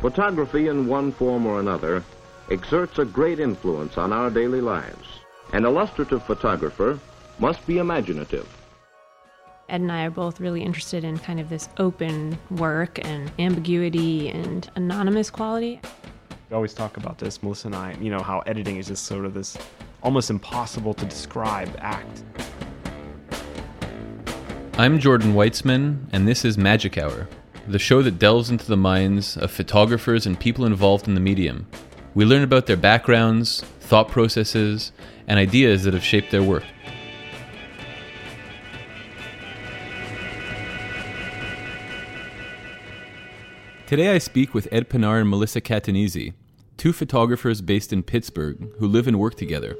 Photography 0.00 0.68
in 0.68 0.86
one 0.86 1.10
form 1.10 1.46
or 1.46 1.58
another 1.58 2.04
exerts 2.50 2.98
a 2.98 3.04
great 3.04 3.40
influence 3.40 3.96
on 3.96 4.12
our 4.12 4.30
daily 4.30 4.60
lives. 4.60 5.20
An 5.52 5.64
illustrative 5.64 6.22
photographer 6.22 6.98
must 7.38 7.66
be 7.66 7.78
imaginative. 7.78 8.46
Ed 9.68 9.80
and 9.80 9.90
I 9.90 10.04
are 10.04 10.10
both 10.10 10.38
really 10.38 10.62
interested 10.62 11.02
in 11.02 11.18
kind 11.18 11.40
of 11.40 11.48
this 11.48 11.68
open 11.78 12.38
work 12.50 13.04
and 13.04 13.32
ambiguity 13.38 14.28
and 14.28 14.70
anonymous 14.76 15.30
quality. 15.30 15.80
We 16.50 16.54
always 16.54 16.74
talk 16.74 16.98
about 16.98 17.18
this, 17.18 17.42
Melissa 17.42 17.68
and 17.68 17.74
I, 17.74 17.96
you 18.00 18.10
know, 18.10 18.20
how 18.20 18.40
editing 18.40 18.76
is 18.76 18.86
just 18.86 19.04
sort 19.04 19.24
of 19.24 19.34
this 19.34 19.56
almost 20.02 20.30
impossible 20.30 20.94
to 20.94 21.04
describe 21.06 21.74
act. 21.80 22.22
I'm 24.78 24.98
Jordan 24.98 25.32
Weitzman, 25.32 26.06
and 26.12 26.28
this 26.28 26.44
is 26.44 26.58
Magic 26.58 26.98
Hour, 26.98 27.26
the 27.68 27.78
show 27.80 28.00
that 28.00 28.18
delves 28.18 28.48
into 28.48 28.66
the 28.66 28.76
minds 28.76 29.36
of 29.36 29.50
photographers 29.50 30.24
and 30.24 30.38
people 30.38 30.64
involved 30.64 31.08
in 31.08 31.14
the 31.14 31.20
medium. 31.20 31.66
We 32.14 32.24
learn 32.24 32.42
about 32.42 32.66
their 32.66 32.76
backgrounds, 32.76 33.62
thought 33.80 34.08
processes, 34.08 34.92
and 35.26 35.38
ideas 35.38 35.82
that 35.82 35.92
have 35.92 36.04
shaped 36.04 36.30
their 36.30 36.42
work. 36.42 36.62
Today 43.86 44.14
I 44.14 44.18
speak 44.18 44.54
with 44.54 44.68
Ed 44.70 44.88
Panar 44.88 45.20
and 45.20 45.30
Melissa 45.30 45.60
Catanese, 45.60 46.34
two 46.76 46.92
photographers 46.92 47.60
based 47.60 47.92
in 47.92 48.02
Pittsburgh 48.02 48.68
who 48.78 48.86
live 48.86 49.08
and 49.08 49.18
work 49.18 49.34
together. 49.34 49.76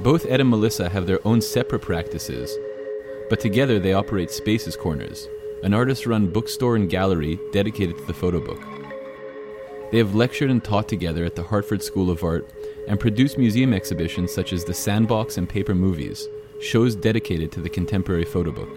Both 0.00 0.26
Ed 0.26 0.40
and 0.40 0.48
Melissa 0.48 0.88
have 0.88 1.06
their 1.06 1.26
own 1.26 1.40
separate 1.40 1.82
practices, 1.82 2.56
but 3.28 3.40
together 3.40 3.78
they 3.78 3.92
operate 3.92 4.30
Spaces 4.30 4.76
Corners, 4.76 5.26
an 5.62 5.74
artist 5.74 6.06
run 6.06 6.26
bookstore 6.26 6.76
and 6.76 6.88
gallery 6.88 7.38
dedicated 7.52 7.98
to 7.98 8.04
the 8.04 8.14
photo 8.14 8.40
book. 8.40 8.60
They 9.90 9.98
have 9.98 10.14
lectured 10.14 10.50
and 10.50 10.62
taught 10.62 10.88
together 10.88 11.24
at 11.24 11.34
the 11.34 11.42
Hartford 11.42 11.82
School 11.82 12.10
of 12.10 12.22
Art 12.22 12.52
and 12.86 13.00
produced 13.00 13.38
museum 13.38 13.72
exhibitions 13.72 14.32
such 14.32 14.52
as 14.52 14.64
the 14.64 14.74
Sandbox 14.74 15.38
and 15.38 15.48
Paper 15.48 15.74
Movies, 15.74 16.28
shows 16.60 16.94
dedicated 16.94 17.50
to 17.52 17.60
the 17.60 17.70
contemporary 17.70 18.24
photo 18.24 18.52
book. 18.52 18.68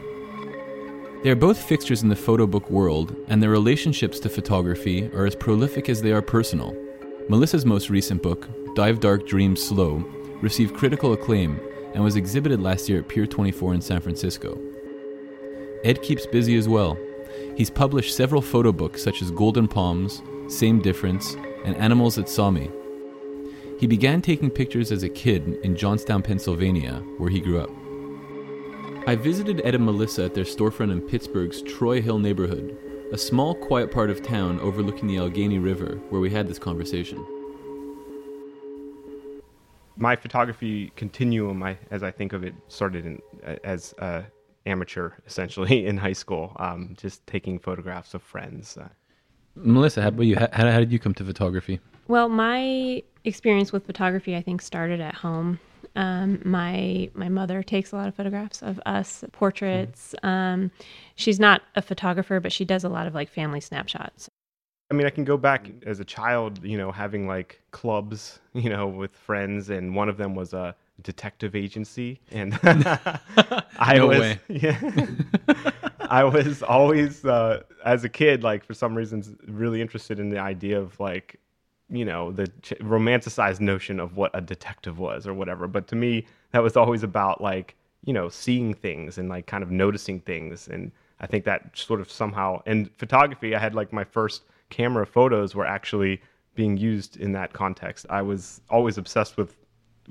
They 1.24 1.30
are 1.30 1.36
both 1.36 1.62
fixtures 1.62 2.02
in 2.02 2.10
the 2.10 2.16
photo 2.16 2.48
book 2.48 2.70
world, 2.70 3.16
and 3.28 3.44
their 3.44 3.50
relationships 3.50 4.20
to 4.22 4.30
photography 4.30 5.08
are 5.14 5.26
as 5.26 5.36
prolific 5.36 5.88
as 5.88 6.02
they 6.02 6.12
are 6.12 6.22
personal. 6.22 6.76
Melissa's 7.30 7.66
most 7.66 7.90
recent 7.90 8.24
book, 8.24 8.48
Dive 8.76 9.00
Dark 9.00 9.28
Dream 9.28 9.56
Slow, 9.56 10.04
received 10.42 10.76
critical 10.76 11.14
acclaim 11.14 11.60
and 11.94 12.04
was 12.04 12.16
exhibited 12.16 12.62
last 12.62 12.90
year 12.90 13.00
at 13.00 13.08
Pier 13.08 13.28
24 13.28 13.76
in 13.76 13.82
San 13.82 14.00
Francisco. 14.00 14.60
Ed 15.84 16.02
keeps 16.02 16.26
busy 16.26 16.56
as 16.56 16.68
well. 16.68 16.98
He's 17.56 17.70
published 17.70 18.16
several 18.16 18.42
photo 18.42 18.72
books 18.72 19.04
such 19.04 19.22
as 19.22 19.32
Golden 19.32 19.68
Palms, 19.68 20.22
Same 20.48 20.80
Difference, 20.80 21.36
and 21.66 21.76
Animals 21.78 22.16
That 22.16 22.30
Saw 22.30 22.52
Me. 22.52 22.70
He 23.80 23.88
began 23.88 24.22
taking 24.22 24.52
pictures 24.52 24.92
as 24.92 25.02
a 25.02 25.10
kid 25.10 25.60
in 25.64 25.76
Johnstown, 25.76 26.22
Pennsylvania, 26.22 27.04
where 27.18 27.32
he 27.32 27.40
grew 27.40 27.60
up. 27.60 27.72
I 29.08 29.16
visited 29.16 29.62
Ed 29.66 29.74
and 29.74 29.84
Melissa 29.84 30.26
at 30.26 30.36
their 30.36 30.44
storefront 30.44 30.92
in 30.92 31.02
Pittsburgh's 31.02 31.64
Troy 31.64 32.00
Hill 32.00 32.20
neighborhood, 32.20 32.78
a 33.12 33.18
small, 33.18 33.56
quiet 33.56 33.92
part 33.92 34.12
of 34.12 34.22
town 34.22 34.60
overlooking 34.60 35.08
the 35.08 35.18
Allegheny 35.18 35.58
River, 35.58 36.00
where 36.10 36.22
we 36.22 36.30
had 36.30 36.48
this 36.48 36.60
conversation. 36.60 37.26
My 39.98 40.16
photography 40.16 40.92
continuum, 40.96 41.64
I, 41.64 41.80
as 41.90 42.04
I 42.04 42.12
think 42.12 42.34
of 42.34 42.44
it, 42.44 42.54
started 42.68 43.06
in, 43.08 43.22
as 43.64 43.96
uh, 43.98 44.22
amateur, 44.66 45.12
essentially, 45.26 45.86
in 45.88 45.98
high 45.98 46.14
school, 46.14 46.56
um, 46.60 46.96
just 46.98 47.26
taking 47.28 47.60
photographs 47.60 48.14
of 48.14 48.22
friends. 48.22 48.78
Uh, 48.78 48.90
Melissa, 49.56 50.02
how 50.02 50.10
about 50.10 50.24
you? 50.24 50.36
How, 50.38 50.48
how 50.52 50.80
did 50.80 50.92
you 50.92 51.00
come 51.00 51.14
to 51.16 51.24
photography? 51.24 51.80
Well, 52.08 52.30
my 52.30 53.04
experience 53.24 53.72
with 53.72 53.86
photography, 53.86 54.36
I 54.36 54.42
think, 54.42 54.62
started 54.62 55.02
at 55.02 55.16
home. 55.16 55.60
Um, 55.96 56.42
my 56.46 57.10
my 57.14 57.28
mother 57.28 57.64
takes 57.64 57.92
a 57.92 57.98
lot 57.98 58.08
of 58.08 58.16
photographs 58.16 58.62
of 58.62 58.80
us, 58.86 59.26
portraits. 59.34 60.16
Um, 60.24 60.72
she's 61.16 61.40
not 61.40 61.62
a 61.76 61.82
photographer, 61.82 62.40
but 62.40 62.52
she 62.52 62.64
does 62.64 62.84
a 62.84 62.90
lot 62.90 63.08
of 63.08 63.14
like 63.14 63.30
family 63.30 63.60
snapshots. 63.60 64.30
I 64.90 64.94
mean, 64.94 65.08
I 65.08 65.10
can 65.10 65.24
go 65.24 65.38
back 65.38 65.70
as 65.86 66.00
a 66.00 66.06
child, 66.06 66.64
you 66.64 66.78
know, 66.78 66.92
having 66.92 67.28
like 67.28 67.62
clubs, 67.72 68.40
you 68.54 68.70
know, 68.70 68.88
with 68.88 69.16
friends, 69.16 69.70
and 69.70 69.96
one 69.96 70.10
of 70.10 70.18
them 70.18 70.36
was 70.36 70.54
a 70.54 70.76
detective 71.04 71.56
agency, 71.56 72.22
and 72.32 72.60
I 72.64 73.96
No 73.96 74.08
was, 74.08 74.20
way. 74.20 74.40
yeah, 74.48 74.80
I 76.00 76.24
was 76.24 76.64
always, 76.64 77.26
uh, 77.26 77.64
as 77.86 78.04
a 78.04 78.10
kid, 78.10 78.44
like 78.44 78.66
for 78.66 78.74
some 78.74 78.96
reasons, 78.96 79.34
really 79.48 79.82
interested 79.82 80.20
in 80.20 80.30
the 80.30 80.40
idea 80.40 80.80
of 80.80 81.00
like, 81.00 81.40
you 81.90 82.06
know, 82.06 82.32
the 82.32 82.48
ch- 82.62 82.74
romanticized 82.82 83.60
notion 83.60 84.00
of 84.00 84.16
what 84.18 84.32
a 84.34 84.42
detective 84.42 85.00
was 85.00 85.28
or 85.28 85.34
whatever. 85.34 85.68
But 85.68 85.88
to 85.90 85.96
me, 85.96 86.26
that 86.52 86.64
was 86.64 86.78
always 86.78 87.04
about 87.04 87.42
like, 87.42 87.76
you 88.06 88.14
know, 88.14 88.30
seeing 88.30 88.74
things 88.74 89.18
and 89.18 89.30
like 89.30 89.46
kind 89.48 89.64
of 89.64 89.72
noticing 89.72 90.20
things, 90.22 90.68
and 90.68 90.92
I 91.20 91.28
think 91.28 91.46
that 91.46 91.78
sort 91.78 92.02
of 92.02 92.12
somehow, 92.12 92.62
and 92.66 92.90
photography, 92.98 93.56
I 93.56 93.60
had 93.60 93.76
like 93.76 93.94
my 93.94 94.04
first 94.04 94.44
camera 94.70 95.06
photos 95.06 95.54
were 95.56 95.66
actually 95.66 96.22
being 96.56 96.78
used 96.78 97.18
in 97.18 97.32
that 97.34 97.54
context. 97.54 98.06
I 98.10 98.22
was 98.22 98.62
always 98.70 98.98
obsessed 98.98 99.38
with 99.38 99.56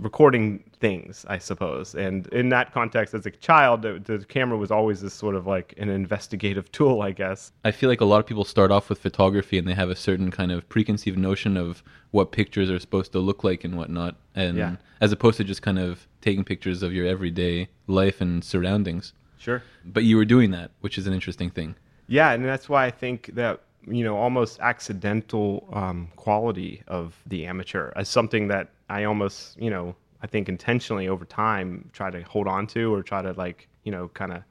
recording 0.01 0.65
things, 0.81 1.25
I 1.29 1.39
suppose. 1.39 1.95
And 1.95 2.27
in 2.29 2.49
that 2.51 2.73
context, 2.73 3.15
as 3.15 3.27
a 3.27 3.31
child, 3.31 3.83
the, 3.83 4.01
the 4.03 4.25
camera 4.25 4.57
was 4.59 4.71
always 4.71 5.01
this 5.01 5.15
sort 5.15 5.35
of 5.35 5.47
like 5.47 5.75
an 5.77 5.89
investigative 5.89 6.71
tool, 6.79 7.03
I 7.03 7.13
guess. 7.13 7.53
I 7.65 7.71
feel 7.71 7.89
like 7.89 8.01
a 8.01 8.05
lot 8.05 8.19
of 8.19 8.27
people 8.27 8.45
start 8.45 8.71
off 8.71 8.89
with 8.89 8.99
photography 8.99 9.59
and 9.59 9.69
they 9.69 9.75
have 9.75 9.91
a 9.91 9.97
certain 9.97 10.31
kind 10.31 10.51
of 10.53 10.69
preconceived 10.69 11.19
notion 11.19 11.57
of 11.57 11.83
what 12.11 12.33
pictures 12.33 12.71
are 12.71 12.79
supposed 12.79 13.13
to 13.13 13.19
look 13.21 13.45
like 13.45 13.63
and 13.65 13.77
whatnot, 13.77 14.17
and 14.35 14.57
Yeah. 14.57 14.77
as 15.01 15.13
opposed 15.13 15.37
to 15.37 15.45
just 15.45 15.63
kind 15.63 15.79
of 15.79 16.09
taking 16.21 16.45
pictures 16.45 16.83
of 16.83 16.93
your 16.93 17.07
everyday 17.07 17.69
life 17.87 18.21
and 18.21 18.43
surroundings. 18.43 19.13
Sure. 19.39 19.63
But 19.85 20.05
you 20.05 20.17
were 20.17 20.25
doing 20.25 20.51
that, 20.51 20.71
which 20.81 20.99
is 20.99 21.07
an 21.07 21.13
interesting 21.15 21.51
thing. 21.51 21.77
Yeah, 22.09 22.33
and 22.33 22.45
that's 22.45 22.69
why 22.69 22.87
I 22.87 22.91
think 22.91 23.31
that 23.35 23.61
you 23.87 24.05
know 24.05 24.17
almost 24.17 24.61
accidental 24.61 25.67
um, 25.73 26.09
quality 26.17 26.83
of 26.87 27.15
the 27.27 27.47
amateur 27.47 27.93
as 27.97 28.09
something 28.09 28.49
that 28.49 28.69
I 28.91 29.05
almost 29.05 29.59
you 29.61 29.71
know 29.71 29.95
I 30.23 30.27
think 30.27 30.49
intentionally 30.49 31.09
over 31.09 31.25
time 31.25 31.89
try 31.93 32.11
to 32.11 32.21
hold 32.23 32.47
on 32.47 32.67
to 32.69 32.93
or 32.95 33.03
try 33.03 33.23
to 33.23 33.33
like 33.33 33.69
you 33.85 33.93
know 33.93 34.09
kind 34.09 34.33
of 34.33 34.43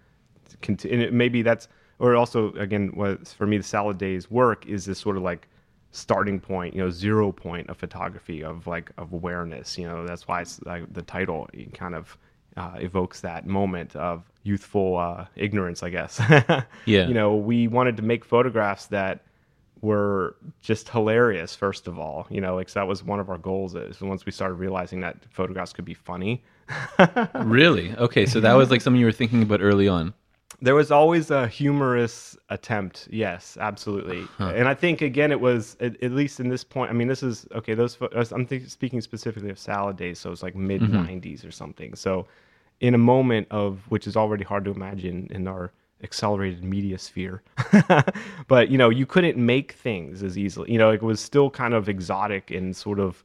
continue. 0.62 1.12
Maybe 1.12 1.42
that's 1.42 1.68
or 2.00 2.16
also 2.16 2.54
again 2.54 2.92
what 2.96 3.28
for 3.28 3.46
me 3.46 3.58
the 3.58 3.64
salad 3.64 3.98
days 3.98 4.32
work 4.32 4.66
is 4.66 4.86
this 4.86 5.00
sort 5.00 5.18
of 5.18 5.24
like 5.24 5.48
starting 5.92 6.40
point 6.40 6.74
you 6.76 6.82
know 6.82 6.90
zero 6.90 7.32
point 7.32 7.70
of 7.70 7.78
photography 7.78 8.44
of 8.44 8.68
like 8.68 8.92
of 8.98 9.12
awareness 9.12 9.78
you 9.78 9.88
know 9.88 10.06
that's 10.06 10.28
why 10.28 10.40
it's 10.42 10.62
like 10.64 10.92
the 10.94 11.02
title 11.02 11.50
kind 11.74 11.96
of 11.96 12.16
uh, 12.58 12.74
evokes 12.80 13.22
that 13.22 13.48
moment 13.48 13.96
of 13.96 14.24
youthful 14.44 14.98
uh, 14.98 15.26
ignorance 15.36 15.82
i 15.82 15.90
guess 15.90 16.20
Yeah. 16.86 17.08
you 17.08 17.14
know 17.14 17.36
we 17.36 17.68
wanted 17.68 17.98
to 17.98 18.04
make 18.04 18.24
photographs 18.24 18.86
that 18.88 19.22
were 19.82 20.36
just 20.62 20.90
hilarious 20.90 21.56
first 21.56 21.88
of 21.88 21.98
all 21.98 22.28
you 22.30 22.42
know 22.42 22.56
like 22.56 22.72
that 22.72 22.88
was 22.88 23.04
one 23.04 23.20
of 23.20 23.30
our 23.30 23.38
goals 23.38 23.76
is 23.76 24.02
once 24.02 24.26
we 24.26 24.32
started 24.32 24.56
realizing 24.56 25.00
that 25.00 25.18
photographs 25.32 25.74
could 25.74 25.86
be 25.86 25.94
funny 25.94 26.44
Really? 27.36 27.96
Okay, 27.98 28.26
so 28.26 28.40
that 28.40 28.54
was 28.54 28.70
like 28.70 28.82
something 28.82 29.00
you 29.00 29.06
were 29.06 29.12
thinking 29.12 29.42
about 29.42 29.62
early 29.62 29.88
on. 29.88 30.14
There 30.62 30.76
was 30.76 30.92
always 30.92 31.32
a 31.32 31.48
humorous 31.48 32.38
attempt. 32.50 33.08
Yes, 33.10 33.58
absolutely. 33.60 34.28
And 34.40 34.68
I 34.68 34.74
think 34.74 35.02
again, 35.02 35.32
it 35.32 35.40
was 35.40 35.78
at, 35.80 36.02
at 36.04 36.12
least 36.12 36.40
in 36.40 36.50
this 36.50 36.64
point. 36.64 36.90
I 36.90 36.94
mean, 36.94 37.08
this 37.08 37.24
is 37.24 37.48
okay. 37.56 37.74
Those 37.74 37.98
I'm 38.32 38.46
think, 38.46 38.68
speaking 38.68 39.00
specifically 39.02 39.50
of 39.50 39.58
Salad 39.58 39.96
Days, 39.96 40.20
so 40.20 40.32
it's 40.32 40.44
like 40.44 40.54
mm-hmm. 40.54 40.68
mid 40.68 40.82
'90s 40.82 41.48
or 41.48 41.52
something. 41.52 41.96
So, 41.96 42.28
in 42.82 42.94
a 42.94 42.98
moment 42.98 43.48
of 43.52 43.80
which 43.90 44.06
is 44.06 44.18
already 44.18 44.44
hard 44.44 44.66
to 44.66 44.72
imagine 44.72 45.30
in 45.32 45.48
our 45.48 45.72
accelerated 46.04 46.64
media 46.64 46.98
sphere, 46.98 47.42
but 48.48 48.70
you 48.70 48.78
know, 48.78 48.90
you 48.90 49.06
couldn't 49.06 49.38
make 49.38 49.74
things 49.74 50.24
as 50.24 50.38
easily. 50.38 50.72
You 50.72 50.78
know, 50.78 50.92
it 50.92 51.02
was 51.02 51.20
still 51.20 51.50
kind 51.50 51.74
of 51.74 51.90
exotic 51.90 52.52
and 52.52 52.76
sort 52.76 53.00
of 53.00 53.24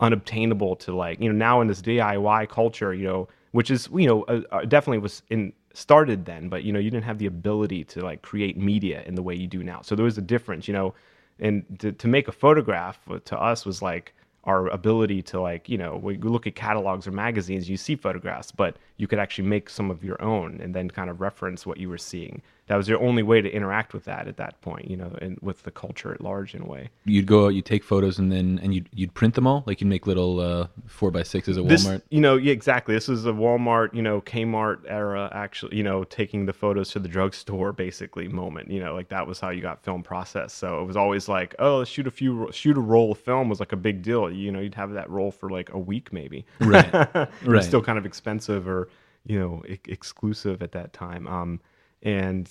unobtainable 0.00 0.76
to 0.76 0.94
like 0.94 1.20
you 1.20 1.28
know 1.28 1.34
now 1.34 1.60
in 1.60 1.68
this 1.68 1.80
DIY 1.80 2.48
culture 2.48 2.92
you 2.92 3.06
know 3.06 3.28
which 3.52 3.70
is 3.70 3.88
you 3.94 4.06
know 4.06 4.22
uh, 4.24 4.40
uh, 4.50 4.64
definitely 4.64 4.98
was 4.98 5.22
in 5.30 5.52
started 5.72 6.24
then 6.24 6.48
but 6.48 6.64
you 6.64 6.72
know 6.72 6.80
you 6.80 6.90
didn't 6.90 7.04
have 7.04 7.18
the 7.18 7.26
ability 7.26 7.84
to 7.84 8.00
like 8.00 8.20
create 8.20 8.56
media 8.56 9.02
in 9.06 9.14
the 9.14 9.22
way 9.22 9.34
you 9.34 9.46
do 9.46 9.62
now 9.62 9.80
so 9.82 9.94
there 9.94 10.04
was 10.04 10.18
a 10.18 10.22
difference 10.22 10.66
you 10.66 10.74
know 10.74 10.92
and 11.38 11.64
to, 11.78 11.92
to 11.92 12.08
make 12.08 12.26
a 12.26 12.32
photograph 12.32 12.98
uh, 13.08 13.18
to 13.24 13.38
us 13.40 13.64
was 13.64 13.80
like 13.80 14.14
our 14.44 14.68
ability 14.68 15.22
to 15.22 15.40
like 15.40 15.68
you 15.68 15.78
know 15.78 15.96
we 15.96 16.16
look 16.18 16.46
at 16.46 16.54
catalogs 16.54 17.06
or 17.06 17.12
magazines 17.12 17.68
you 17.68 17.76
see 17.76 17.96
photographs 17.96 18.50
but 18.52 18.76
you 18.98 19.06
could 19.06 19.18
actually 19.18 19.46
make 19.46 19.70
some 19.70 19.90
of 19.90 20.04
your 20.04 20.20
own 20.22 20.60
and 20.60 20.74
then 20.74 20.90
kind 20.90 21.10
of 21.10 21.20
reference 21.20 21.66
what 21.66 21.78
you 21.78 21.88
were 21.88 21.98
seeing 21.98 22.42
that 22.66 22.76
was 22.76 22.88
your 22.88 23.00
only 23.02 23.22
way 23.22 23.42
to 23.42 23.50
interact 23.50 23.92
with 23.92 24.04
that 24.04 24.26
at 24.26 24.38
that 24.38 24.58
point, 24.62 24.90
you 24.90 24.96
know, 24.96 25.14
and 25.20 25.38
with 25.42 25.62
the 25.64 25.70
culture 25.70 26.14
at 26.14 26.22
large 26.22 26.54
in 26.54 26.62
a 26.62 26.66
way. 26.66 26.88
You'd 27.04 27.26
go 27.26 27.46
out, 27.46 27.48
you'd 27.48 27.66
take 27.66 27.84
photos, 27.84 28.18
and 28.18 28.32
then 28.32 28.58
and 28.62 28.74
you'd 28.74 28.88
you'd 28.92 29.12
print 29.12 29.34
them 29.34 29.46
all, 29.46 29.64
like 29.66 29.82
you'd 29.82 29.88
make 29.88 30.06
little 30.06 30.40
uh, 30.40 30.68
four 30.86 31.10
by 31.10 31.22
sixes 31.22 31.58
at 31.58 31.68
this, 31.68 31.84
Walmart. 31.84 32.02
You 32.08 32.20
know, 32.22 32.36
yeah, 32.36 32.52
exactly. 32.52 32.94
This 32.94 33.10
is 33.10 33.26
a 33.26 33.32
Walmart, 33.32 33.92
you 33.92 34.00
know, 34.00 34.22
Kmart 34.22 34.80
era. 34.86 35.30
Actually, 35.34 35.76
you 35.76 35.82
know, 35.82 36.04
taking 36.04 36.46
the 36.46 36.54
photos 36.54 36.90
to 36.92 36.98
the 36.98 37.08
drugstore, 37.08 37.72
basically 37.84 38.28
moment. 38.28 38.70
You 38.70 38.80
know, 38.80 38.94
like 38.94 39.08
that 39.08 39.26
was 39.26 39.38
how 39.40 39.50
you 39.50 39.60
got 39.60 39.82
film 39.84 40.02
processed. 40.02 40.56
So 40.56 40.80
it 40.80 40.86
was 40.86 40.96
always 40.96 41.28
like, 41.28 41.54
oh, 41.58 41.78
let's 41.78 41.90
shoot 41.90 42.06
a 42.06 42.10
few, 42.10 42.48
shoot 42.50 42.78
a 42.78 42.80
roll 42.80 43.12
of 43.12 43.18
film 43.18 43.50
was 43.50 43.60
like 43.60 43.72
a 43.72 43.76
big 43.76 44.02
deal. 44.02 44.30
You 44.30 44.52
know, 44.52 44.60
you'd 44.60 44.74
have 44.74 44.92
that 44.92 45.10
roll 45.10 45.30
for 45.30 45.50
like 45.50 45.70
a 45.72 45.78
week 45.78 46.14
maybe. 46.14 46.46
Right, 46.60 46.90
right. 47.44 47.62
Still 47.62 47.82
kind 47.82 47.98
of 47.98 48.06
expensive 48.06 48.66
or 48.66 48.88
you 49.26 49.38
know 49.38 49.62
I- 49.68 49.78
exclusive 49.86 50.62
at 50.62 50.72
that 50.72 50.94
time. 50.94 51.26
Um, 51.26 51.60
and 52.04 52.50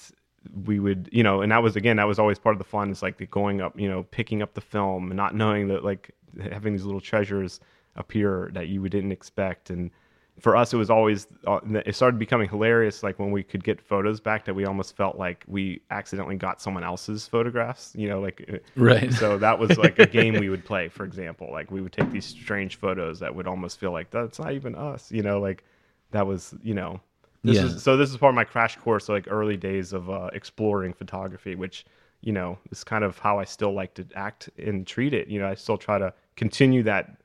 we 0.65 0.79
would 0.79 1.07
you 1.11 1.23
know 1.23 1.41
and 1.41 1.51
that 1.51 1.63
was 1.63 1.75
again 1.75 1.95
that 1.95 2.07
was 2.07 2.19
always 2.19 2.37
part 2.37 2.53
of 2.53 2.59
the 2.59 2.65
fun. 2.65 2.91
Is 2.91 3.01
like 3.01 3.17
the 3.17 3.27
going 3.27 3.61
up 3.61 3.79
you 3.79 3.87
know 3.87 4.03
picking 4.11 4.41
up 4.41 4.53
the 4.53 4.61
film 4.61 5.11
and 5.11 5.17
not 5.17 5.35
knowing 5.35 5.69
that 5.69 5.83
like 5.83 6.11
having 6.51 6.73
these 6.73 6.83
little 6.83 7.01
treasures 7.01 7.59
appear 7.95 8.49
that 8.53 8.67
you 8.67 8.87
didn't 8.89 9.11
expect. 9.11 9.69
And 9.69 9.91
for 10.39 10.55
us 10.55 10.73
it 10.73 10.77
was 10.77 10.89
always 10.89 11.27
uh, 11.45 11.59
it 11.85 11.95
started 11.95 12.17
becoming 12.17 12.49
hilarious 12.49 13.03
like 13.03 13.19
when 13.19 13.29
we 13.29 13.43
could 13.43 13.63
get 13.63 13.79
photos 13.79 14.19
back 14.19 14.45
that 14.45 14.55
we 14.55 14.65
almost 14.65 14.97
felt 14.97 15.15
like 15.15 15.43
we 15.47 15.79
accidentally 15.91 16.35
got 16.35 16.59
someone 16.59 16.83
else's 16.83 17.27
photographs 17.27 17.93
you 17.95 18.09
know 18.09 18.19
like 18.19 18.43
uh, 18.51 18.57
right. 18.75 19.13
so 19.13 19.37
that 19.37 19.59
was 19.59 19.77
like 19.77 19.99
a 19.99 20.07
game 20.07 20.33
we 20.39 20.49
would 20.53 20.65
play 20.65 20.89
for 20.89 21.05
example. 21.05 21.49
Like 21.51 21.69
we 21.69 21.81
would 21.81 21.93
take 21.93 22.09
these 22.11 22.25
strange 22.25 22.77
photos 22.77 23.19
that 23.19 23.33
would 23.33 23.47
almost 23.47 23.79
feel 23.79 23.91
like 23.91 24.09
that's 24.09 24.39
not 24.39 24.53
even 24.53 24.75
us 24.75 25.11
you 25.11 25.21
know 25.21 25.39
like 25.39 25.63
that 26.11 26.25
was 26.25 26.55
you 26.63 26.73
know 26.73 26.99
this 27.43 27.57
Yeah. 27.57 27.65
is 27.65 27.83
so 27.83 27.97
this 27.97 28.09
is 28.09 28.17
part 28.17 28.31
of 28.31 28.35
my 28.35 28.43
crash 28.43 28.77
course 28.77 29.09
like 29.09 29.27
early 29.29 29.57
days 29.57 29.93
of 29.93 30.09
uh, 30.09 30.29
exploring 30.33 30.93
photography 30.93 31.55
which 31.55 31.85
you 32.21 32.31
know 32.31 32.57
is 32.71 32.83
kind 32.83 33.03
of 33.03 33.17
how 33.19 33.39
i 33.39 33.43
still 33.43 33.73
like 33.73 33.93
to 33.95 34.05
act 34.15 34.49
and 34.57 34.87
treat 34.87 35.13
it 35.13 35.27
you 35.27 35.39
know 35.39 35.47
i 35.47 35.53
still 35.55 35.77
try 35.77 35.97
to 35.97 36.13
continue 36.35 36.83
that 36.83 37.17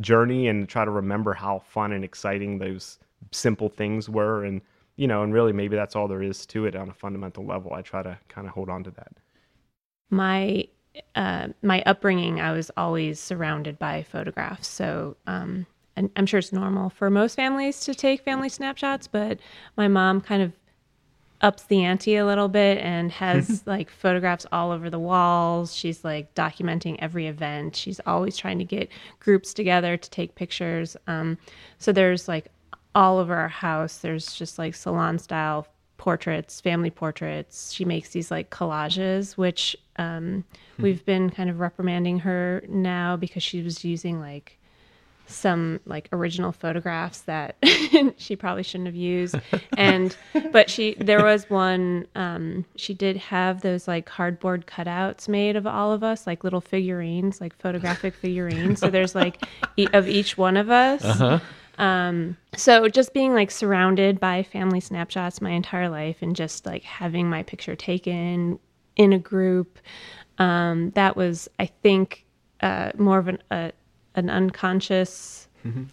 journey 0.00 0.48
and 0.48 0.68
try 0.68 0.84
to 0.84 0.90
remember 0.90 1.32
how 1.32 1.58
fun 1.58 1.92
and 1.92 2.04
exciting 2.04 2.58
those 2.58 2.98
simple 3.32 3.68
things 3.68 4.08
were 4.08 4.44
and 4.44 4.60
you 4.96 5.06
know 5.06 5.22
and 5.22 5.32
really 5.32 5.52
maybe 5.52 5.76
that's 5.76 5.96
all 5.96 6.08
there 6.08 6.22
is 6.22 6.46
to 6.46 6.66
it 6.66 6.76
on 6.76 6.88
a 6.88 6.94
fundamental 6.94 7.44
level 7.44 7.72
i 7.72 7.82
try 7.82 8.02
to 8.02 8.16
kind 8.28 8.46
of 8.46 8.52
hold 8.52 8.68
on 8.68 8.84
to 8.84 8.90
that 8.90 9.12
my 10.10 10.66
uh, 11.14 11.48
my 11.62 11.82
upbringing, 11.86 12.40
I 12.40 12.52
was 12.52 12.70
always 12.76 13.18
surrounded 13.18 13.78
by 13.78 14.02
photographs. 14.04 14.68
So, 14.68 15.16
um, 15.26 15.66
and 15.66 15.66
I'm 15.96 16.26
sure 16.26 16.38
it's 16.38 16.52
normal 16.52 16.90
for 16.90 17.08
most 17.08 17.36
families 17.36 17.80
to 17.80 17.94
take 17.94 18.22
family 18.22 18.48
snapshots, 18.48 19.06
but 19.06 19.38
my 19.76 19.86
mom 19.88 20.20
kind 20.20 20.42
of 20.42 20.52
ups 21.40 21.64
the 21.64 21.84
ante 21.84 22.16
a 22.16 22.24
little 22.24 22.48
bit 22.48 22.78
and 22.78 23.12
has 23.12 23.62
like 23.66 23.90
photographs 23.90 24.46
all 24.50 24.70
over 24.70 24.90
the 24.90 24.98
walls. 24.98 25.74
She's 25.74 26.02
like 26.02 26.34
documenting 26.34 26.96
every 27.00 27.26
event. 27.26 27.76
She's 27.76 28.00
always 28.06 28.36
trying 28.36 28.58
to 28.58 28.64
get 28.64 28.88
groups 29.20 29.54
together 29.54 29.96
to 29.96 30.10
take 30.10 30.34
pictures. 30.34 30.96
Um, 31.06 31.38
so 31.78 31.92
there's 31.92 32.28
like 32.28 32.50
all 32.94 33.18
over 33.18 33.34
our 33.34 33.48
house, 33.48 33.98
there's 33.98 34.34
just 34.34 34.58
like 34.58 34.74
salon 34.74 35.18
style 35.18 35.66
portraits, 35.96 36.60
family 36.60 36.90
portraits. 36.90 37.72
She 37.72 37.84
makes 37.84 38.10
these 38.10 38.30
like 38.30 38.50
collages, 38.50 39.36
which 39.36 39.76
um, 39.96 40.44
we've 40.78 41.04
been 41.04 41.30
kind 41.30 41.50
of 41.50 41.60
reprimanding 41.60 42.20
her 42.20 42.62
now 42.68 43.16
because 43.16 43.42
she 43.42 43.62
was 43.62 43.84
using 43.84 44.20
like 44.20 44.58
some 45.26 45.80
like 45.86 46.08
original 46.12 46.52
photographs 46.52 47.20
that 47.22 47.56
she 48.16 48.36
probably 48.36 48.62
shouldn't 48.62 48.86
have 48.86 48.94
used. 48.94 49.36
And 49.76 50.14
but 50.52 50.68
she 50.70 50.94
there 50.98 51.22
was 51.24 51.48
one 51.48 52.06
um 52.14 52.64
she 52.76 52.94
did 52.94 53.16
have 53.16 53.62
those 53.62 53.88
like 53.88 54.06
cardboard 54.06 54.66
cutouts 54.66 55.28
made 55.28 55.56
of 55.56 55.66
all 55.66 55.92
of 55.92 56.02
us 56.02 56.26
like 56.26 56.44
little 56.44 56.60
figurines 56.60 57.40
like 57.40 57.56
photographic 57.58 58.14
figurines. 58.14 58.80
So 58.80 58.90
there's 58.90 59.14
like 59.14 59.42
e- 59.76 59.88
of 59.92 60.08
each 60.08 60.36
one 60.36 60.56
of 60.56 60.70
us. 60.70 61.02
Um 61.78 62.36
so 62.56 62.88
just 62.88 63.12
being 63.14 63.32
like 63.34 63.50
surrounded 63.50 64.20
by 64.20 64.42
family 64.42 64.80
snapshots 64.80 65.40
my 65.40 65.50
entire 65.50 65.88
life 65.88 66.18
and 66.20 66.36
just 66.36 66.66
like 66.66 66.82
having 66.84 67.28
my 67.28 67.42
picture 67.42 67.74
taken 67.74 68.58
in 68.96 69.12
a 69.12 69.18
group 69.18 69.78
um 70.38 70.90
that 70.90 71.16
was 71.16 71.48
i 71.58 71.66
think 71.66 72.24
uh 72.60 72.90
more 72.96 73.18
of 73.18 73.26
an 73.28 73.38
a, 73.50 73.72
an 74.14 74.30
unconscious 74.30 75.48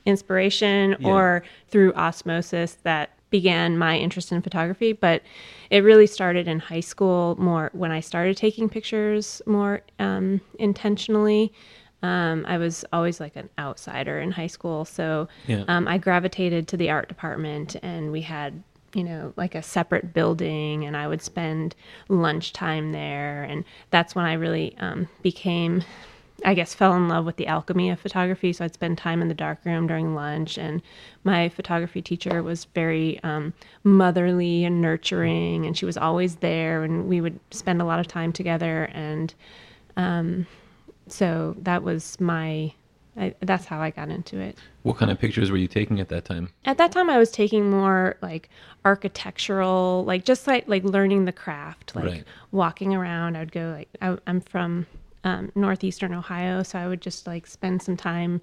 inspiration 0.06 0.97
or 1.06 1.44
through 1.69 1.94
osmosis 1.94 2.73
that 2.83 3.12
began 3.29 3.77
my 3.77 3.97
interest 3.97 4.31
in 4.33 4.41
photography 4.41 4.91
but 4.91 5.21
it 5.69 5.79
really 5.83 6.06
started 6.07 6.45
in 6.45 6.59
high 6.59 6.81
school 6.81 7.38
more 7.39 7.69
when 7.73 7.89
i 7.91 8.01
started 8.01 8.35
taking 8.35 8.68
pictures 8.68 9.41
more 9.45 9.79
um, 10.00 10.41
intentionally. 10.59 11.53
Um, 12.03 12.45
i 12.47 12.57
was 12.57 12.83
always 12.91 13.19
like 13.21 13.35
an 13.38 13.47
outsider 13.57 14.19
in 14.19 14.31
high 14.31 14.47
school 14.47 14.83
so 14.83 15.29
Yeah. 15.47 15.63
um, 15.69 15.88
i 15.88 15.97
gravitated 15.97 16.67
to 16.69 16.75
the 16.77 16.89
art 16.89 17.07
department 17.07 17.77
and 17.81 18.12
we 18.12 18.21
had 18.21 18.62
you 18.94 19.06
know 19.06 19.31
like 19.38 19.56
a 19.56 19.62
separate 19.62 20.13
building 20.13 20.83
and 20.83 20.97
i 20.97 21.07
would 21.07 21.21
spend 21.21 21.75
lunchtime 22.09 22.91
there 22.91 23.44
and 23.44 23.63
that's 23.91 24.15
when 24.15 24.25
i 24.25 24.33
really 24.33 24.75
um, 24.79 25.07
became 25.21 25.81
I 26.43 26.53
guess 26.53 26.73
fell 26.73 26.95
in 26.95 27.07
love 27.07 27.25
with 27.25 27.35
the 27.38 27.47
alchemy 27.47 27.89
of 27.91 27.99
photography. 27.99 28.51
So 28.53 28.65
I'd 28.65 28.73
spend 28.73 28.97
time 28.97 29.21
in 29.21 29.27
the 29.27 29.33
darkroom 29.33 29.88
during 29.88 30.15
lunch, 30.15 30.57
and 30.57 30.81
my 31.23 31.49
photography 31.49 32.01
teacher 32.01 32.41
was 32.41 32.65
very 32.65 33.19
um, 33.23 33.53
motherly 33.83 34.65
and 34.65 34.81
nurturing, 34.81 35.65
and 35.65 35.77
she 35.77 35.85
was 35.85 35.97
always 35.97 36.38
there, 36.38 36.83
and 36.83 37.07
we 37.07 37.21
would 37.21 37.39
spend 37.51 37.81
a 37.81 37.85
lot 37.85 37.99
of 37.99 38.07
time 38.07 38.31
together. 38.33 38.85
And 38.93 39.33
um, 39.97 40.47
so 41.07 41.55
that 41.59 41.83
was 41.83 42.19
my. 42.19 42.73
I, 43.17 43.35
that's 43.41 43.65
how 43.65 43.81
I 43.81 43.89
got 43.89 44.07
into 44.07 44.39
it. 44.39 44.57
What 44.83 44.95
kind 44.95 45.11
of 45.11 45.19
pictures 45.19 45.51
were 45.51 45.57
you 45.57 45.67
taking 45.67 45.99
at 45.99 46.07
that 46.09 46.23
time? 46.23 46.49
At 46.63 46.77
that 46.77 46.93
time, 46.93 47.09
I 47.09 47.17
was 47.17 47.29
taking 47.29 47.69
more 47.69 48.15
like 48.21 48.49
architectural, 48.85 50.05
like 50.05 50.23
just 50.23 50.47
like 50.47 50.67
like 50.67 50.83
learning 50.83 51.25
the 51.25 51.31
craft, 51.31 51.95
like 51.95 52.05
Right. 52.05 52.23
walking 52.51 52.95
around. 52.95 53.35
I'd 53.35 53.51
go 53.51 53.73
like 53.77 53.89
I, 54.01 54.17
I'm 54.27 54.39
from 54.41 54.88
um, 55.23 55.51
northeastern 55.56 56.13
Ohio, 56.13 56.63
so 56.63 56.79
I 56.79 56.88
would 56.88 57.01
just 57.01 57.27
like 57.27 57.47
spend 57.47 57.81
some 57.81 57.97
time 57.97 58.41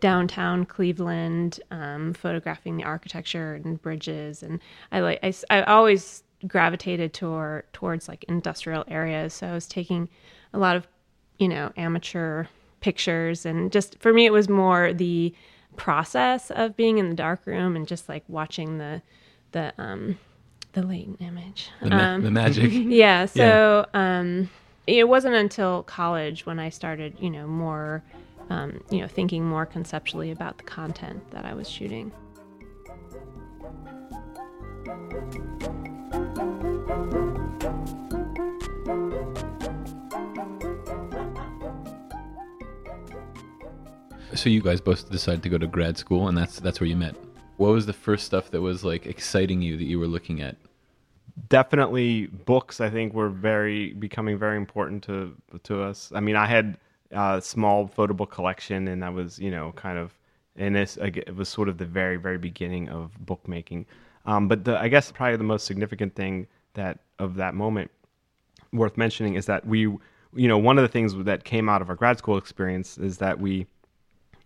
downtown 0.00 0.64
Cleveland, 0.64 1.60
um, 1.70 2.14
photographing 2.14 2.76
the 2.76 2.84
architecture 2.84 3.60
and 3.62 3.80
bridges, 3.80 4.42
and 4.42 4.60
I 4.92 5.00
like 5.00 5.20
I 5.50 5.62
always 5.62 6.22
gravitated 6.46 7.12
toward 7.12 7.70
towards 7.72 8.08
like 8.08 8.24
industrial 8.24 8.84
areas, 8.88 9.34
so 9.34 9.46
I 9.48 9.52
was 9.52 9.66
taking 9.66 10.08
a 10.52 10.58
lot 10.58 10.76
of 10.76 10.86
you 11.38 11.48
know 11.48 11.72
amateur 11.76 12.46
pictures, 12.80 13.44
and 13.44 13.70
just 13.70 13.98
for 13.98 14.12
me 14.12 14.26
it 14.26 14.32
was 14.32 14.48
more 14.48 14.92
the 14.92 15.34
process 15.76 16.50
of 16.50 16.76
being 16.76 16.98
in 16.98 17.08
the 17.08 17.14
dark 17.14 17.46
room 17.46 17.76
and 17.76 17.86
just 17.86 18.08
like 18.08 18.24
watching 18.28 18.78
the 18.78 19.02
the 19.52 19.72
um 19.78 20.18
the 20.72 20.82
latent 20.82 21.20
image. 21.20 21.70
The, 21.82 21.90
ma- 21.90 22.04
um, 22.14 22.22
the 22.22 22.30
magic. 22.30 22.70
yeah. 22.72 23.26
So 23.26 23.86
um 23.92 24.48
it 24.86 25.08
wasn't 25.08 25.34
until 25.34 25.82
college 25.84 26.46
when 26.46 26.58
i 26.58 26.68
started 26.68 27.16
you 27.20 27.30
know 27.30 27.46
more 27.46 28.02
um, 28.50 28.82
you 28.90 28.98
know 29.00 29.06
thinking 29.06 29.44
more 29.44 29.64
conceptually 29.66 30.30
about 30.30 30.58
the 30.58 30.64
content 30.64 31.22
that 31.30 31.44
i 31.44 31.54
was 31.54 31.68
shooting 31.68 32.12
So 44.34 44.48
you 44.48 44.62
guys 44.62 44.80
both 44.80 45.10
decided 45.10 45.42
to 45.42 45.48
go 45.48 45.58
to 45.58 45.66
grad 45.66 45.98
school, 45.98 46.28
and 46.28 46.38
that's 46.38 46.60
that's 46.60 46.80
where 46.80 46.86
you 46.86 46.96
met. 46.96 47.14
What 47.56 47.72
was 47.72 47.84
the 47.84 47.92
first 47.92 48.24
stuff 48.24 48.50
that 48.52 48.60
was 48.60 48.84
like 48.84 49.04
exciting 49.04 49.60
you 49.60 49.76
that 49.76 49.84
you 49.84 49.98
were 49.98 50.06
looking 50.06 50.40
at? 50.40 50.56
Definitely 51.48 52.26
books 52.26 52.80
i 52.80 52.90
think 52.90 53.12
were 53.14 53.28
very 53.28 53.92
becoming 53.94 54.38
very 54.38 54.56
important 54.56 55.02
to 55.02 55.34
to 55.62 55.82
us. 55.82 56.12
I 56.14 56.20
mean 56.20 56.36
i 56.36 56.46
had 56.46 56.78
a 57.10 57.40
small 57.40 57.86
photo 57.86 58.14
book 58.14 58.30
collection 58.30 58.88
and 58.88 59.02
that 59.02 59.12
was 59.12 59.38
you 59.38 59.50
know 59.50 59.72
kind 59.72 59.98
of 59.98 60.16
and 60.56 60.74
this 60.74 60.96
it 61.00 61.34
was 61.34 61.48
sort 61.48 61.68
of 61.68 61.78
the 61.78 61.86
very 61.86 62.16
very 62.16 62.38
beginning 62.38 62.88
of 62.88 63.12
bookmaking. 63.24 63.86
Um, 64.26 64.48
but 64.48 64.64
the, 64.64 64.78
i 64.78 64.88
guess 64.88 65.10
probably 65.10 65.36
the 65.36 65.44
most 65.44 65.66
significant 65.66 66.14
thing 66.14 66.46
that 66.74 66.98
of 67.18 67.36
that 67.36 67.54
moment 67.54 67.90
worth 68.72 68.96
mentioning 68.96 69.34
is 69.34 69.46
that 69.46 69.66
we 69.66 69.80
you 69.80 70.48
know 70.48 70.58
one 70.58 70.78
of 70.78 70.82
the 70.82 70.88
things 70.88 71.14
that 71.24 71.44
came 71.44 71.68
out 71.68 71.82
of 71.82 71.88
our 71.88 71.96
grad 71.96 72.18
school 72.18 72.36
experience 72.36 72.98
is 72.98 73.18
that 73.18 73.40
we 73.40 73.66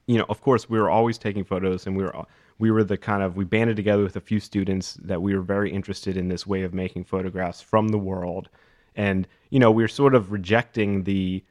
you 0.06 0.18
know, 0.18 0.26
of 0.28 0.40
course, 0.40 0.68
we 0.68 0.78
were 0.78 0.90
always 0.90 1.18
taking 1.18 1.44
photos, 1.44 1.86
and 1.86 1.96
we 1.96 2.02
were 2.02 2.14
we 2.58 2.70
were 2.70 2.84
the 2.84 2.96
kind 2.96 3.22
of 3.22 3.36
we 3.36 3.44
banded 3.44 3.76
together 3.76 4.02
with 4.02 4.16
a 4.16 4.20
few 4.20 4.40
students 4.40 4.94
that 5.02 5.20
we 5.20 5.34
were 5.34 5.42
very 5.42 5.72
interested 5.72 6.16
in 6.16 6.28
this 6.28 6.46
way 6.46 6.62
of 6.62 6.72
making 6.74 7.04
photographs 7.04 7.60
from 7.60 7.88
the 7.88 7.98
world, 7.98 8.48
and 8.94 9.26
you 9.50 9.58
know, 9.58 9.70
we 9.70 9.82
were 9.82 9.88
sort 9.88 10.14
of 10.14 10.32
rejecting 10.32 11.04
the 11.04 11.42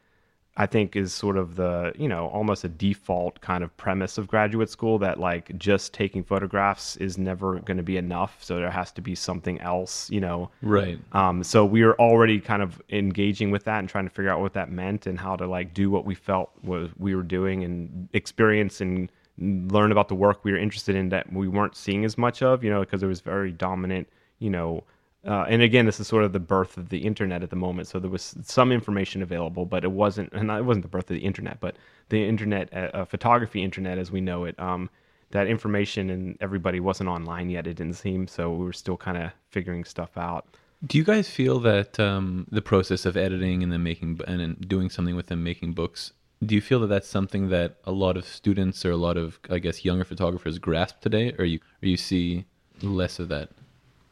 I 0.55 0.67
think 0.67 0.95
is 0.95 1.13
sort 1.13 1.37
of 1.37 1.55
the, 1.55 1.93
you 1.97 2.07
know, 2.07 2.27
almost 2.27 2.63
a 2.63 2.69
default 2.69 3.41
kind 3.41 3.63
of 3.63 3.75
premise 3.75 4.19
of 4.19 4.27
graduate 4.27 4.69
school 4.69 4.99
that 4.99 5.19
like 5.19 5.57
just 5.57 5.93
taking 5.93 6.23
photographs 6.23 6.95
is 6.97 7.17
never 7.17 7.59
going 7.61 7.77
to 7.77 7.83
be 7.83 7.97
enough. 7.97 8.37
So 8.43 8.57
there 8.57 8.69
has 8.69 8.91
to 8.91 9.01
be 9.01 9.15
something 9.15 9.59
else, 9.61 10.11
you 10.11 10.21
know. 10.21 10.51
Right. 10.61 10.99
Um, 11.13 11.43
so 11.43 11.65
we 11.65 11.83
were 11.83 11.99
already 11.99 12.39
kind 12.39 12.61
of 12.61 12.79
engaging 12.91 13.49
with 13.49 13.63
that 13.63 13.79
and 13.79 13.89
trying 13.89 14.05
to 14.05 14.11
figure 14.11 14.29
out 14.29 14.41
what 14.41 14.53
that 14.53 14.71
meant 14.71 15.07
and 15.07 15.19
how 15.19 15.35
to 15.37 15.47
like 15.47 15.73
do 15.73 15.89
what 15.89 16.05
we 16.05 16.13
felt 16.13 16.51
was 16.61 16.91
we 16.99 17.15
were 17.15 17.23
doing 17.23 17.63
and 17.63 18.07
experience 18.13 18.79
and 18.79 19.11
learn 19.37 19.91
about 19.91 20.07
the 20.07 20.15
work 20.15 20.43
we 20.43 20.51
were 20.51 20.57
interested 20.57 20.95
in 20.95 21.09
that 21.09 21.31
we 21.33 21.47
weren't 21.47 21.75
seeing 21.75 22.05
as 22.05 22.17
much 22.17 22.41
of, 22.41 22.63
you 22.63 22.69
know, 22.69 22.81
because 22.81 23.01
it 23.01 23.07
was 23.07 23.21
very 23.21 23.51
dominant, 23.51 24.07
you 24.39 24.49
know, 24.49 24.83
uh, 25.25 25.45
and 25.47 25.61
again, 25.61 25.85
this 25.85 25.99
is 25.99 26.07
sort 26.07 26.23
of 26.23 26.33
the 26.33 26.39
birth 26.39 26.77
of 26.77 26.89
the 26.89 26.97
internet 26.97 27.43
at 27.43 27.49
the 27.49 27.55
moment. 27.55 27.87
So 27.87 27.97
there 27.99 28.09
was 28.09 28.35
some 28.43 28.71
information 28.71 29.21
available, 29.21 29.65
but 29.65 29.83
it 29.83 29.91
wasn't, 29.91 30.31
and 30.33 30.51
it 30.51 30.65
wasn't 30.65 30.83
the 30.83 30.89
birth 30.89 31.09
of 31.09 31.15
the 31.15 31.23
internet, 31.23 31.59
but 31.61 31.77
the 32.09 32.27
internet, 32.27 32.73
uh, 32.73 32.89
uh, 32.93 33.05
photography 33.05 33.63
internet 33.63 33.97
as 33.97 34.11
we 34.11 34.19
know 34.19 34.43
it. 34.43 34.59
Um, 34.59 34.89
that 35.31 35.47
information 35.47 36.09
and 36.09 36.37
everybody 36.41 36.79
wasn't 36.79 37.09
online 37.09 37.49
yet. 37.49 37.65
It 37.65 37.75
didn't 37.75 37.95
seem 37.95 38.27
so. 38.27 38.51
We 38.51 38.65
were 38.65 38.73
still 38.73 38.97
kind 38.97 39.17
of 39.17 39.31
figuring 39.49 39.83
stuff 39.83 40.15
out. 40.17 40.45
Do 40.85 40.97
you 40.97 41.03
guys 41.03 41.29
feel 41.29 41.59
that 41.61 41.99
um, 41.99 42.45
the 42.51 42.61
process 42.61 43.05
of 43.05 43.15
editing 43.15 43.63
and 43.63 43.71
then 43.71 43.81
making 43.81 44.19
and 44.27 44.67
doing 44.67 44.89
something 44.89 45.15
with 45.15 45.27
them, 45.27 45.43
making 45.43 45.73
books, 45.73 46.11
do 46.45 46.55
you 46.55 46.61
feel 46.61 46.79
that 46.81 46.87
that's 46.87 47.07
something 47.07 47.49
that 47.49 47.77
a 47.85 47.91
lot 47.91 48.17
of 48.17 48.25
students 48.25 48.85
or 48.85 48.91
a 48.91 48.97
lot 48.97 49.17
of, 49.17 49.39
I 49.49 49.59
guess, 49.59 49.83
younger 49.85 50.03
photographers 50.03 50.59
grasp 50.59 51.01
today, 51.01 51.33
or 51.37 51.45
you 51.45 51.59
or 51.81 51.87
you 51.87 51.97
see 51.97 52.45
less 52.81 53.19
of 53.19 53.29
that? 53.29 53.49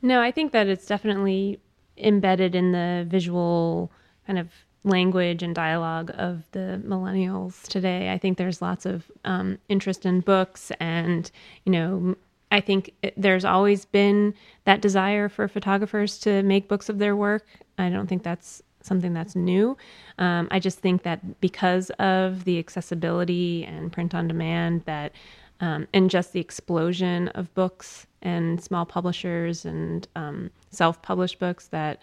No, 0.01 0.21
I 0.21 0.31
think 0.31 0.51
that 0.51 0.67
it's 0.67 0.85
definitely 0.85 1.59
embedded 1.97 2.55
in 2.55 2.71
the 2.71 3.05
visual 3.07 3.91
kind 4.25 4.39
of 4.39 4.49
language 4.83 5.43
and 5.43 5.53
dialogue 5.53 6.11
of 6.15 6.43
the 6.51 6.81
millennials 6.85 7.67
today. 7.67 8.11
I 8.11 8.17
think 8.17 8.37
there's 8.37 8.61
lots 8.61 8.85
of 8.85 9.11
um, 9.25 9.59
interest 9.69 10.05
in 10.05 10.21
books, 10.21 10.71
and 10.79 11.29
you 11.65 11.71
know, 11.71 12.15
I 12.51 12.61
think 12.61 12.93
it, 13.01 13.13
there's 13.15 13.45
always 13.45 13.85
been 13.85 14.33
that 14.65 14.81
desire 14.81 15.29
for 15.29 15.47
photographers 15.47 16.17
to 16.19 16.43
make 16.43 16.67
books 16.67 16.89
of 16.89 16.97
their 16.97 17.15
work. 17.15 17.45
I 17.77 17.89
don't 17.89 18.07
think 18.07 18.23
that's 18.23 18.61
something 18.81 19.13
that's 19.13 19.35
new. 19.35 19.77
Um, 20.17 20.47
I 20.51 20.59
just 20.59 20.79
think 20.79 21.03
that 21.03 21.39
because 21.41 21.89
of 21.91 22.45
the 22.45 22.59
accessibility 22.59 23.63
and 23.65 23.91
print 23.91 24.13
on 24.15 24.27
demand, 24.27 24.83
that 24.85 25.13
um, 25.61 25.87
and 25.93 26.09
just 26.09 26.33
the 26.33 26.39
explosion 26.39 27.27
of 27.29 27.53
books 27.53 28.07
and 28.21 28.61
small 28.61 28.85
publishers 28.85 29.63
and 29.63 30.07
um, 30.15 30.49
self-published 30.71 31.39
books 31.39 31.67
that 31.67 32.01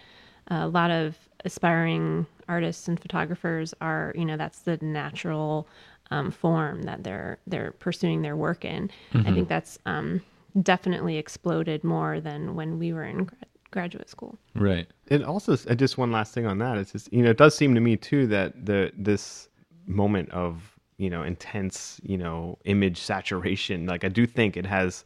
a 0.48 0.68
lot 0.68 0.90
of 0.90 1.16
aspiring 1.44 2.26
artists 2.48 2.88
and 2.88 2.98
photographers 3.00 3.74
are 3.80 4.12
you 4.16 4.24
know 4.24 4.36
that's 4.36 4.60
the 4.60 4.78
natural 4.80 5.68
um, 6.10 6.30
form 6.30 6.82
that 6.82 7.04
they're 7.04 7.38
they're 7.46 7.72
pursuing 7.72 8.22
their 8.22 8.36
work 8.36 8.64
in 8.64 8.90
i 9.26 9.32
think 9.32 9.48
that's 9.48 9.78
um, 9.86 10.20
definitely 10.62 11.18
exploded 11.18 11.84
more 11.84 12.20
than 12.20 12.54
when 12.54 12.78
we 12.78 12.92
were 12.92 13.04
in 13.04 13.28
graduate 13.70 14.08
school 14.08 14.38
Right. 14.54 14.86
And 15.10 15.24
also, 15.24 15.52
uh, 15.54 15.74
just 15.74 15.98
one 15.98 16.12
last 16.12 16.34
thing 16.34 16.46
on 16.46 16.58
that. 16.58 16.78
It's 16.78 16.92
just 16.92 17.12
you 17.12 17.22
know, 17.22 17.30
it 17.30 17.36
does 17.36 17.54
seem 17.54 17.74
to 17.74 17.80
me 17.80 17.96
too 17.96 18.26
that 18.28 18.66
the 18.66 18.92
this 18.96 19.48
moment 19.86 20.30
of 20.30 20.76
you 20.98 21.08
know 21.08 21.22
intense 21.22 22.00
you 22.02 22.18
know 22.18 22.58
image 22.64 22.98
saturation, 22.98 23.86
like 23.86 24.04
I 24.04 24.08
do 24.08 24.26
think 24.26 24.56
it 24.56 24.66
has 24.66 25.04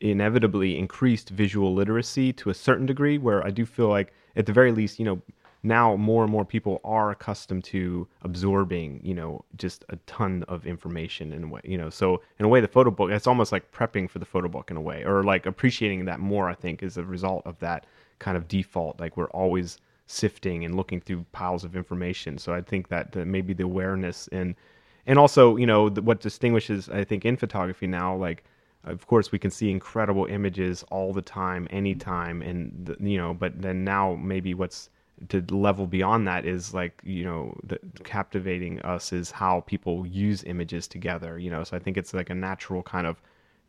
inevitably 0.00 0.78
increased 0.78 1.30
visual 1.30 1.74
literacy 1.74 2.32
to 2.34 2.50
a 2.50 2.54
certain 2.54 2.86
degree. 2.86 3.18
Where 3.18 3.44
I 3.44 3.50
do 3.50 3.66
feel 3.66 3.88
like, 3.88 4.12
at 4.36 4.46
the 4.46 4.52
very 4.52 4.72
least, 4.72 4.98
you 4.98 5.04
know, 5.04 5.20
now 5.62 5.96
more 5.96 6.24
and 6.24 6.32
more 6.32 6.44
people 6.44 6.80
are 6.84 7.10
accustomed 7.10 7.62
to 7.62 8.06
absorbing 8.22 9.00
you 9.02 9.14
know 9.14 9.44
just 9.56 9.84
a 9.90 9.96
ton 10.06 10.44
of 10.48 10.66
information 10.66 11.32
in 11.32 11.44
a 11.44 11.46
way 11.46 11.60
you 11.64 11.78
know 11.78 11.88
so 11.88 12.20
in 12.38 12.44
a 12.44 12.48
way 12.48 12.60
the 12.60 12.68
photo 12.68 12.90
book 12.90 13.10
it's 13.10 13.26
almost 13.26 13.52
like 13.52 13.70
prepping 13.70 14.10
for 14.10 14.18
the 14.18 14.24
photo 14.24 14.48
book 14.48 14.70
in 14.70 14.76
a 14.76 14.80
way 14.80 15.04
or 15.04 15.22
like 15.22 15.46
appreciating 15.46 16.04
that 16.04 16.18
more 16.18 16.48
i 16.48 16.54
think 16.54 16.82
is 16.82 16.96
a 16.96 17.04
result 17.04 17.42
of 17.46 17.58
that 17.60 17.86
kind 18.22 18.36
of 18.36 18.48
default 18.48 18.98
like 19.00 19.16
we're 19.16 19.34
always 19.42 19.78
sifting 20.06 20.64
and 20.64 20.74
looking 20.74 21.00
through 21.00 21.24
piles 21.32 21.64
of 21.64 21.76
information. 21.76 22.38
So 22.38 22.54
i 22.54 22.62
think 22.70 22.88
that 22.88 23.12
the, 23.12 23.24
maybe 23.26 23.52
the 23.52 23.64
awareness 23.64 24.28
and 24.32 24.54
and 25.06 25.18
also 25.18 25.56
you 25.56 25.66
know 25.66 25.88
the, 25.88 26.02
what 26.02 26.20
distinguishes 26.20 26.88
i 26.88 27.04
think 27.04 27.24
in 27.24 27.36
photography 27.36 27.86
now 27.86 28.14
like 28.14 28.44
of 28.84 29.06
course 29.06 29.32
we 29.32 29.38
can 29.38 29.50
see 29.50 29.70
incredible 29.70 30.26
images 30.26 30.84
all 30.90 31.12
the 31.12 31.22
time 31.22 31.66
anytime 31.70 32.42
and 32.42 32.72
the, 32.86 32.96
you 33.10 33.18
know 33.18 33.34
but 33.34 33.60
then 33.60 33.84
now 33.84 34.14
maybe 34.14 34.54
what's 34.54 34.90
to 35.28 35.44
level 35.50 35.86
beyond 35.86 36.26
that 36.26 36.44
is 36.44 36.74
like 36.74 37.00
you 37.04 37.24
know 37.24 37.54
the, 37.64 37.78
captivating 38.04 38.80
us 38.82 39.12
is 39.12 39.30
how 39.30 39.60
people 39.60 40.06
use 40.06 40.42
images 40.44 40.88
together 40.88 41.38
you 41.38 41.50
know? 41.50 41.64
So 41.64 41.76
i 41.76 41.80
think 41.80 41.96
it's 41.96 42.14
like 42.14 42.30
a 42.30 42.34
natural 42.34 42.82
kind 42.82 43.06
of 43.06 43.20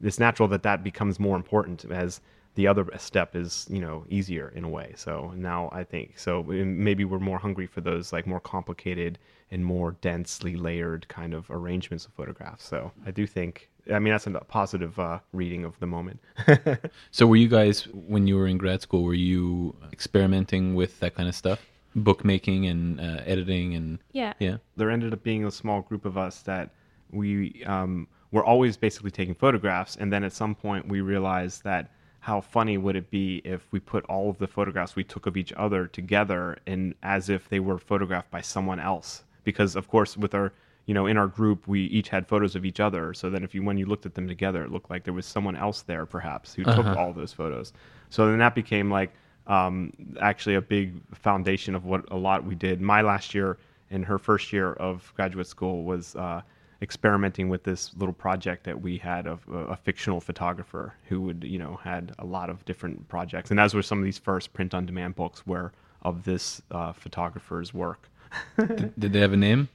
it's 0.01 0.19
natural 0.19 0.48
that 0.50 0.63
that 0.63 0.83
becomes 0.83 1.19
more 1.19 1.36
important 1.36 1.86
as 1.86 2.22
the 2.55 2.67
other 2.67 2.86
step 2.98 3.36
is 3.36 3.65
you 3.69 3.79
know 3.79 4.05
easier 4.10 4.51
in 4.55 4.63
a 4.63 4.69
way. 4.69 4.93
So 4.95 5.33
now 5.36 5.69
i 5.74 5.83
think 5.83 6.17
so 6.17 6.43
maybe 6.43 7.05
we're 7.05 7.19
more 7.19 7.39
hungry 7.39 7.67
for 7.67 7.81
those 7.81 8.13
like 8.13 8.27
more 8.27 8.39
complicated 8.39 9.19
and 9.51 9.63
more 9.63 9.91
densely 10.01 10.55
layered 10.55 11.07
kind 11.07 11.33
of 11.33 11.50
arrangements 11.50 12.05
of 12.05 12.13
photographs. 12.13 12.65
So 12.65 12.91
i 13.05 13.12
do 13.12 13.25
think 13.27 13.69
i 13.91 14.00
mean 14.00 14.13
that's 14.13 14.27
a 14.27 14.31
positive 14.48 14.98
uh, 15.00 15.19
reading 15.31 15.65
of 15.65 15.79
the 15.79 15.88
moment. 15.88 16.19
So 17.12 17.27
were 17.27 17.36
you 17.36 17.48
guys 17.48 17.88
when 17.93 18.27
you 18.27 18.36
were 18.38 18.48
in 18.48 18.57
grad 18.57 18.81
school? 18.81 19.03
Were 19.03 19.13
you 19.13 19.75
experimenting 19.91 20.75
with 20.75 21.00
that 21.00 21.15
kind 21.15 21.29
of 21.29 21.36
stuff, 21.36 21.60
bookmaking 21.95 22.65
and 22.67 23.00
uh, 23.00 23.22
editing 23.25 23.75
and 23.75 24.00
yeah. 24.12 24.33
Yeah? 24.39 24.57
there 24.77 24.89
ended 24.89 25.13
up 25.13 25.24
being 25.24 25.45
a 25.45 25.51
small 25.51 25.81
group 25.81 26.05
of 26.05 26.17
us 26.17 26.41
that 26.41 26.69
we 27.12 27.63
um, 27.65 28.07
were 28.31 28.43
always 28.43 28.75
basically 28.75 29.12
taking 29.12 29.36
photographs. 29.36 29.95
And 29.95 30.12
then 30.12 30.24
at 30.24 30.33
some 30.33 30.55
point 30.55 30.88
we 30.88 31.01
realized 31.01 31.63
that 31.63 31.91
how 32.24 32.39
funny 32.39 32.77
would 32.77 32.96
it 32.96 33.12
be 33.12 33.42
if 33.44 33.68
we 33.72 33.82
put 33.82 34.06
all 34.06 34.30
of 34.30 34.38
the 34.38 34.48
photographs 34.48 34.96
we 34.96 35.03
took 35.03 35.25
of 35.25 35.36
each 35.36 35.51
other 35.58 35.88
together 35.88 36.58
and 36.65 36.96
as 37.03 37.27
if 37.27 37.50
they 37.50 37.60
were 37.60 37.77
photographed 37.77 38.32
by 38.32 38.39
someone 38.39 38.80
else? 38.80 39.25
Because 39.44 39.75
of 39.75 39.89
course 39.89 40.15
with 40.15 40.34
our 40.34 40.53
you 40.86 40.94
know 40.94 41.06
in 41.06 41.18
our 41.18 41.27
group 41.27 41.68
we 41.68 41.82
each 41.88 42.08
had 42.08 42.25
photos 42.25 42.56
of 42.56 42.63
each 42.63 42.80
other. 42.80 43.13
So 43.13 43.30
then 43.30 43.44
if 43.44 43.53
you 43.53 43.62
when 43.62 43.77
you 43.77 43.88
looked 43.88 44.06
at 44.06 44.15
them 44.15 44.25
together 44.25 44.63
it 44.63 44.72
looked 44.72 44.89
like 44.89 45.03
there 45.03 45.13
was 45.13 45.25
someone 45.25 45.58
else 45.58 45.82
there 45.82 46.06
perhaps 46.06 46.53
who 46.53 46.63
took 46.63 46.86
all 46.86 47.12
those 47.12 47.34
photos. 47.34 47.74
So 48.10 48.25
then 48.27 48.39
that 48.39 48.56
became 48.56 48.89
like 48.89 49.12
um, 49.48 49.92
actually 50.22 50.56
a 50.56 50.62
big 50.62 51.01
foundation 51.13 51.75
of 51.75 51.84
what 51.84 52.10
a 52.10 52.15
lot 52.15 52.46
we 52.46 52.56
did. 52.56 52.80
My 52.80 53.01
last 53.01 53.36
year 53.36 53.58
and 53.92 54.06
her 54.06 54.18
first 54.18 54.53
year 54.53 54.72
of 54.72 55.12
graduate 55.18 55.48
school 55.48 55.84
was 55.84 56.15
uh, 56.15 56.42
experimenting 56.84 57.48
with 57.48 57.63
this 57.63 57.92
little 57.96 58.13
project 58.13 58.66
that 58.66 58.82
we 58.82 58.98
had 58.98 59.25
of 59.25 59.40
a, 59.52 59.58
a 59.68 59.75
fictional 59.78 60.20
photographer 60.20 60.94
who 61.08 61.22
would 61.22 61.44
you 61.44 61.58
know 61.58 61.80
had 61.82 62.13
a 62.20 62.25
lot 62.25 62.50
of 62.50 62.63
different 62.66 63.08
projects 63.08 63.50
and 63.52 63.60
as 63.60 63.74
were 63.74 63.82
some 63.82 63.98
of 64.00 64.04
these 64.04 64.18
first 64.20 64.54
print 64.54 64.74
on 64.74 64.86
demand 64.86 65.16
books 65.16 65.48
were 65.48 65.72
of 66.02 66.25
this 66.25 66.62
uh, 66.72 66.92
photographer's 66.92 67.74
work 67.74 68.10
Did 69.00 69.13
they 69.13 69.20
have 69.20 69.32
a 69.34 69.38
name? 69.38 69.70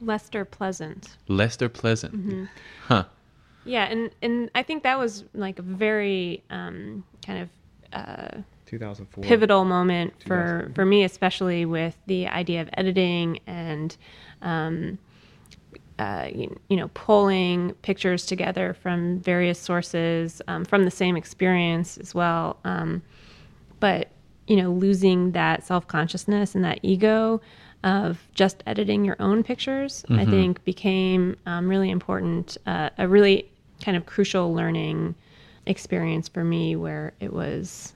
lester 0.00 0.44
pleasant 0.44 1.16
Lester 1.28 1.68
Pleasant. 1.68 2.14
Mm-hmm. 2.14 2.44
Huh. 2.86 3.04
yeah 3.64 3.84
and 3.84 4.10
and 4.22 4.50
i 4.54 4.62
think 4.62 4.82
that 4.84 4.98
was 4.98 5.24
like 5.34 5.58
a 5.58 5.62
very 5.62 6.42
um, 6.50 7.04
kind 7.24 7.42
of 7.42 7.48
uh, 7.92 8.40
2004 8.66 9.22
pivotal 9.22 9.64
moment 9.64 10.14
for 10.26 10.70
for 10.74 10.86
me 10.86 11.04
especially 11.04 11.66
with 11.66 11.96
the 12.06 12.26
idea 12.26 12.62
of 12.62 12.70
editing 12.74 13.38
and 13.46 13.96
um, 14.42 14.98
uh, 15.98 16.28
you, 16.34 16.58
you 16.68 16.76
know 16.76 16.88
pulling 16.88 17.72
pictures 17.82 18.26
together 18.26 18.74
from 18.74 19.18
various 19.20 19.58
sources 19.58 20.42
um, 20.48 20.64
from 20.64 20.84
the 20.84 20.90
same 20.90 21.16
experience 21.16 21.96
as 21.98 22.14
well. 22.14 22.58
Um, 22.64 23.02
but 23.80 24.10
you 24.46 24.56
know 24.56 24.70
losing 24.70 25.32
that 25.32 25.64
self-consciousness 25.64 26.54
and 26.54 26.64
that 26.64 26.78
ego 26.82 27.40
of 27.84 28.26
just 28.34 28.62
editing 28.66 29.04
your 29.04 29.16
own 29.18 29.42
pictures 29.42 30.04
i 30.10 30.24
think 30.24 30.64
became 30.64 31.36
um, 31.46 31.68
really 31.68 31.90
important 31.90 32.56
uh, 32.66 32.90
a 32.98 33.06
really 33.08 33.48
kind 33.82 33.96
of 33.96 34.06
crucial 34.06 34.54
learning 34.54 35.14
experience 35.66 36.28
for 36.28 36.44
me 36.44 36.76
where 36.76 37.12
it 37.20 37.32
was 37.32 37.92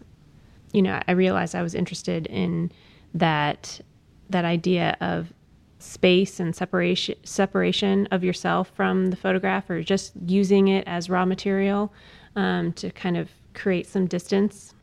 you 0.73 0.83
know 0.83 1.01
i 1.07 1.13
realized 1.13 1.55
i 1.55 1.63
was 1.63 1.75
interested 1.75 2.27
in 2.27 2.71
that 3.15 3.81
that 4.29 4.45
idea 4.45 4.97
of 5.01 5.33
space 5.83 6.41
and 6.41 6.55
separation 6.55 7.17
separation 7.25 8.07
of 8.11 8.23
yourself 8.25 8.71
from 8.75 9.11
the 9.11 9.17
photograph 9.17 9.69
or 9.71 9.83
just 9.83 10.13
using 10.27 10.69
it 10.69 10.85
as 10.87 11.09
raw 11.11 11.25
material 11.25 11.93
um, 12.37 12.73
to 12.75 12.91
kind 12.91 13.17
of 13.17 13.31
create 13.55 13.87
some 13.87 14.07
distance 14.07 14.75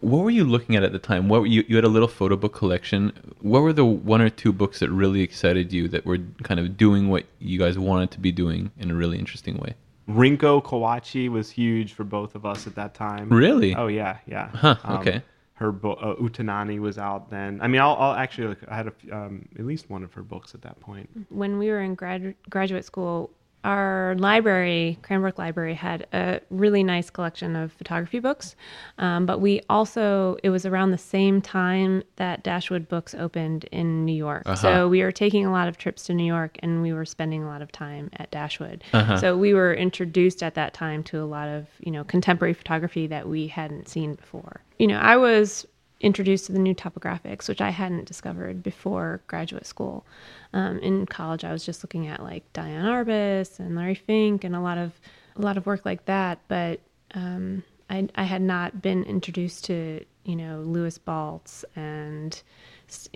What 0.00 0.24
were 0.24 0.30
you 0.30 0.44
looking 0.44 0.76
at 0.76 0.82
at 0.82 0.92
the 0.92 0.98
time? 0.98 1.28
What 1.28 1.40
were 1.42 1.46
you 1.46 1.64
you 1.68 1.76
had 1.76 1.84
a 1.84 1.88
little 1.88 2.08
photo 2.08 2.36
book 2.36 2.54
collection. 2.54 3.12
What 3.40 3.60
were 3.62 3.72
the 3.74 3.84
one 3.84 4.20
or 4.22 4.30
two 4.30 4.52
books 4.52 4.78
that 4.80 4.90
really 4.90 5.20
excited 5.22 5.72
you 5.72 5.88
that 5.88 6.06
were 6.06 6.18
kind 6.42 6.58
of 6.60 6.76
doing 6.76 7.08
what 7.10 7.24
you 7.38 7.58
guys 7.58 7.78
wanted 7.78 8.10
to 8.12 8.20
be 8.20 8.32
doing 8.32 8.70
in 8.78 8.90
a 8.90 8.94
really 8.94 9.18
interesting 9.18 9.58
way? 9.58 9.74
Rinko 10.08 10.62
Kawauchi 10.64 11.28
was 11.28 11.50
huge 11.50 11.92
for 11.92 12.04
both 12.04 12.34
of 12.34 12.44
us 12.46 12.66
at 12.66 12.74
that 12.76 12.94
time. 12.94 13.28
Really? 13.28 13.74
Oh 13.74 13.86
yeah, 13.88 14.18
yeah. 14.26 14.48
Huh, 14.54 14.76
Um, 14.84 15.00
okay. 15.00 15.22
Her 15.60 15.72
book 15.72 15.98
uh, 16.00 16.14
Utatane 16.14 16.80
was 16.80 16.96
out 16.96 17.28
then. 17.28 17.60
I 17.60 17.68
mean, 17.68 17.82
I'll, 17.82 17.94
I'll 17.96 18.14
actually 18.14 18.48
like, 18.48 18.58
I 18.66 18.74
had 18.76 18.86
a, 18.88 18.92
um, 19.14 19.46
at 19.58 19.66
least 19.66 19.90
one 19.90 20.02
of 20.02 20.12
her 20.14 20.22
books 20.22 20.54
at 20.54 20.62
that 20.62 20.80
point. 20.80 21.08
when 21.28 21.58
we 21.58 21.68
were 21.68 21.82
in 21.82 21.94
grad- 21.94 22.34
graduate 22.48 22.86
school, 22.86 23.30
our 23.64 24.14
library, 24.18 24.98
Cranbrook 25.02 25.38
Library, 25.38 25.74
had 25.74 26.06
a 26.12 26.40
really 26.50 26.82
nice 26.82 27.10
collection 27.10 27.56
of 27.56 27.72
photography 27.72 28.18
books. 28.18 28.56
Um, 28.98 29.26
but 29.26 29.40
we 29.40 29.60
also, 29.68 30.36
it 30.42 30.50
was 30.50 30.64
around 30.64 30.90
the 30.90 30.98
same 30.98 31.40
time 31.42 32.02
that 32.16 32.42
Dashwood 32.42 32.88
Books 32.88 33.14
opened 33.14 33.64
in 33.64 34.04
New 34.04 34.14
York. 34.14 34.46
So 34.56 34.88
we 34.88 35.02
were 35.02 35.12
taking 35.12 35.44
a 35.44 35.52
lot 35.52 35.68
of 35.68 35.78
trips 35.78 36.04
to 36.04 36.14
New 36.14 36.24
York 36.24 36.56
and 36.60 36.82
we 36.82 36.92
were 36.92 37.04
spending 37.04 37.42
a 37.42 37.46
lot 37.46 37.62
of 37.62 37.70
time 37.72 38.10
at 38.16 38.30
Dashwood. 38.30 38.82
So 39.18 39.36
we 39.36 39.54
were 39.54 39.74
introduced 39.74 40.42
at 40.42 40.54
that 40.54 40.74
time 40.74 41.02
to 41.04 41.22
a 41.22 41.24
lot 41.24 41.48
of, 41.48 41.66
you 41.80 41.90
know, 41.90 42.04
contemporary 42.04 42.54
photography 42.54 43.06
that 43.08 43.28
we 43.28 43.46
hadn't 43.46 43.88
seen 43.88 44.14
before. 44.14 44.62
You 44.78 44.86
know, 44.86 44.98
I 44.98 45.16
was 45.16 45.66
introduced 46.00 46.46
to 46.46 46.52
the 46.52 46.58
new 46.58 46.74
topographics, 46.74 47.48
which 47.48 47.60
I 47.60 47.70
hadn't 47.70 48.06
discovered 48.06 48.62
before 48.62 49.20
graduate 49.26 49.66
school. 49.66 50.06
Um, 50.52 50.78
in 50.78 51.06
college, 51.06 51.44
I 51.44 51.52
was 51.52 51.64
just 51.64 51.84
looking 51.84 52.08
at 52.08 52.22
like 52.22 52.50
Diane 52.52 52.84
Arbus 52.84 53.58
and 53.58 53.76
Larry 53.76 53.94
Fink 53.94 54.44
and 54.44 54.56
a 54.56 54.60
lot 54.60 54.78
of 54.78 54.92
a 55.36 55.42
lot 55.42 55.56
of 55.56 55.66
work 55.66 55.84
like 55.84 56.06
that. 56.06 56.38
But 56.48 56.80
um, 57.14 57.62
I, 57.88 58.08
I 58.14 58.24
had 58.24 58.42
not 58.42 58.80
been 58.80 59.04
introduced 59.04 59.64
to 59.66 60.04
you 60.24 60.36
know 60.36 60.60
Lewis 60.60 60.98
Baltz 60.98 61.64
and 61.76 62.42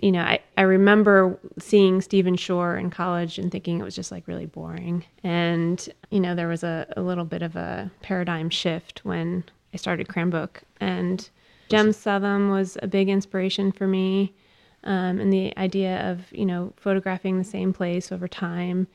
you 0.01 0.11
know 0.11 0.21
I, 0.21 0.39
I 0.57 0.61
remember 0.61 1.39
seeing 1.59 2.01
Stephen 2.01 2.35
Shore 2.35 2.77
in 2.77 2.89
college 2.89 3.37
and 3.37 3.51
thinking 3.51 3.79
it 3.79 3.83
was 3.83 3.95
just 3.95 4.11
like 4.11 4.27
really 4.27 4.45
boring. 4.45 5.05
And 5.23 5.87
you 6.11 6.19
know 6.19 6.35
there 6.35 6.47
was 6.47 6.63
a, 6.63 6.85
a 6.95 7.01
little 7.01 7.25
bit 7.25 7.41
of 7.41 7.55
a 7.55 7.89
paradigm 8.01 8.51
shift 8.51 9.03
when 9.03 9.43
I 9.73 9.77
started 9.77 10.07
Cranbrook 10.07 10.61
and 10.79 11.27
Jem 11.69 11.91
Southam 11.93 12.49
was 12.49 12.77
a 12.81 12.87
big 12.87 13.09
inspiration 13.09 13.71
for 13.71 13.87
me, 13.87 14.33
um, 14.83 15.19
and 15.19 15.31
the 15.31 15.55
idea 15.57 16.09
of 16.11 16.31
you 16.31 16.45
know 16.45 16.73
photographing 16.77 17.37
the 17.37 17.43
same 17.43 17.73
place 17.73 18.11
over 18.11 18.27
time. 18.27 18.87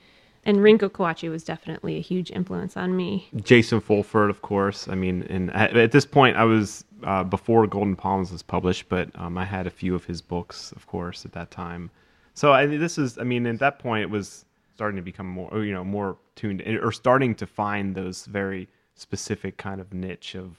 And 0.42 0.58
Rinko 0.58 0.88
Kawauchi 0.88 1.28
was 1.28 1.44
definitely 1.44 1.98
a 1.98 2.00
huge 2.00 2.30
influence 2.30 2.74
on 2.74 2.96
me. 2.96 3.28
Jason 3.42 3.78
Fulford, 3.78 4.30
of 4.30 4.40
course. 4.40 4.88
I 4.88 4.94
mean, 4.94 5.22
and 5.28 5.50
at, 5.52 5.76
at 5.76 5.92
this 5.92 6.06
point, 6.06 6.38
I 6.38 6.44
was 6.44 6.84
uh, 7.02 7.24
before 7.24 7.66
Golden 7.66 7.94
Palms 7.94 8.32
was 8.32 8.42
published, 8.42 8.88
but 8.88 9.10
um, 9.16 9.36
I 9.36 9.44
had 9.44 9.66
a 9.66 9.70
few 9.70 9.94
of 9.94 10.06
his 10.06 10.22
books, 10.22 10.72
of 10.72 10.86
course, 10.86 11.26
at 11.26 11.32
that 11.32 11.50
time. 11.50 11.90
So 12.34 12.52
I 12.52 12.64
this 12.66 12.96
is, 12.96 13.18
I 13.18 13.24
mean, 13.24 13.46
at 13.46 13.58
that 13.58 13.78
point, 13.78 14.02
it 14.02 14.10
was 14.10 14.46
starting 14.74 14.96
to 14.96 15.02
become 15.02 15.26
more, 15.26 15.62
you 15.62 15.74
know, 15.74 15.84
more 15.84 16.16
tuned, 16.36 16.62
or 16.82 16.90
starting 16.90 17.34
to 17.34 17.46
find 17.46 17.94
those 17.94 18.24
very 18.24 18.66
specific 18.94 19.58
kind 19.58 19.78
of 19.78 19.92
niche 19.92 20.34
of, 20.34 20.56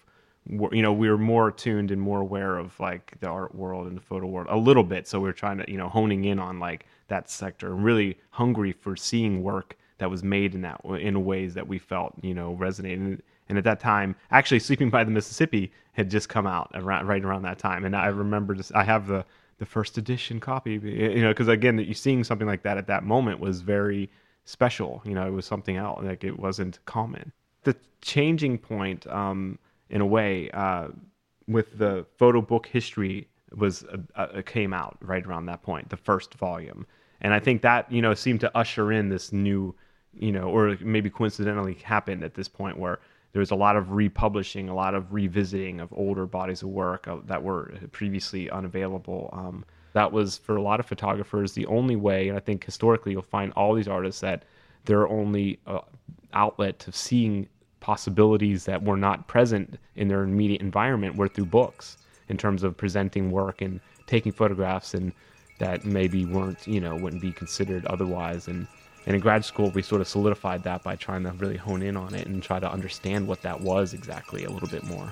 you 0.48 0.82
know, 0.82 0.92
we 0.94 1.10
were 1.10 1.18
more 1.18 1.52
tuned 1.52 1.92
and 1.92 2.02
more 2.02 2.20
aware 2.20 2.58
of 2.58 2.80
like 2.80 3.14
the 3.20 3.28
art 3.28 3.54
world 3.54 3.88
and 3.88 3.96
the 3.96 4.02
photo 4.02 4.28
world 4.28 4.48
a 4.50 4.58
little 4.58 4.84
bit. 4.84 5.08
So 5.08 5.20
we 5.20 5.30
are 5.30 5.34
trying 5.34 5.60
to, 5.60 5.72
you 5.72 5.78
know, 5.78 5.88
honing 5.88 6.26
in 6.26 6.40
on 6.40 6.60
like 6.60 6.86
that 7.08 7.30
sector 7.30 7.68
and 7.68 7.84
really 7.84 8.18
hungry 8.32 8.72
for 8.72 8.96
seeing 8.96 9.44
work 9.44 9.78
that 10.02 10.10
was 10.10 10.24
made 10.24 10.56
in 10.56 10.62
that 10.62 10.82
in 11.00 11.24
ways 11.26 11.54
that 11.54 11.68
we 11.68 11.78
felt 11.78 12.14
you 12.24 12.34
know 12.34 12.58
resonated. 12.60 13.20
And 13.50 13.58
at 13.58 13.64
that 13.66 13.80
time, 13.80 14.16
actually, 14.32 14.60
Sleeping 14.60 14.90
by 14.90 15.04
the 15.04 15.12
Mississippi 15.12 15.72
had 15.92 16.10
just 16.10 16.28
come 16.28 16.48
out 16.48 16.72
around 16.74 17.06
right 17.06 17.24
around 17.24 17.44
that 17.44 17.60
time, 17.60 17.86
and 17.86 17.96
I 17.96 18.08
remember 18.08 18.56
just 18.56 18.74
I 18.74 18.84
have 18.84 19.06
the 19.06 19.24
the 19.60 19.66
first 19.68 20.00
edition 20.00 20.40
copy, 20.40 20.74
you 20.74 21.22
know, 21.22 21.30
because 21.30 21.48
again, 21.48 21.78
you 21.78 21.94
seeing 21.94 22.24
something 22.24 22.48
like 22.48 22.64
that 22.64 22.80
at 22.80 22.88
that 22.88 23.04
moment 23.04 23.40
was 23.40 23.62
very 23.62 24.10
special. 24.46 25.04
You 25.06 25.14
know, 25.14 25.28
it 25.28 25.32
was 25.32 25.46
something 25.46 25.78
else, 25.78 26.04
like 26.04 26.24
it 26.24 26.40
wasn't 26.40 26.84
common. 26.86 27.32
The 27.64 27.76
changing 28.02 28.58
point, 28.58 29.06
um, 29.06 29.60
in 29.92 30.02
a 30.02 30.06
way, 30.06 30.50
uh, 30.52 30.88
with 31.48 31.78
the 31.78 32.06
photo 32.18 32.42
book 32.42 32.66
history 32.66 33.28
was 33.56 33.84
uh, 33.84 33.98
uh, 34.16 34.42
came 34.44 34.74
out 34.74 34.98
right 35.02 35.26
around 35.26 35.46
that 35.46 35.62
point, 35.62 35.90
the 35.90 35.98
first 35.98 36.34
volume, 36.34 36.88
and 37.22 37.34
I 37.34 37.40
think 37.40 37.62
that 37.62 37.92
you 37.92 38.02
know 38.02 38.16
seemed 38.16 38.40
to 38.40 38.58
usher 38.58 38.92
in 38.92 39.10
this 39.10 39.32
new 39.32 39.76
you 40.14 40.32
know, 40.32 40.50
or 40.50 40.78
maybe 40.82 41.10
coincidentally 41.10 41.76
happened 41.84 42.24
at 42.24 42.34
this 42.34 42.48
point 42.48 42.78
where 42.78 43.00
there 43.34 43.40
was 43.40 43.52
a 43.52 43.56
lot 43.56 43.78
of 43.78 43.92
republishing, 43.92 44.68
a 44.68 44.76
lot 44.76 44.94
of 44.94 45.14
revisiting 45.14 45.80
of 45.80 45.92
older 45.94 46.26
bodies 46.26 46.64
of 46.64 46.70
work 46.70 47.08
uh, 47.08 47.18
that 47.26 47.42
were 47.42 47.74
previously 47.92 48.50
unavailable. 48.50 49.30
Um, 49.32 49.66
that 49.94 50.12
was 50.12 50.38
for 50.38 50.58
a 50.58 50.62
lot 50.62 50.80
of 50.80 50.86
photographers 50.86 51.54
the 51.54 51.66
only 51.68 51.96
way, 51.96 52.28
and 52.28 52.38
I 52.38 52.42
think 52.42 52.64
historically 52.64 53.14
you'll 53.14 53.22
find 53.22 53.54
all 53.54 53.74
these 53.74 53.88
artists 53.88 54.22
that 54.22 54.44
their 54.86 55.08
only 55.08 55.60
uh, 55.66 55.80
outlet 56.34 56.80
to 56.80 56.92
seeing 56.92 57.48
possibilities 57.82 58.66
that 58.66 58.84
were 58.84 58.98
not 58.98 59.28
present 59.28 59.78
in 59.96 60.08
their 60.08 60.24
immediate 60.24 60.62
environment 60.62 61.16
were 61.16 61.28
through 61.28 61.46
books 61.46 61.98
in 62.30 62.38
terms 62.38 62.64
of 62.64 62.78
presenting 62.78 63.30
work 63.32 63.62
and 63.62 63.82
taking 64.08 64.32
photographs 64.32 64.94
and 64.94 65.12
that 65.60 65.84
maybe 65.84 66.26
weren't 66.26 66.66
you 66.66 66.80
know 66.80 66.96
wouldn't 66.96 67.22
be 67.22 67.32
considered 67.32 67.86
otherwise 67.88 68.48
and 68.48 68.68
and 69.06 69.16
in 69.16 69.22
grad 69.22 69.44
school, 69.44 69.72
we 69.72 69.82
sort 69.82 70.02
of 70.02 70.08
solidified 70.08 70.64
that 70.64 70.84
by 70.84 70.96
trying 70.96 71.24
to 71.24 71.32
really 71.32 71.58
hone 71.58 71.82
in 71.82 71.98
on 71.98 72.14
it 72.14 72.28
and 72.28 72.42
try 72.44 72.60
to 72.60 72.72
understand 72.72 73.28
what 73.28 73.42
that 73.42 73.60
was 73.60 73.94
exactly 73.94 74.46
a 74.46 74.50
little 74.50 74.70
bit 74.70 74.84
more. 74.84 75.12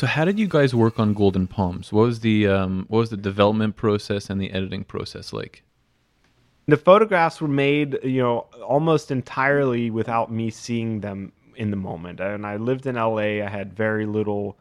So, 0.00 0.06
how 0.06 0.24
did 0.24 0.38
you 0.38 0.48
guys 0.48 0.74
work 0.74 0.98
on 0.98 1.12
Golden 1.12 1.46
Palms? 1.46 1.92
What 1.92 2.04
was 2.06 2.20
the 2.20 2.46
um, 2.46 2.86
what 2.88 3.00
was 3.00 3.10
the 3.10 3.18
development 3.18 3.76
process 3.76 4.30
and 4.30 4.40
the 4.40 4.50
editing 4.50 4.82
process 4.82 5.30
like? 5.30 5.62
the 6.66 6.78
photographs 6.78 7.38
were 7.38 7.48
made, 7.48 7.98
you 8.02 8.22
know, 8.22 8.46
almost 8.66 9.10
entirely 9.10 9.90
without 9.90 10.32
me 10.32 10.48
seeing 10.48 11.00
them 11.00 11.32
in 11.54 11.70
the 11.70 11.76
moment. 11.76 12.18
And 12.18 12.46
I 12.46 12.56
lived 12.56 12.86
in 12.86 12.94
LA. 12.94 13.44
I 13.44 13.50
had 13.50 13.74
very 13.74 14.06
little 14.06 14.56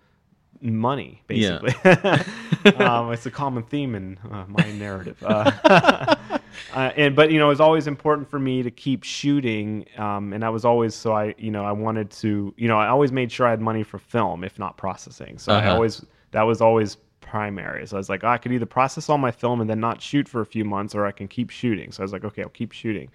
money, 0.61 1.21
basically. 1.27 1.73
Yeah. 1.83 2.23
um, 2.77 3.11
it's 3.11 3.25
a 3.25 3.31
common 3.31 3.63
theme 3.63 3.95
in 3.95 4.17
uh, 4.31 4.45
my 4.47 4.71
narrative. 4.73 5.21
Uh, 5.23 5.51
uh, 6.73 6.91
and 6.95 7.15
but 7.15 7.31
you 7.31 7.39
know, 7.39 7.45
it 7.45 7.49
was 7.49 7.61
always 7.61 7.87
important 7.87 8.29
for 8.29 8.39
me 8.39 8.63
to 8.63 8.71
keep 8.71 9.03
shooting, 9.03 9.85
um, 9.97 10.33
and 10.33 10.43
I 10.43 10.49
was 10.49 10.65
always 10.65 10.95
so 10.95 11.13
I 11.13 11.35
you 11.37 11.51
know 11.51 11.63
I 11.63 11.71
wanted 11.71 12.09
to 12.11 12.53
you 12.57 12.67
know 12.67 12.77
I 12.77 12.87
always 12.87 13.11
made 13.11 13.31
sure 13.31 13.47
I 13.47 13.51
had 13.51 13.61
money 13.61 13.83
for 13.83 13.99
film, 13.99 14.43
if 14.43 14.59
not 14.59 14.77
processing. 14.77 15.37
So 15.37 15.53
uh-huh. 15.53 15.67
I 15.67 15.71
always 15.71 16.05
that 16.31 16.43
was 16.43 16.61
always 16.61 16.97
primary. 17.21 17.85
So 17.87 17.95
I 17.95 17.99
was 17.99 18.09
like, 18.09 18.23
oh, 18.23 18.27
I 18.27 18.37
could 18.37 18.51
either 18.51 18.65
process 18.65 19.09
all 19.09 19.17
my 19.17 19.31
film 19.31 19.61
and 19.61 19.69
then 19.69 19.79
not 19.79 20.01
shoot 20.01 20.27
for 20.27 20.41
a 20.41 20.45
few 20.45 20.65
months, 20.65 20.95
or 20.95 21.05
I 21.05 21.11
can 21.11 21.27
keep 21.27 21.49
shooting. 21.49 21.91
So 21.91 22.01
I 22.01 22.03
was 22.03 22.13
like, 22.13 22.23
okay, 22.23 22.41
I'll 22.41 22.49
keep 22.49 22.71
shooting. 22.71 23.09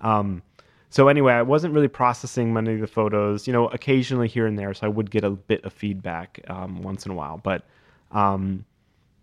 Um, 0.00 0.42
so 0.92 1.08
anyway, 1.08 1.32
I 1.32 1.40
wasn't 1.40 1.72
really 1.72 1.88
processing 1.88 2.52
many 2.52 2.74
of 2.74 2.80
the 2.80 2.86
photos. 2.86 3.46
You 3.46 3.54
know, 3.54 3.66
occasionally 3.68 4.28
here 4.28 4.46
and 4.46 4.58
there, 4.58 4.74
so 4.74 4.86
I 4.86 4.90
would 4.90 5.10
get 5.10 5.24
a 5.24 5.30
bit 5.30 5.64
of 5.64 5.72
feedback 5.72 6.38
um, 6.48 6.82
once 6.82 7.06
in 7.06 7.12
a 7.12 7.14
while. 7.14 7.38
But 7.38 7.64
um, 8.10 8.66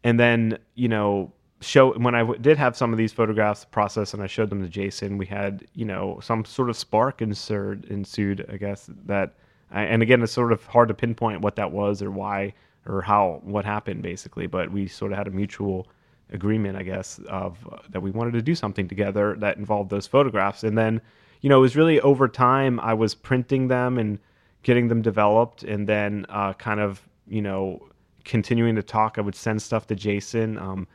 and 0.03 0.19
then 0.19 0.57
you 0.73 0.87
know, 0.87 1.31
show 1.61 1.93
when 1.93 2.15
I 2.15 2.21
w- 2.21 2.39
did 2.41 2.57
have 2.57 2.75
some 2.75 2.91
of 2.91 2.97
these 2.97 3.13
photographs 3.13 3.65
processed 3.65 4.15
and 4.15 4.23
I 4.23 4.25
showed 4.25 4.49
them 4.49 4.63
to 4.63 4.67
Jason, 4.67 5.19
we 5.19 5.27
had 5.27 5.63
you 5.75 5.85
know 5.85 6.19
some 6.23 6.43
sort 6.43 6.71
of 6.71 6.75
spark 6.75 7.21
ensued, 7.21 7.85
ensued 7.85 8.45
I 8.51 8.57
guess 8.57 8.89
that. 9.05 9.35
And 9.71 10.01
again, 10.01 10.23
it's 10.23 10.31
sort 10.31 10.51
of 10.51 10.65
hard 10.65 10.87
to 10.87 10.95
pinpoint 10.95 11.41
what 11.41 11.55
that 11.57 11.71
was 11.71 12.01
or 12.01 12.09
why 12.09 12.55
or 12.87 13.03
how 13.03 13.41
what 13.43 13.63
happened 13.63 14.01
basically. 14.01 14.47
But 14.47 14.71
we 14.71 14.87
sort 14.87 15.11
of 15.11 15.19
had 15.19 15.27
a 15.27 15.31
mutual 15.31 15.87
agreement, 16.31 16.77
I 16.77 16.83
guess, 16.83 17.19
of 17.27 17.57
uh, 17.71 17.77
that 17.89 18.01
we 18.01 18.09
wanted 18.09 18.33
to 18.33 18.41
do 18.41 18.55
something 18.55 18.87
together 18.87 19.35
that 19.39 19.57
involved 19.57 19.91
those 19.91 20.07
photographs. 20.07 20.63
And 20.63 20.75
then, 20.75 21.01
you 21.41 21.49
know, 21.49 21.57
it 21.57 21.61
was 21.61 21.75
really 21.75 21.99
over 22.01 22.27
time 22.27 22.79
I 22.79 22.93
was 22.93 23.15
printing 23.15 23.67
them 23.67 23.97
and 23.97 24.19
getting 24.63 24.87
them 24.87 25.01
developed, 25.01 25.63
and 25.63 25.87
then 25.87 26.25
uh, 26.29 26.53
kind 26.53 26.79
of 26.79 27.01
you 27.27 27.41
know 27.41 27.87
continuing 28.25 28.75
to 28.75 28.83
talk. 28.83 29.17
I 29.17 29.21
would 29.21 29.35
send 29.35 29.61
stuff 29.61 29.87
to 29.87 29.95
Jason. 29.95 30.57
Um, 30.57 30.87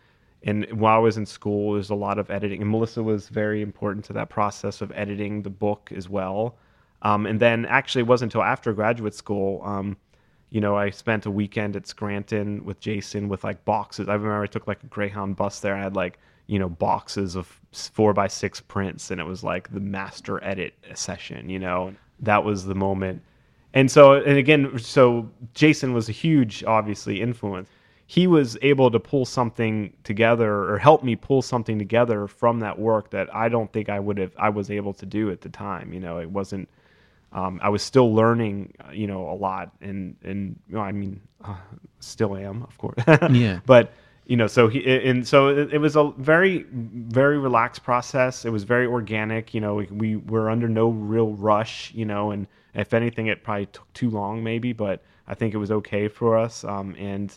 and 0.47 0.67
while 0.73 0.97
I 0.97 0.99
was 0.99 1.17
in 1.17 1.25
school, 1.25 1.73
there's 1.73 1.91
a 1.91 1.95
lot 1.95 2.19
of 2.19 2.31
editing, 2.31 2.61
and 2.61 2.71
Melissa 2.71 3.03
was 3.03 3.29
very 3.29 3.63
important 3.63 4.05
to 4.07 4.13
that 4.15 4.29
process 4.29 4.83
of 4.83 4.93
editing 4.95 5.43
the 5.43 5.51
book 5.51 5.91
as 5.97 6.09
well. 6.09 6.57
Um, 7.03 7.27
and 7.27 7.41
then 7.41 7.65
actually, 7.67 8.01
it 8.01 8.07
wasn't 8.07 8.33
until 8.33 8.43
after 8.45 8.73
graduate 8.73 9.15
school. 9.15 9.63
Um, 9.65 9.97
you 10.51 10.61
know, 10.61 10.77
I 10.77 10.91
spent 10.91 11.27
a 11.27 11.31
weekend 11.31 11.77
at 11.77 11.87
Scranton 11.87 12.65
with 12.65 12.79
Jason 12.79 13.29
with 13.29 13.43
like 13.43 13.65
boxes. 13.65 14.09
I 14.09 14.15
remember 14.15 14.43
I 14.43 14.47
took 14.47 14.67
like 14.67 14.83
a 14.83 14.87
Greyhound 14.87 15.37
bus 15.37 15.61
there. 15.61 15.75
I 15.75 15.83
had 15.83 15.97
like, 15.97 16.19
you 16.47 16.59
know, 16.59 16.69
boxes 16.69 17.37
of 17.37 17.61
four 17.73 18.13
by 18.13 18.29
six 18.29 18.61
prints, 18.61 19.11
and 19.11 19.21
it 19.21 19.25
was 19.25 19.43
like 19.43 19.73
the 19.73 19.81
master 19.81 20.43
edit 20.45 20.75
session, 20.95 21.49
you 21.49 21.59
know. 21.59 21.95
That 22.21 22.45
was 22.45 22.65
the 22.65 22.75
moment. 22.75 23.23
And 23.73 23.91
so, 23.91 24.15
and 24.15 24.39
again, 24.39 24.79
so 24.79 25.29
Jason 25.53 25.93
was 25.95 26.09
a 26.09 26.13
huge, 26.13 26.63
obviously, 26.65 27.21
influence. 27.21 27.69
He 28.07 28.27
was 28.27 28.57
able 28.63 28.91
to 28.91 29.01
pull 29.01 29.25
something 29.25 29.93
together 30.05 30.71
or 30.71 30.79
help 30.79 31.03
me 31.03 31.17
pull 31.17 31.43
something 31.43 31.79
together 31.79 32.29
from 32.29 32.61
that 32.61 32.79
work 32.79 33.11
that 33.11 33.35
I 33.35 33.49
don't 33.49 33.73
think 33.73 33.89
I 33.89 33.99
would 33.99 34.19
have, 34.19 34.33
I 34.39 34.51
was 34.51 34.71
able 34.71 34.93
to 34.95 35.07
do 35.07 35.31
at 35.31 35.41
the 35.41 35.49
time. 35.49 35.93
You 35.93 36.01
know, 36.01 36.19
it 36.19 36.31
wasn't, 36.31 36.69
um, 37.33 37.59
I 37.63 37.69
was 37.71 37.83
still 37.83 38.15
learning, 38.15 38.75
you 38.93 39.09
know, 39.09 39.29
a 39.29 39.35
lot, 39.35 39.73
and 39.81 40.15
and 40.23 40.57
you 40.69 40.77
know, 40.77 40.81
I 40.81 40.93
mean, 40.93 41.21
uh, 41.43 41.57
still 41.99 42.37
am, 42.37 42.63
of 42.63 42.79
course. 42.79 43.03
Yeah. 43.33 43.59
But 43.67 43.93
you 44.27 44.37
know, 44.37 44.47
so 44.47 44.69
he 44.69 44.85
and 44.87 45.27
so 45.27 45.49
it, 45.49 45.75
it 45.75 45.79
was 45.79 45.97
a 45.97 46.11
very 46.17 46.65
very 46.73 47.39
relaxed 47.39 47.83
process. 47.83 48.45
It 48.45 48.51
was 48.51 48.65
very 48.65 48.87
organic. 48.87 49.53
You 49.53 49.61
know, 49.61 49.75
we, 49.75 49.87
we 49.87 50.17
were 50.17 50.49
under 50.49 50.69
no 50.69 50.89
real 50.89 51.33
rush. 51.33 51.93
You 51.95 52.07
know, 52.07 52.31
and 52.31 52.47
if 52.75 52.95
anything, 52.95 53.27
it 53.27 53.43
probably 53.43 53.67
took 53.67 53.93
too 53.93 54.11
long, 54.11 54.43
maybe, 54.43 54.73
but 54.73 55.03
I 55.29 55.35
think 55.35 55.55
it 55.55 55.59
was 55.59 55.71
okay 55.71 56.09
for 56.09 56.39
us. 56.39 56.65
Um, 56.65 56.95
and 56.99 57.37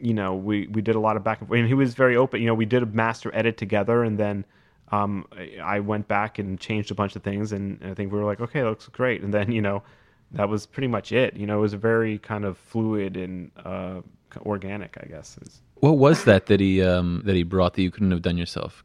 you 0.00 0.12
know, 0.12 0.34
we 0.34 0.66
we 0.68 0.82
did 0.82 0.94
a 0.94 1.00
lot 1.00 1.16
of 1.16 1.24
back 1.24 1.40
and 1.40 1.48
forth. 1.48 1.58
And 1.58 1.68
he 1.68 1.74
was 1.74 1.94
very 1.94 2.16
open. 2.16 2.40
You 2.40 2.48
know, 2.48 2.54
we 2.54 2.66
did 2.66 2.82
a 2.82 2.86
master 2.86 3.34
edit 3.34 3.56
together, 3.56 4.04
and 4.04 4.18
then 4.18 4.44
um, 4.92 5.26
I 5.62 5.80
went 5.80 6.06
back 6.06 6.38
and 6.38 6.60
changed 6.60 6.90
a 6.90 6.94
bunch 6.94 7.16
of 7.16 7.22
things, 7.22 7.52
and 7.52 7.82
I 7.82 7.94
think 7.94 8.12
we 8.12 8.18
were 8.18 8.26
like, 8.26 8.40
okay, 8.40 8.62
looks 8.62 8.88
great. 8.88 9.22
And 9.22 9.32
then 9.32 9.52
you 9.52 9.62
know, 9.62 9.82
that 10.32 10.50
was 10.50 10.66
pretty 10.66 10.88
much 10.88 11.12
it. 11.12 11.34
You 11.34 11.46
know, 11.46 11.58
it 11.58 11.62
was 11.62 11.72
a 11.72 11.78
very 11.78 12.18
kind 12.18 12.44
of 12.44 12.58
fluid 12.58 13.16
and 13.16 13.50
uh, 13.64 14.00
organic, 14.38 14.96
I 15.02 15.06
guess. 15.06 15.38
Is 15.42 15.62
What 15.76 15.98
was 15.98 16.24
that 16.24 16.46
that 16.46 16.60
he 16.60 16.82
um, 16.82 17.22
that 17.24 17.34
he 17.34 17.42
brought 17.42 17.74
that 17.74 17.82
you 17.82 17.90
couldn't 17.90 18.10
have 18.10 18.22
done 18.22 18.36
yourself? 18.36 18.84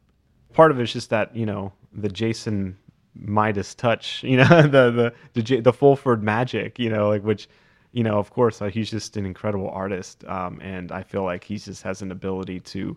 part 0.54 0.72
of 0.72 0.80
it 0.80 0.84
is 0.84 0.94
just 0.94 1.10
that 1.10 1.36
you 1.36 1.46
know 1.46 1.72
the 1.94 2.10
Jason 2.10 2.78
Midas 3.16 3.76
touch, 3.76 4.24
you 4.32 4.38
know, 4.38 4.62
the 4.64 4.92
the 4.92 5.14
the, 5.34 5.44
J- 5.44 5.60
the 5.60 5.74
Fulford 5.74 6.24
magic, 6.24 6.80
you 6.80 6.90
know, 6.90 7.10
like 7.10 7.24
which. 7.24 7.48
You 7.94 8.06
know, 8.06 8.20
of 8.20 8.30
course, 8.30 8.62
uh, 8.62 8.68
he's 8.68 8.90
just 8.90 9.18
an 9.18 9.26
incredible 9.26 9.70
artist, 9.70 10.24
um, 10.24 10.62
and 10.62 10.94
I 10.94 11.04
feel 11.04 11.24
like 11.26 11.44
he 11.44 11.58
just 11.58 11.84
has 11.84 12.02
an 12.02 12.10
ability 12.10 12.62
to 12.62 12.96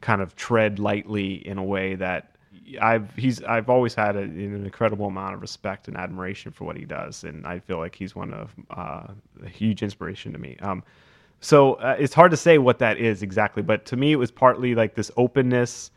kind 0.00 0.20
of 0.20 0.34
tread 0.34 0.80
lightly 0.80 1.46
in 1.46 1.58
a 1.58 1.62
way 1.62 1.94
that 1.94 2.34
I've 2.80 3.14
he's 3.14 3.40
I've 3.44 3.70
always 3.70 3.94
had 3.94 4.16
a, 4.16 4.22
an 4.22 4.64
incredible 4.64 5.06
amount 5.06 5.34
of 5.34 5.42
respect 5.42 5.86
and 5.86 5.96
admiration 5.96 6.50
for 6.50 6.64
what 6.64 6.76
he 6.76 6.84
does, 6.84 7.22
and 7.22 7.46
I 7.46 7.60
feel 7.60 7.78
like 7.78 7.94
he's 7.94 8.16
one 8.16 8.34
of 8.34 8.52
uh, 8.70 9.06
a 9.44 9.48
huge 9.48 9.80
inspiration 9.80 10.32
to 10.32 10.40
me. 10.40 10.56
Um, 10.60 10.82
so 11.42 11.74
uh, 11.74 11.96
it's 11.98 12.14
hard 12.14 12.30
to 12.30 12.36
say 12.36 12.58
what 12.58 12.78
that 12.78 12.98
is 12.98 13.22
exactly, 13.22 13.62
but 13.62 13.84
to 13.86 13.96
me, 13.96 14.12
it 14.12 14.16
was 14.16 14.30
partly 14.30 14.74
like 14.74 14.94
this 14.94 15.10
openness 15.16 15.90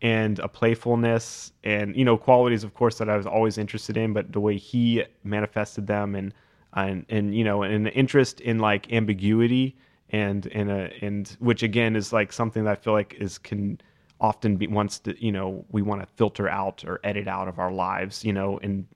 and 0.00 0.38
a 0.38 0.48
playfulness, 0.48 1.52
and 1.64 1.94
you 1.94 2.04
know, 2.04 2.16
qualities, 2.16 2.64
of 2.64 2.72
course, 2.74 2.98
that 2.98 3.10
I 3.10 3.16
was 3.16 3.26
always 3.26 3.58
interested 3.58 3.96
in, 3.96 4.12
but 4.12 4.32
the 4.32 4.40
way 4.40 4.56
he 4.56 5.04
manifested 5.24 5.86
them, 5.86 6.14
and 6.14 6.32
and 6.74 7.04
and 7.08 7.34
you 7.34 7.44
know, 7.44 7.62
an 7.62 7.88
interest 7.88 8.40
in 8.40 8.58
like 8.58 8.92
ambiguity 8.92 9.76
and 10.12 10.46
and 10.48 10.70
a 10.70 10.92
and 11.02 11.36
which 11.40 11.62
again 11.62 11.96
is 11.96 12.12
like 12.12 12.32
something 12.32 12.64
that 12.64 12.70
I 12.70 12.74
feel 12.76 12.92
like 12.92 13.16
is 13.18 13.38
can 13.38 13.80
often 14.20 14.56
be 14.56 14.66
wants 14.68 15.00
to 15.00 15.24
you 15.24 15.32
know 15.32 15.64
we 15.70 15.82
want 15.82 16.00
to 16.00 16.06
filter 16.16 16.48
out 16.48 16.84
or 16.86 17.00
edit 17.02 17.26
out 17.26 17.48
of 17.48 17.58
our 17.58 17.72
lives 17.72 18.24
you 18.24 18.32
know 18.32 18.58
and 18.62 18.86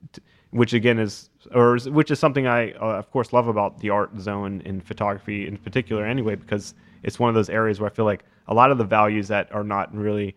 which 0.51 0.73
again 0.73 0.97
is 0.97 1.29
or 1.53 1.77
which 1.77 2.11
is 2.11 2.19
something 2.19 2.47
I 2.47 2.71
uh, 2.73 2.97
of 2.97 3.11
course 3.11 3.33
love 3.33 3.47
about 3.47 3.79
the 3.79 3.89
art 3.89 4.11
zone 4.19 4.61
in 4.65 4.81
photography 4.81 5.47
in 5.47 5.57
particular 5.57 6.05
anyway 6.05 6.35
because 6.35 6.73
it's 7.03 7.19
one 7.19 7.29
of 7.29 7.35
those 7.35 7.49
areas 7.49 7.79
where 7.79 7.89
I 7.89 7.93
feel 7.93 8.05
like 8.05 8.23
a 8.47 8.53
lot 8.53 8.71
of 8.71 8.77
the 8.77 8.83
values 8.83 9.27
that 9.27 9.51
are 9.51 9.63
not 9.63 9.93
really 9.95 10.35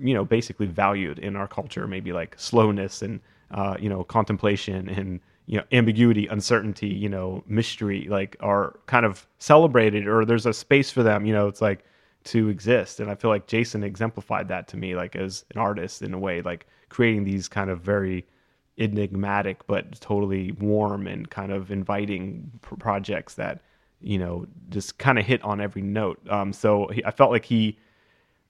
you 0.00 0.14
know 0.14 0.24
basically 0.24 0.66
valued 0.66 1.18
in 1.18 1.36
our 1.36 1.48
culture 1.48 1.86
maybe 1.86 2.12
like 2.12 2.34
slowness 2.38 3.02
and 3.02 3.20
uh, 3.50 3.76
you 3.78 3.88
know 3.88 4.04
contemplation 4.04 4.88
and 4.88 5.20
you 5.46 5.56
know 5.56 5.64
ambiguity 5.72 6.26
uncertainty 6.26 6.88
you 6.88 7.08
know 7.08 7.42
mystery 7.46 8.06
like 8.08 8.36
are 8.40 8.78
kind 8.86 9.06
of 9.06 9.26
celebrated 9.38 10.06
or 10.06 10.24
there's 10.24 10.46
a 10.46 10.52
space 10.52 10.90
for 10.90 11.02
them 11.02 11.24
you 11.26 11.32
know 11.32 11.48
it's 11.48 11.62
like 11.62 11.84
to 12.24 12.48
exist. 12.48 13.00
And 13.00 13.10
i 13.10 13.14
feel 13.14 13.30
like 13.30 13.46
jason 13.46 13.82
exemplified 13.82 14.48
that 14.48 14.68
to 14.68 14.76
me 14.76 14.94
like 14.94 15.16
as 15.16 15.44
an 15.52 15.58
artist 15.58 16.02
in 16.02 16.12
a 16.12 16.18
way 16.18 16.42
like 16.42 16.66
creating 16.88 17.24
these 17.24 17.48
kind 17.48 17.70
of 17.70 17.80
very 17.80 18.26
enigmatic 18.78 19.66
but 19.66 20.00
totally 20.00 20.52
warm 20.52 21.06
and 21.06 21.30
kind 21.30 21.52
of 21.52 21.70
inviting 21.70 22.50
pr- 22.62 22.76
projects 22.76 23.34
that 23.34 23.60
you 24.00 24.18
know 24.18 24.46
just 24.68 24.98
kind 24.98 25.18
of 25.18 25.24
hit 25.24 25.42
on 25.42 25.60
every 25.60 25.82
note 25.82 26.20
um, 26.30 26.52
so 26.52 26.86
he, 26.88 27.04
i 27.04 27.10
felt 27.10 27.30
like 27.30 27.44
he 27.44 27.76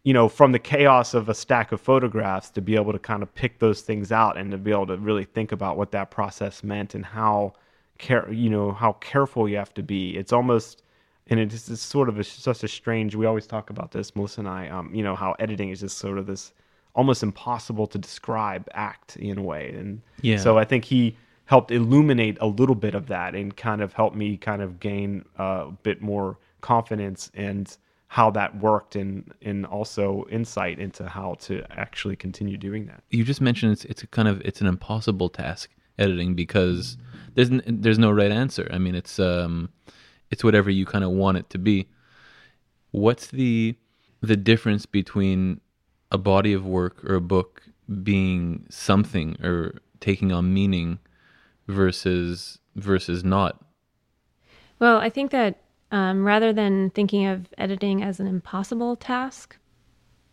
you 0.09 0.15
know, 0.15 0.27
from 0.27 0.53
the 0.53 0.59
chaos 0.59 1.13
of 1.13 1.29
a 1.29 1.35
stack 1.35 1.71
of 1.71 1.81
photographs 1.83 2.51
to 2.51 2.63
be 2.63 2.77
able 2.77 2.93
to 2.93 2.99
kind 2.99 3.23
of 3.23 3.35
pick 3.35 3.59
those 3.59 3.83
things 3.83 4.11
out 4.11 4.39
and 4.39 4.51
to 4.51 4.57
be 4.57 4.71
able 4.71 4.87
to 4.87 4.97
really 4.97 5.25
think 5.25 5.53
about 5.53 5.77
what 5.77 5.91
that 5.91 6.11
process 6.11 6.63
meant 6.65 6.95
and 6.95 7.05
how 7.05 7.53
care, 7.99 8.33
you 8.33 8.49
know, 8.49 8.73
how 8.73 8.93
careful 8.93 9.49
you 9.49 9.57
have 9.57 9.75
to 9.75 9.83
be. 9.83 10.17
It's 10.17 10.33
almost, 10.33 10.83
and 11.27 11.39
it's, 11.39 11.69
it's 11.69 11.83
sort 11.83 12.09
of 12.09 12.19
a, 12.19 12.25
such 12.25 12.63
a 12.63 12.69
strange. 12.69 13.17
We 13.17 13.27
always 13.27 13.47
talk 13.47 13.69
about 13.71 13.91
this, 13.91 14.17
Melissa 14.17 14.41
and 14.41 14.49
I. 14.49 14.69
Um, 14.69 14.95
you 14.95 15.03
know, 15.03 15.15
how 15.15 15.35
editing 15.41 15.71
is 15.71 15.81
just 15.81 15.99
sort 15.99 16.17
of 16.17 16.27
this 16.27 16.53
almost 16.99 17.23
impossible 17.23 17.87
to 17.87 17.99
describe 18.09 18.63
act 18.75 19.17
in 19.17 19.39
a 19.39 19.43
way, 19.53 19.65
and 19.79 20.03
Yeah. 20.21 20.37
so 20.45 20.59
I 20.59 20.65
think 20.71 20.85
he 20.85 21.17
helped 21.53 21.71
illuminate 21.71 22.37
a 22.41 22.47
little 22.61 22.75
bit 22.87 22.95
of 22.95 23.07
that 23.07 23.35
and 23.35 23.57
kind 23.57 23.81
of 23.85 23.89
helped 23.95 24.17
me 24.23 24.37
kind 24.37 24.61
of 24.61 24.71
gain 24.81 25.25
a 25.39 25.71
bit 25.83 26.03
more 26.03 26.37
confidence 26.61 27.31
and 27.35 27.65
how 28.09 28.31
that 28.39 28.51
worked 28.69 28.97
and 28.97 29.33
and 29.49 29.65
also 29.67 30.27
insight 30.39 30.79
into 30.79 31.03
how 31.09 31.29
to 31.47 31.53
actually 31.85 32.17
continue 32.17 32.57
doing 32.69 32.87
that. 32.91 33.01
you 33.17 33.23
just 33.33 33.41
mentioned 33.41 33.71
it's 33.77 33.85
it's 33.93 34.03
a 34.03 34.07
kind 34.17 34.29
of 34.33 34.37
it's 34.49 34.61
an 34.61 34.67
impossible 34.67 35.29
task 35.43 35.71
editing 35.99 36.35
because 36.35 36.97
there's 37.35 37.51
n- 37.51 37.63
there's 37.85 37.99
no 37.99 38.11
right 38.21 38.33
answer. 38.45 38.67
I 38.77 38.79
mean, 38.85 38.95
it's 38.95 39.19
um 39.19 39.69
it's 40.33 40.43
whatever 40.47 40.71
you 40.79 40.85
kind 40.95 41.05
of 41.05 41.11
want 41.23 41.39
it 41.41 41.47
to 41.55 41.59
be. 41.59 41.87
What's 42.91 43.27
the 43.29 43.75
the 44.21 44.37
difference 44.37 44.85
between 44.87 45.61
a 46.11 46.19
body 46.19 46.53
of 46.53 46.67
work 46.67 47.05
or 47.05 47.15
a 47.15 47.21
book 47.21 47.63
being 48.03 48.67
something 48.71 49.37
or 49.43 49.81
taking 50.01 50.33
on 50.33 50.53
meaning 50.53 50.99
versus 51.67 52.59
versus 52.77 53.25
not? 53.25 53.63
Well, 54.79 54.99
I 54.99 55.11
think 55.11 55.31
that 55.33 55.61
um, 55.91 56.25
rather 56.25 56.53
than 56.53 56.91
thinking 56.91 57.27
of 57.27 57.53
editing 57.59 58.03
as 58.03 58.21
an 58.21 58.27
impossible 58.27 58.97
task, 58.97 59.57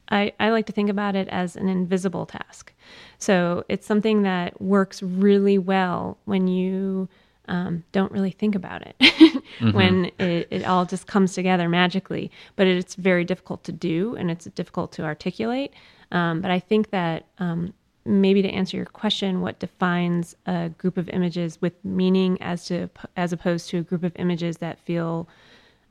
I, 0.10 0.34
I 0.40 0.50
like 0.50 0.68
to 0.68 0.74
think 0.74 0.90
about 0.90 1.16
it 1.16 1.28
as 1.30 1.56
an 1.56 1.68
invisible 1.68 2.26
task. 2.26 2.74
So 3.18 3.64
it's 3.70 3.88
something 3.88 4.22
that 4.22 4.62
works 4.62 5.02
really 5.02 5.58
well 5.58 6.18
when 6.26 6.48
you 6.48 7.10
um, 7.48 7.84
don't 7.92 8.12
really 8.12 8.32
think 8.32 8.56
about 8.56 8.82
it, 8.88 9.44
when 9.74 10.06
it, 10.20 10.48
it 10.50 10.66
all 10.66 10.86
just 10.86 11.08
comes 11.08 11.34
together 11.34 11.70
magically. 11.70 12.32
But 12.56 12.68
it's 12.68 12.96
very 12.96 13.24
difficult 13.24 13.64
to 13.66 13.72
do 13.72 14.16
and 14.16 14.32
it's 14.32 14.46
difficult 14.46 14.92
to 14.94 15.04
articulate. 15.04 15.74
Um, 16.12 16.42
but 16.42 16.52
I 16.52 16.60
think 16.60 16.92
that 16.92 17.26
um, 17.40 17.74
maybe 18.06 18.42
to 18.42 18.50
answer 18.50 18.78
your 18.78 18.86
question, 18.86 19.42
what 19.42 19.60
defines 19.60 20.36
a 20.46 20.70
group 20.70 20.98
of 20.98 21.10
images 21.10 21.60
with 21.62 21.74
meaning 21.84 22.42
as 22.42 22.66
to 22.68 22.90
as 23.18 23.34
opposed 23.34 23.70
to 23.70 23.80
a 23.80 23.82
group 23.82 24.04
of 24.04 24.14
images 24.18 24.58
that 24.58 24.80
feel 24.80 25.28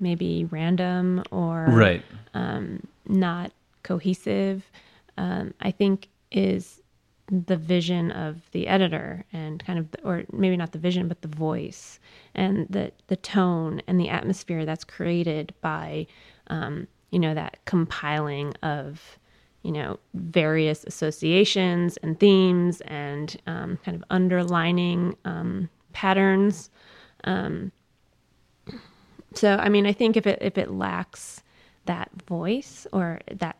maybe 0.01 0.45
random 0.51 1.23
or 1.31 1.67
Right. 1.71 2.03
um, 2.35 2.87
not 3.07 3.53
cohesive, 3.83 4.65
um, 5.17 5.55
I 5.61 5.71
think 5.71 6.09
is 6.33 6.81
the 7.31 7.57
vision 7.57 8.11
of 8.11 8.51
the 8.53 8.67
editor 8.67 9.25
and 9.33 9.65
kind 9.65 9.79
of, 9.79 9.89
or 10.05 10.25
maybe 10.33 10.57
not 10.57 10.73
the 10.73 10.79
vision, 10.79 11.09
but 11.09 11.23
the 11.23 11.29
voice 11.29 11.99
and 12.35 12.67
the 12.69 12.93
the 13.07 13.17
tone 13.17 13.81
and 13.87 13.99
the 13.99 14.09
atmosphere 14.11 14.65
that's 14.67 14.85
created 14.85 15.55
by, 15.61 16.07
um, 16.49 16.87
you 17.11 17.19
know, 17.19 17.35
that 17.35 17.59
compiling 17.65 18.53
of, 18.63 19.19
you 19.63 19.73
know, 19.73 19.99
various 20.13 20.85
associations 20.85 21.97
and 21.99 22.21
themes 22.21 22.83
and 22.83 23.37
um, 23.47 23.79
kind 23.85 23.97
of 23.97 24.05
underlining 24.11 25.17
um, 25.25 25.71
patterns. 25.93 26.71
Um, 27.25 27.73
so, 29.33 29.57
I 29.57 29.69
mean, 29.71 29.87
I 29.87 29.93
think 29.93 30.17
if 30.17 30.27
it 30.27 30.39
if 30.43 30.59
it 30.59 30.71
lacks 30.71 31.43
that 31.87 32.11
voice 32.27 32.87
or 32.93 33.21
that 33.31 33.57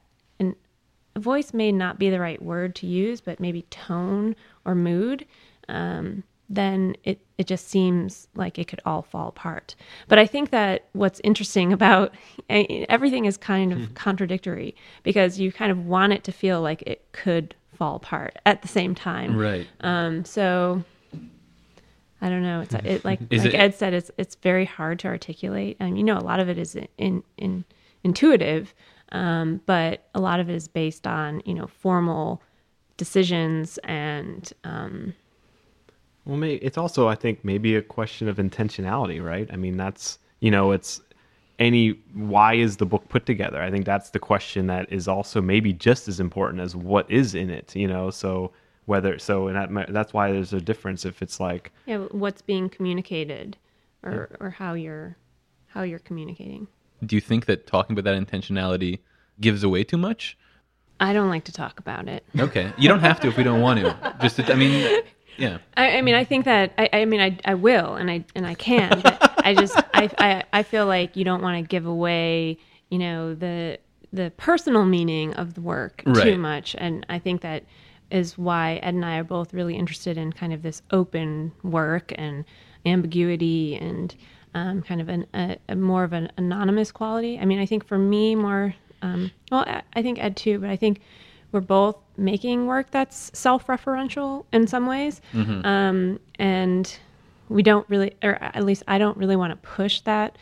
voice 1.17 1.53
may 1.55 1.73
not 1.73 1.99
be 1.99 2.11
the 2.11 2.21
right 2.21 2.41
word 2.43 2.75
to 2.77 2.87
use, 2.87 3.21
but 3.21 3.41
maybe 3.41 3.63
tone 3.71 4.37
or 4.65 4.75
mood, 4.75 5.27
um, 5.69 6.23
then 6.49 6.95
it 7.05 7.21
it 7.39 7.47
just 7.47 7.69
seems 7.69 8.29
like 8.35 8.59
it 8.59 8.69
could 8.69 8.81
all 8.85 9.03
fall 9.03 9.29
apart. 9.29 9.75
But 10.09 10.19
I 10.19 10.27
think 10.27 10.51
that 10.51 10.87
what's 10.93 11.21
interesting 11.25 11.73
about 11.73 12.15
everything 12.51 13.25
is 13.25 13.37
kind 13.37 13.73
of 13.73 13.95
contradictory 13.95 14.77
because 15.03 15.39
you 15.41 15.51
kind 15.51 15.73
of 15.73 15.87
want 15.87 16.13
it 16.13 16.23
to 16.25 16.33
feel 16.33 16.61
like 16.61 16.83
it 16.83 17.05
could 17.13 17.55
fall 17.75 17.97
apart 17.97 18.39
at 18.47 18.63
the 18.63 18.69
same 18.69 18.95
time. 18.95 19.37
Right. 19.37 19.67
Um, 19.81 20.25
so 20.25 20.85
I 22.21 22.29
don't 22.29 22.43
know. 22.43 22.61
It's 22.61 22.75
it 22.75 23.05
like 23.05 23.21
like 23.21 23.47
it- 23.47 23.55
Ed 23.55 23.75
said. 23.75 23.93
It's 23.95 24.11
it's 24.17 24.35
very 24.37 24.65
hard 24.65 24.99
to 25.01 25.09
articulate. 25.09 25.77
And 25.81 25.99
you 25.99 26.05
know, 26.05 26.17
a 26.19 26.21
lot 26.21 26.41
of 26.41 26.49
it 26.49 26.59
is 26.59 26.77
in 26.99 27.23
in 27.37 27.65
intuitive, 28.03 28.75
um, 29.15 29.61
but 29.65 30.09
a 30.15 30.21
lot 30.21 30.41
of 30.41 30.51
it 30.51 30.55
is 30.55 30.69
based 30.69 31.07
on 31.07 31.41
you 31.47 31.55
know 31.55 31.69
formal 31.69 32.43
decisions 32.97 33.79
and 33.85 34.53
um, 34.65 35.15
Well, 36.27 36.37
may 36.37 36.55
it's 36.55 36.77
also 36.77 37.09
I 37.09 37.15
think 37.15 37.45
maybe 37.45 37.77
a 37.77 37.83
question 37.83 38.29
of 38.29 38.37
intentionality, 38.37 39.25
right? 39.25 39.49
I 39.53 39.57
mean, 39.57 39.77
that's 39.77 40.19
you 40.41 40.51
know, 40.51 40.73
it's 40.73 41.01
any 41.61 41.91
why 42.13 42.55
is 42.55 42.77
the 42.77 42.87
book 42.87 43.09
put 43.09 43.25
together? 43.25 43.63
I 43.63 43.71
think 43.71 43.87
that's 43.87 44.11
the 44.11 44.19
question 44.19 44.67
that 44.67 44.93
is 44.93 45.07
also 45.07 45.41
maybe 45.41 45.73
just 45.73 46.09
as 46.09 46.19
important 46.19 46.61
as 46.61 46.75
what 46.75 47.09
is 47.09 47.37
in 47.37 47.51
it. 47.51 47.75
You 47.77 47.87
know, 47.87 48.11
so 48.11 48.51
whether 48.87 49.19
so 49.21 49.47
and 49.47 49.77
that, 49.77 49.93
that's 49.93 50.13
why 50.13 50.33
there's 50.33 50.53
a 50.53 50.61
difference 50.61 51.05
if 51.05 51.23
it's 51.23 51.39
like 51.39 51.71
yeah, 51.87 51.99
what's 52.11 52.43
being 52.43 52.69
communicated 52.69 53.57
or 54.03 54.37
or 54.41 54.51
how 54.51 54.75
you're 54.75 55.17
how 55.69 55.83
you're 55.83 56.01
communicating. 56.01 56.67
Do 57.05 57.17
you 57.17 57.21
think 57.21 57.47
that 57.47 57.67
talking 57.67 57.97
about 57.97 58.05
that 58.11 58.27
intentionality 58.27 59.01
gives 59.41 59.63
away 59.63 59.85
too 59.85 59.99
much? 59.99 60.37
I 61.01 61.13
don't 61.13 61.29
like 61.29 61.45
to 61.45 61.53
talk 61.53 61.79
about 61.81 62.09
it. 62.09 62.25
Okay, 62.39 62.73
you 62.79 62.89
don't 62.89 63.01
have 63.01 63.21
to 63.21 63.29
if 63.29 63.37
we 63.37 63.43
don't 63.43 63.61
want 63.61 63.81
to. 63.81 64.17
Just, 64.21 64.37
to, 64.37 64.53
I 64.53 64.55
mean, 64.55 65.03
yeah. 65.37 65.59
I, 65.77 65.99
I 65.99 66.03
mean, 66.03 66.15
I 66.15 66.25
think 66.25 66.45
that 66.45 66.73
I, 66.79 66.89
I 66.93 67.05
mean, 67.05 67.21
I, 67.21 67.39
I 67.45 67.55
will, 67.55 67.95
and 67.95 68.11
I 68.11 68.25
and 68.35 68.47
I 68.47 68.55
can, 68.55 69.01
but 69.01 69.35
I 69.45 69.55
just 69.55 69.77
I, 69.93 70.11
I 70.19 70.45
I 70.53 70.63
feel 70.63 70.87
like 70.87 71.17
you 71.17 71.25
don't 71.25 71.43
want 71.43 71.63
to 71.63 71.69
give 71.69 71.87
away, 71.87 72.59
you 72.91 72.99
know, 72.99 73.35
the 73.35 73.79
the 74.13 74.33
personal 74.37 74.85
meaning 74.85 75.35
of 75.35 75.55
the 75.55 75.61
work 75.61 76.03
too 76.23 76.39
much, 76.39 76.77
and 76.79 77.05
I 77.09 77.19
think 77.19 77.41
that 77.43 77.65
is 78.11 78.39
why 78.39 78.77
Ed 78.77 78.95
and 78.95 79.05
I 79.05 79.17
are 79.19 79.25
both 79.25 79.53
really 79.53 79.77
interested 79.77 80.17
in 80.17 80.33
kind 80.33 80.53
of 80.53 80.63
this 80.63 80.83
open 80.93 81.53
work 81.63 82.13
and 82.17 82.45
ambiguity 82.87 83.77
and 83.77 84.15
um, 84.55 84.83
kind 84.83 85.01
of 85.01 85.09
an, 85.09 85.27
a, 85.35 85.57
a 85.69 85.75
more 85.77 86.05
of 86.05 86.13
an 86.13 86.31
anonymous 86.37 86.93
quality. 86.93 87.39
I 87.39 87.45
mean, 87.45 87.59
I 87.59 87.67
think 87.67 87.85
for 87.87 87.99
me 87.99 88.35
more, 88.35 88.75
um, 89.03 89.31
well, 89.51 89.65
I- 89.67 89.83
I 89.95 90.03
think 90.03 90.19
Ed 90.23 90.37
too, 90.37 90.59
but 90.61 90.71
I 90.71 90.77
think 90.77 91.01
we're 91.53 91.61
both 91.61 91.97
making 92.17 92.67
work 92.67 92.91
that's 92.91 93.31
self-referential 93.39 94.45
in 94.53 94.67
some 94.67 94.87
ways. 94.87 95.21
Um, 95.65 96.21
and 96.39 96.99
we 97.49 97.63
don't 97.63 97.89
really 97.91 98.15
or 98.23 98.37
at 98.41 98.65
least 98.65 98.83
i 98.89 98.97
don't 98.97 99.19
really 99.19 99.37
want 99.37 99.51
to 99.53 99.69
push 99.69 100.01
that 100.01 100.37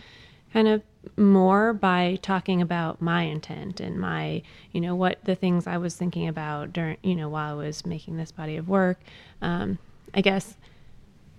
kind 0.52 0.68
of 0.68 0.80
more 1.16 1.72
by 1.72 2.16
talking 2.22 2.62
about 2.62 3.02
my 3.02 3.22
intent 3.24 3.80
and 3.80 3.98
my 3.98 4.40
you 4.70 4.80
know 4.80 4.94
what 4.94 5.18
the 5.24 5.34
things 5.34 5.66
i 5.66 5.76
was 5.76 5.96
thinking 5.96 6.28
about 6.28 6.72
during 6.72 6.96
you 7.02 7.16
know 7.16 7.28
while 7.28 7.58
i 7.58 7.66
was 7.66 7.84
making 7.84 8.16
this 8.16 8.30
body 8.30 8.56
of 8.56 8.68
work. 8.68 9.00
Um, 9.42 9.78
i 10.14 10.20
guess 10.20 10.54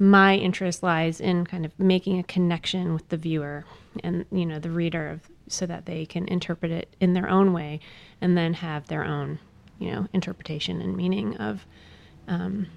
my 0.04 0.36
interest 0.36 0.84
lies 0.84 1.22
in 1.22 1.46
kind 1.46 1.66
of 1.66 1.80
making 1.80 2.20
a 2.20 2.24
connection 2.24 2.94
with 2.94 3.08
the 3.08 3.16
viewer 3.16 3.63
and 4.04 4.26
you 4.34 4.46
know 4.46 4.60
the 4.60 4.70
reader 4.70 5.08
of, 5.10 5.22
so 5.48 5.66
that 5.66 5.86
they 5.86 6.06
can 6.06 6.28
interpret 6.28 6.72
it 6.72 6.94
in 7.00 7.13
their 7.13 7.30
own 7.30 7.54
way 7.54 7.80
and 8.20 8.38
then 8.38 8.54
have 8.54 8.86
their 8.88 9.06
own 9.06 9.39
you 9.80 9.89
know 9.89 10.06
interpretation 10.12 10.82
and 10.82 10.98
meaning 10.98 11.38
of 11.38 11.66
um, 12.28 12.68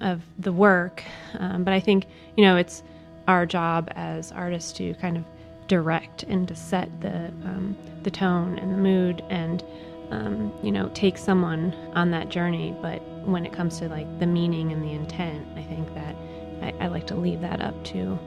of 0.00 0.22
the 0.38 0.52
work. 0.52 1.04
Um, 1.38 1.62
but 1.62 1.72
i 1.72 1.80
think 1.80 2.06
you 2.36 2.44
know 2.44 2.56
it's 2.56 2.82
our 3.28 3.46
job 3.46 3.88
as 3.94 4.32
artists 4.32 4.72
to 4.72 4.94
kind 4.94 5.16
of 5.16 5.24
direct 5.68 6.24
and 6.24 6.48
to 6.48 6.56
set 6.56 7.00
the 7.00 7.26
um, 7.44 7.76
the 8.02 8.10
tone 8.10 8.58
and 8.58 8.72
the 8.72 8.78
mood 8.78 9.22
and 9.30 9.62
um, 10.10 10.52
you 10.62 10.72
know 10.72 10.90
take 10.92 11.18
someone 11.18 11.72
on 11.94 12.10
that 12.10 12.30
journey. 12.30 12.74
But 12.82 13.00
when 13.28 13.44
it 13.44 13.52
comes 13.52 13.78
to 13.78 13.88
like 13.88 14.18
the 14.18 14.26
meaning 14.26 14.72
and 14.72 14.82
the 14.82 14.92
intent 14.92 15.46
i 15.56 15.62
think 15.62 15.92
that 15.94 16.16
I, 16.62 16.74
I 16.80 16.86
like 16.88 17.06
to 17.08 17.14
leave 17.14 17.40
that 17.40 17.60
up 17.60 17.82
to 17.86 18.18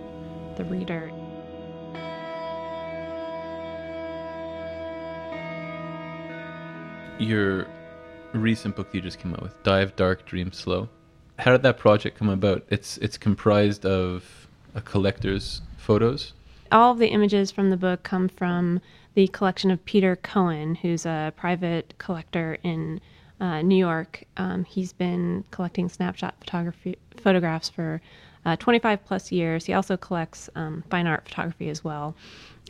the 0.57 0.65
reader 0.65 1.11
Your 7.21 7.67
recent 8.33 8.75
book 8.75 8.91
that 8.91 8.97
you 8.97 9.01
just 9.01 9.19
came 9.19 9.33
out 9.33 9.43
with, 9.43 9.61
Dive 9.61 9.95
Dark, 9.95 10.25
Dream 10.25 10.51
Slow. 10.51 10.89
How 11.37 11.51
did 11.51 11.61
that 11.61 11.77
project 11.77 12.17
come 12.17 12.29
about? 12.29 12.63
It's 12.69 12.97
it's 12.97 13.15
comprised 13.17 13.85
of 13.85 14.47
a 14.73 14.81
collector's 14.81 15.61
photos. 15.77 16.33
all 16.71 16.93
of 16.93 16.97
the 16.97 17.09
images 17.09 17.51
from 17.51 17.69
the 17.69 17.77
book 17.77 18.01
come 18.01 18.27
from 18.27 18.79
the 19.13 19.27
collection 19.27 19.69
of 19.69 19.83
Peter 19.85 20.15
Cohen, 20.15 20.75
who's 20.75 21.05
a 21.05 21.33
private 21.35 21.93
collector 21.99 22.57
in 22.63 23.01
uh, 23.41 23.61
New 23.61 23.75
York. 23.75 24.23
Um, 24.37 24.63
he's 24.63 24.93
been 24.93 25.43
collecting 25.51 25.89
snapshot 25.89 26.35
photography 26.39 26.97
photographs 27.17 27.67
for 27.67 27.99
uh, 28.45 28.55
25 28.55 29.03
plus 29.03 29.31
years. 29.31 29.65
He 29.65 29.73
also 29.73 29.97
collects 29.97 30.49
um, 30.55 30.83
fine 30.89 31.07
art 31.07 31.27
photography 31.27 31.69
as 31.69 31.83
well. 31.83 32.15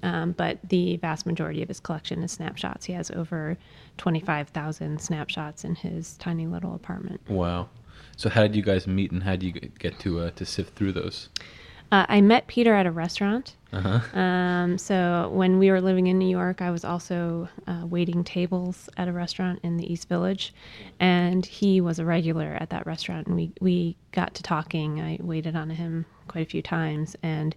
Um, 0.02 0.32
but 0.32 0.58
the 0.68 0.98
vast 0.98 1.26
majority 1.28 1.62
of 1.62 1.68
his 1.68 1.80
collection 1.80 2.24
is 2.24 2.32
snapshots. 2.32 2.86
He 2.86 2.94
has 2.94 3.12
over 3.12 3.58
25,000 3.98 5.00
snapshots 5.00 5.64
in 5.64 5.76
his 5.76 6.18
tiny 6.18 6.48
little 6.48 6.74
apartment. 6.74 7.22
Wow. 7.28 7.70
So 8.16 8.30
how 8.30 8.44
did 8.44 8.56
you 8.56 8.64
guys 8.64 8.88
meet, 8.88 9.12
and 9.12 9.22
how 9.22 9.32
did 9.32 9.44
you 9.44 9.52
get 9.52 10.00
to 10.00 10.20
uh, 10.22 10.32
to 10.32 10.46
sift 10.46 10.76
through 10.76 10.94
those? 10.94 11.30
Uh, 11.92 12.06
I 12.08 12.22
met 12.22 12.48
Peter 12.48 12.74
at 12.74 12.86
a 12.86 12.92
restaurant. 12.92 13.56
Uh-huh. 13.74 14.20
Um, 14.20 14.78
so 14.78 15.30
when 15.34 15.58
we 15.58 15.72
were 15.72 15.80
living 15.80 16.08
in 16.08 16.20
New 16.20 16.28
York, 16.28 16.62
I 16.62 16.72
was 16.72 16.84
also 16.84 17.48
uh, 17.68 17.86
waiting 17.86 18.24
tables 18.24 18.90
at 18.98 19.08
a 19.08 19.14
restaurant 19.14 19.60
in 19.64 19.78
the 19.78 19.92
East 19.92 20.10
Village, 20.10 20.54
and 21.00 21.46
he 21.46 21.80
was 21.80 21.98
a 21.98 22.06
regular 22.06 22.58
at 22.60 22.70
that 22.72 22.86
restaurant. 22.86 23.28
And 23.28 23.36
we 23.36 23.54
we 23.62 23.96
got 24.12 24.34
to 24.36 24.44
talking. 24.44 25.00
I 25.00 25.20
waited 25.22 25.56
on 25.56 25.70
him 25.70 26.06
quite 26.28 26.46
a 26.46 26.50
few 26.50 26.62
times, 26.62 27.16
and 27.24 27.56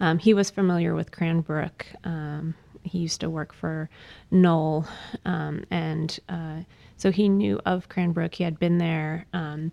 um, 0.00 0.18
he 0.18 0.34
was 0.34 0.50
familiar 0.50 0.94
with 0.94 1.10
Cranbrook. 1.10 1.86
Um, 2.04 2.54
he 2.84 2.98
used 2.98 3.20
to 3.20 3.30
work 3.30 3.52
for 3.52 3.90
Knoll, 4.30 4.86
um, 5.24 5.64
and 5.70 6.18
uh, 6.28 6.60
so 6.96 7.10
he 7.10 7.28
knew 7.28 7.60
of 7.66 7.88
Cranbrook. 7.88 8.34
He 8.34 8.44
had 8.44 8.60
been 8.60 8.78
there. 8.78 9.26
Um, 9.32 9.72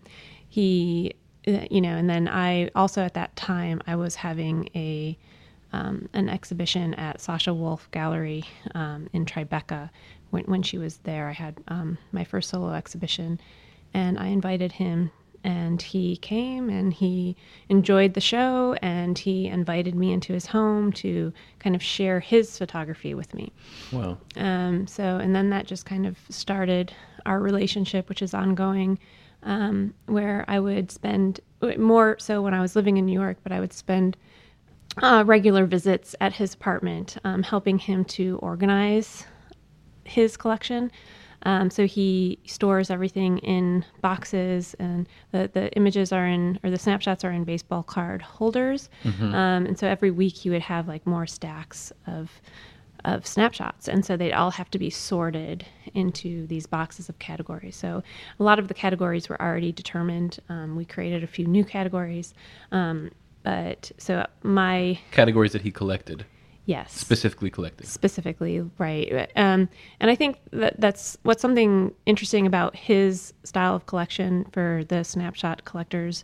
he, 0.50 1.14
uh, 1.48 1.66
you 1.70 1.82
know, 1.82 1.96
and 1.96 2.10
then 2.10 2.28
I 2.28 2.70
also 2.76 3.02
at 3.02 3.14
that 3.14 3.36
time 3.36 3.82
I 3.86 3.96
was 3.96 4.16
having 4.16 4.70
a 4.76 5.18
um, 5.74 6.08
an 6.14 6.30
exhibition 6.30 6.94
at 6.94 7.20
Sasha 7.20 7.54
Wolf 7.54 7.90
Gallery 7.92 8.46
um, 8.76 9.10
in 9.12 9.26
Tribeca. 9.26 9.90
When, 10.30 10.44
when 10.46 10.64
she 10.64 10.78
was 10.78 10.98
there, 11.00 11.28
I 11.28 11.34
had 11.34 11.62
um, 11.68 11.98
my 12.12 12.24
first 12.24 12.50
solo 12.50 12.74
exhibition, 12.74 13.40
and 13.94 14.18
I 14.18 14.28
invited 14.28 14.72
him, 14.72 15.12
and 15.44 15.82
he 15.82 16.16
came 16.18 16.70
and 16.70 16.94
he 16.94 17.36
enjoyed 17.70 18.14
the 18.14 18.22
show, 18.22 18.76
and 18.82 19.18
he 19.18 19.48
invited 19.48 19.94
me 19.94 20.14
into 20.14 20.32
his 20.32 20.46
home 20.46 20.94
to 20.94 21.34
kind 21.60 21.76
of 21.76 21.84
share 21.84 22.20
his 22.20 22.58
photography 22.58 23.14
with 23.14 23.34
me. 23.34 23.52
Wow. 23.92 24.18
Um, 24.38 24.88
so, 24.88 25.18
and 25.18 25.36
then 25.36 25.50
that 25.50 25.68
just 25.68 25.86
kind 25.86 26.06
of 26.06 26.18
started 26.30 26.94
our 27.26 27.40
relationship, 27.40 28.10
which 28.10 28.22
is 28.22 28.34
ongoing, 28.34 29.00
um, 29.44 29.94
where 30.06 30.46
I 30.48 30.60
would 30.60 30.92
spend 30.92 31.40
more 31.78 32.18
so 32.20 32.42
when 32.42 32.54
I 32.54 32.62
was 32.62 32.76
living 32.76 32.98
in 32.98 33.06
New 33.06 33.20
York, 33.20 33.38
but 33.44 33.52
I 33.52 33.60
would 33.60 33.74
spend 33.74 34.18
uh, 35.02 35.24
regular 35.26 35.66
visits 35.66 36.16
at 36.22 36.34
his 36.34 36.54
apartment, 36.54 37.18
um, 37.24 37.44
helping 37.44 37.80
him 37.80 38.06
to 38.06 38.38
organize 38.42 39.26
his 40.04 40.38
collection. 40.38 40.92
Um, 41.46 41.70
so 41.70 41.86
he 41.86 42.40
stores 42.46 42.90
everything 42.90 43.40
in 43.40 43.84
boxes, 44.02 44.76
and 44.80 45.10
the, 45.32 45.50
the 45.52 45.74
images 45.74 46.14
are 46.14 46.26
in, 46.26 46.58
or 46.64 46.70
the 46.70 46.80
snapshots 46.80 47.26
are 47.26 47.32
in 47.32 47.44
baseball 47.44 47.84
card 47.84 48.22
holders. 48.22 48.90
Um, 49.34 49.66
and 49.66 49.78
so 49.78 49.88
every 49.88 50.12
week 50.12 50.36
he 50.38 50.50
would 50.50 50.62
have 50.62 50.88
like 50.88 51.06
more 51.06 51.28
stacks 51.28 51.92
of 52.08 52.32
of 53.06 53.28
snapshots, 53.28 53.90
and 53.90 54.06
so 54.06 54.16
they'd 54.16 54.32
all 54.32 54.52
have 54.52 54.72
to 54.72 54.80
be 54.80 54.90
sorted 54.90 55.66
into 55.94 56.48
these 56.48 56.66
boxes 56.66 57.10
of 57.10 57.20
categories. 57.20 57.76
So 57.76 58.02
a 58.40 58.44
lot 58.44 58.60
of 58.60 58.70
the 58.70 58.74
categories 58.74 59.28
were 59.28 59.42
already 59.42 59.74
determined. 59.74 60.40
Um, 60.48 60.78
we 60.78 60.86
created 60.86 61.22
a 61.22 61.28
few 61.28 61.46
new 61.46 61.66
categories, 61.66 62.34
um, 62.72 63.12
but 63.44 63.92
so 63.98 64.26
my 64.44 65.00
Categories 65.12 65.52
that 65.52 65.62
he 65.62 65.72
collected, 65.72 66.26
yes. 66.66 66.94
Specifically 66.94 67.50
collected. 67.50 67.88
specifically 67.88 68.62
right. 68.78 69.32
Um, 69.36 69.70
and 70.00 70.10
i 70.10 70.16
think 70.16 70.38
that 70.52 70.80
that's 70.80 71.18
what's 71.24 71.42
something 71.42 71.94
interesting 72.06 72.48
about 72.48 72.76
his 72.76 73.34
style 73.44 73.76
of 73.76 73.86
collection 73.86 74.46
for 74.52 74.84
the 74.88 75.04
snapshot 75.04 75.66
collectors 75.66 76.24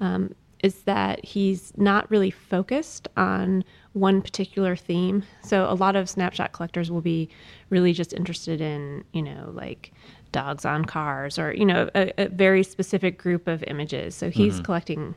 um, 0.00 0.34
is 0.62 0.82
that 0.82 1.24
he's 1.24 1.72
not 1.76 2.10
really 2.10 2.30
focused 2.30 3.08
on 3.16 3.64
one 3.92 4.22
particular 4.22 4.76
theme. 4.76 5.24
So 5.42 5.66
a 5.68 5.74
lot 5.74 5.96
of 5.96 6.08
snapshot 6.08 6.52
collectors 6.52 6.90
will 6.90 7.00
be 7.00 7.28
really 7.70 7.92
just 7.92 8.12
interested 8.12 8.60
in 8.60 9.04
you 9.12 9.22
know 9.22 9.50
like 9.54 9.92
dogs 10.32 10.64
on 10.64 10.84
cars 10.84 11.38
or 11.38 11.52
you 11.52 11.64
know 11.64 11.90
a, 11.94 12.12
a 12.22 12.28
very 12.28 12.62
specific 12.62 13.18
group 13.18 13.48
of 13.48 13.64
images. 13.64 14.14
So 14.14 14.30
he's 14.30 14.60
collecting 14.60 15.14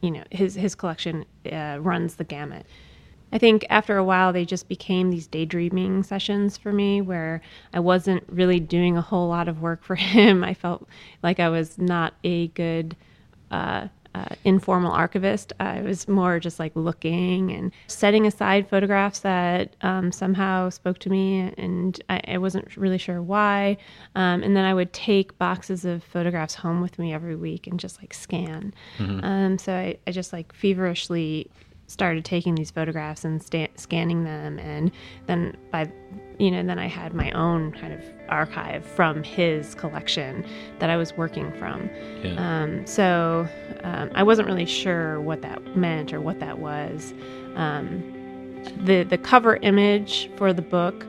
you 0.00 0.10
know 0.10 0.24
his 0.30 0.54
his 0.54 0.74
collection 0.74 1.24
uh, 1.50 1.78
runs 1.80 2.16
the 2.16 2.24
gamut 2.24 2.66
I 3.32 3.38
think 3.38 3.66
after 3.68 3.96
a 3.96 4.04
while, 4.04 4.32
they 4.32 4.44
just 4.44 4.68
became 4.68 5.10
these 5.10 5.26
daydreaming 5.26 6.04
sessions 6.04 6.56
for 6.56 6.72
me 6.72 7.00
where 7.00 7.42
I 7.72 7.80
wasn't 7.80 8.24
really 8.28 8.60
doing 8.60 8.96
a 8.96 9.02
whole 9.02 9.28
lot 9.28 9.48
of 9.48 9.60
work 9.60 9.82
for 9.82 9.94
him. 9.96 10.44
I 10.44 10.54
felt 10.54 10.88
like 11.22 11.40
I 11.40 11.48
was 11.48 11.76
not 11.76 12.14
a 12.22 12.48
good, 12.48 12.96
uh, 13.50 13.88
uh, 14.16 14.34
informal 14.44 14.92
archivist. 14.92 15.52
I 15.60 15.82
was 15.82 16.08
more 16.08 16.40
just 16.40 16.58
like 16.58 16.72
looking 16.74 17.52
and 17.52 17.72
setting 17.86 18.26
aside 18.26 18.68
photographs 18.68 19.20
that 19.20 19.76
um, 19.82 20.10
somehow 20.12 20.70
spoke 20.70 20.98
to 21.00 21.10
me, 21.10 21.52
and 21.58 22.00
I, 22.08 22.20
I 22.28 22.38
wasn't 22.38 22.76
really 22.76 22.98
sure 22.98 23.20
why. 23.20 23.76
Um, 24.14 24.42
and 24.42 24.56
then 24.56 24.64
I 24.64 24.74
would 24.74 24.92
take 24.92 25.36
boxes 25.38 25.84
of 25.84 26.02
photographs 26.04 26.54
home 26.54 26.80
with 26.80 26.98
me 26.98 27.12
every 27.12 27.36
week 27.36 27.66
and 27.66 27.78
just 27.78 28.00
like 28.00 28.14
scan. 28.14 28.72
Um, 29.24 29.58
so 29.58 29.74
I, 29.74 29.98
I 30.06 30.10
just 30.12 30.32
like 30.32 30.54
feverishly 30.54 31.50
started 31.88 32.24
taking 32.24 32.54
these 32.54 32.70
photographs 32.70 33.24
and 33.24 33.42
sta- 33.42 33.68
scanning 33.76 34.24
them 34.24 34.58
and 34.58 34.90
then 35.26 35.56
by 35.70 35.90
you 36.38 36.50
know 36.50 36.58
and 36.58 36.68
then 36.68 36.78
i 36.78 36.86
had 36.86 37.14
my 37.14 37.30
own 37.32 37.72
kind 37.72 37.92
of 37.92 38.00
archive 38.28 38.84
from 38.84 39.22
his 39.22 39.74
collection 39.74 40.44
that 40.78 40.90
i 40.90 40.96
was 40.96 41.16
working 41.16 41.52
from. 41.52 41.88
Yeah. 42.22 42.62
um, 42.62 42.86
so 42.86 43.48
um, 43.82 44.10
i 44.14 44.22
wasn't 44.22 44.46
really 44.46 44.66
sure 44.66 45.20
what 45.20 45.42
that 45.42 45.76
meant 45.76 46.12
or 46.12 46.20
what 46.20 46.40
that 46.40 46.58
was. 46.58 47.14
Um, 47.54 48.12
the 48.84 49.04
the 49.04 49.18
cover 49.18 49.56
image 49.62 50.30
for 50.36 50.52
the 50.52 50.62
book 50.62 51.06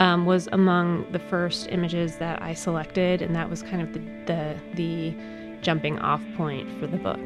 um, 0.00 0.24
was 0.24 0.48
among 0.52 1.10
the 1.12 1.18
first 1.18 1.68
images 1.68 2.16
that 2.16 2.40
i 2.40 2.54
selected 2.54 3.22
and 3.22 3.34
that 3.36 3.50
was 3.50 3.62
kind 3.62 3.82
of 3.82 3.92
the 3.92 4.00
the, 4.26 4.56
the 4.74 5.14
jumping 5.60 5.98
off 5.98 6.22
point 6.36 6.68
for 6.80 6.86
the 6.86 6.96
book 6.96 7.20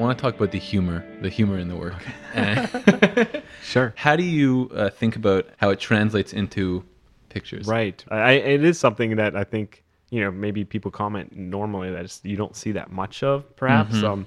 want 0.00 0.18
to 0.18 0.22
talk 0.22 0.34
about 0.34 0.50
the 0.50 0.58
humor, 0.58 1.04
the 1.20 1.28
humor 1.28 1.58
in 1.58 1.68
the 1.68 1.76
work. 1.76 2.02
Sure. 3.62 3.92
how 3.96 4.16
do 4.16 4.24
you 4.24 4.70
uh, 4.74 4.90
think 4.90 5.14
about 5.14 5.46
how 5.58 5.70
it 5.70 5.78
translates 5.78 6.32
into 6.32 6.82
pictures? 7.28 7.66
Right. 7.66 8.02
I, 8.10 8.32
it 8.32 8.64
is 8.64 8.78
something 8.78 9.16
that 9.16 9.36
I 9.36 9.44
think 9.44 9.84
you 10.10 10.20
know 10.20 10.30
maybe 10.30 10.64
people 10.64 10.90
comment 10.90 11.36
normally 11.36 11.90
that 11.92 12.04
it's, 12.04 12.20
you 12.24 12.36
don't 12.36 12.56
see 12.56 12.72
that 12.72 12.90
much 12.90 13.22
of, 13.22 13.54
perhaps. 13.56 14.02
Um, 14.02 14.26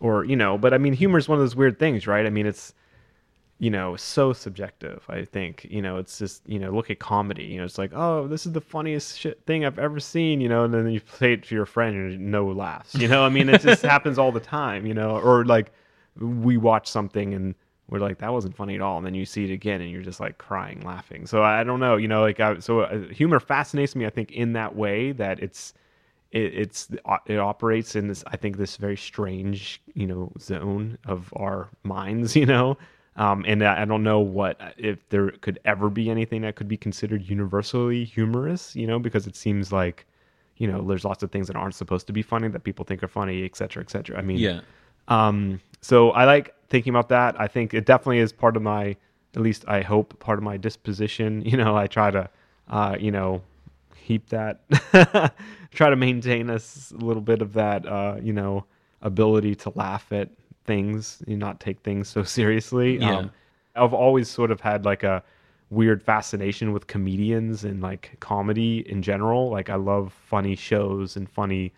or 0.00 0.24
you 0.24 0.36
know, 0.36 0.58
but 0.58 0.74
I 0.74 0.78
mean, 0.78 0.92
humor 0.92 1.18
is 1.18 1.28
one 1.28 1.38
of 1.38 1.42
those 1.42 1.56
weird 1.56 1.78
things, 1.78 2.06
right? 2.06 2.26
I 2.26 2.30
mean, 2.30 2.46
it's 2.46 2.74
you 3.58 3.70
know 3.70 3.96
so 3.96 4.32
subjective. 4.32 5.04
I 5.08 5.24
think 5.24 5.66
you 5.70 5.82
know 5.82 5.98
it's 5.98 6.18
just 6.18 6.42
you 6.48 6.58
know 6.58 6.70
look 6.70 6.90
at 6.90 6.98
comedy. 6.98 7.44
You 7.44 7.58
know, 7.58 7.64
it's 7.64 7.78
like 7.78 7.92
oh, 7.94 8.26
this 8.26 8.46
is 8.46 8.52
the 8.52 8.60
funniest 8.60 9.18
shit 9.18 9.44
thing 9.46 9.64
I've 9.64 9.78
ever 9.78 10.00
seen. 10.00 10.40
You 10.40 10.48
know, 10.48 10.64
and 10.64 10.74
then 10.74 10.90
you 10.90 11.00
say 11.18 11.34
it 11.34 11.44
to 11.44 11.54
your 11.54 11.66
friend 11.66 11.94
and 11.96 12.30
no 12.30 12.46
laughs. 12.46 12.94
You 12.94 13.08
know, 13.08 13.24
I 13.24 13.28
mean, 13.28 13.48
it 13.48 13.60
just 13.60 13.82
happens 13.94 14.18
all 14.18 14.32
the 14.32 14.40
time. 14.40 14.86
You 14.86 14.94
know, 14.94 15.18
or 15.18 15.44
like 15.44 15.72
we 16.18 16.56
watch 16.56 16.88
something 16.88 17.34
and 17.34 17.54
we're 17.88 17.98
like 17.98 18.18
that 18.18 18.32
wasn't 18.32 18.56
funny 18.56 18.74
at 18.74 18.80
all 18.80 18.96
and 18.96 19.06
then 19.06 19.14
you 19.14 19.26
see 19.26 19.44
it 19.44 19.52
again 19.52 19.80
and 19.80 19.90
you're 19.90 20.02
just 20.02 20.20
like 20.20 20.38
crying 20.38 20.80
laughing 20.82 21.26
so 21.26 21.42
i 21.42 21.62
don't 21.64 21.80
know 21.80 21.96
you 21.96 22.08
know 22.08 22.22
like 22.22 22.40
I, 22.40 22.58
so 22.58 22.80
uh, 22.80 22.98
humor 23.08 23.40
fascinates 23.40 23.94
me 23.94 24.06
i 24.06 24.10
think 24.10 24.32
in 24.32 24.54
that 24.54 24.74
way 24.74 25.12
that 25.12 25.40
it's 25.40 25.74
it, 26.30 26.54
it's 26.54 26.88
it 27.26 27.38
operates 27.38 27.94
in 27.94 28.08
this 28.08 28.24
i 28.26 28.36
think 28.36 28.56
this 28.56 28.76
very 28.76 28.96
strange 28.96 29.82
you 29.94 30.06
know 30.06 30.32
zone 30.40 30.98
of 31.06 31.32
our 31.36 31.68
minds 31.82 32.36
you 32.36 32.46
know 32.46 32.76
um, 33.16 33.44
and 33.46 33.62
I 33.62 33.84
don't 33.84 34.02
know 34.02 34.18
what 34.20 34.60
if 34.76 35.08
there 35.08 35.30
could 35.30 35.60
ever 35.64 35.88
be 35.88 36.10
anything 36.10 36.42
that 36.42 36.56
could 36.56 36.68
be 36.68 36.76
considered 36.76 37.22
universally 37.28 38.04
humorous, 38.04 38.74
you 38.74 38.86
know, 38.86 38.98
because 38.98 39.26
it 39.26 39.36
seems 39.36 39.70
like, 39.72 40.04
you 40.56 40.66
know, 40.66 40.82
there's 40.82 41.04
lots 41.04 41.22
of 41.22 41.30
things 41.30 41.46
that 41.46 41.56
aren't 41.56 41.74
supposed 41.76 42.06
to 42.08 42.12
be 42.12 42.22
funny 42.22 42.48
that 42.48 42.64
people 42.64 42.84
think 42.84 43.02
are 43.02 43.08
funny, 43.08 43.44
et 43.44 43.54
cetera, 43.56 43.82
et 43.82 43.90
cetera. 43.90 44.18
I 44.18 44.22
mean, 44.22 44.38
Yeah. 44.38 44.60
um, 45.08 45.60
so 45.80 46.10
I 46.10 46.24
like 46.24 46.54
thinking 46.68 46.90
about 46.90 47.08
that. 47.10 47.40
I 47.40 47.46
think 47.46 47.72
it 47.74 47.86
definitely 47.86 48.18
is 48.18 48.32
part 48.32 48.56
of 48.56 48.62
my, 48.62 48.96
at 49.36 49.42
least 49.42 49.64
I 49.68 49.82
hope, 49.82 50.18
part 50.18 50.38
of 50.38 50.42
my 50.44 50.56
disposition. 50.56 51.42
You 51.46 51.56
know, 51.56 51.76
I 51.76 51.86
try 51.86 52.10
to, 52.10 52.28
uh, 52.68 52.96
you 52.98 53.10
know, 53.12 53.42
keep 54.06 54.28
that, 54.30 54.60
try 55.72 55.88
to 55.90 55.96
maintain 55.96 56.50
a 56.50 56.60
little 56.92 57.22
bit 57.22 57.42
of 57.42 57.52
that, 57.54 57.86
uh, 57.86 58.16
you 58.22 58.32
know, 58.32 58.64
ability 59.02 59.54
to 59.56 59.72
laugh 59.74 60.10
at 60.12 60.30
things 60.64 61.22
and 61.26 61.38
not 61.38 61.60
take 61.60 61.80
things 61.80 62.08
so 62.08 62.22
seriously. 62.38 62.98
Yeah. 62.98 63.18
Um, 63.18 63.30
I've 63.76 63.94
always 63.94 64.28
sort 64.30 64.50
of 64.50 64.60
had 64.60 64.84
like 64.84 65.02
a 65.02 65.22
weird 65.70 66.02
fascination 66.02 66.72
with 66.72 66.86
comedians 66.86 67.64
and 67.64 67.80
like 67.82 68.16
comedy 68.20 68.88
in 68.88 69.02
general. 69.02 69.50
Like 69.50 69.68
I 69.70 69.74
love 69.74 70.12
funny 70.26 70.54
shows 70.54 71.16
and 71.16 71.28
funny 71.28 71.72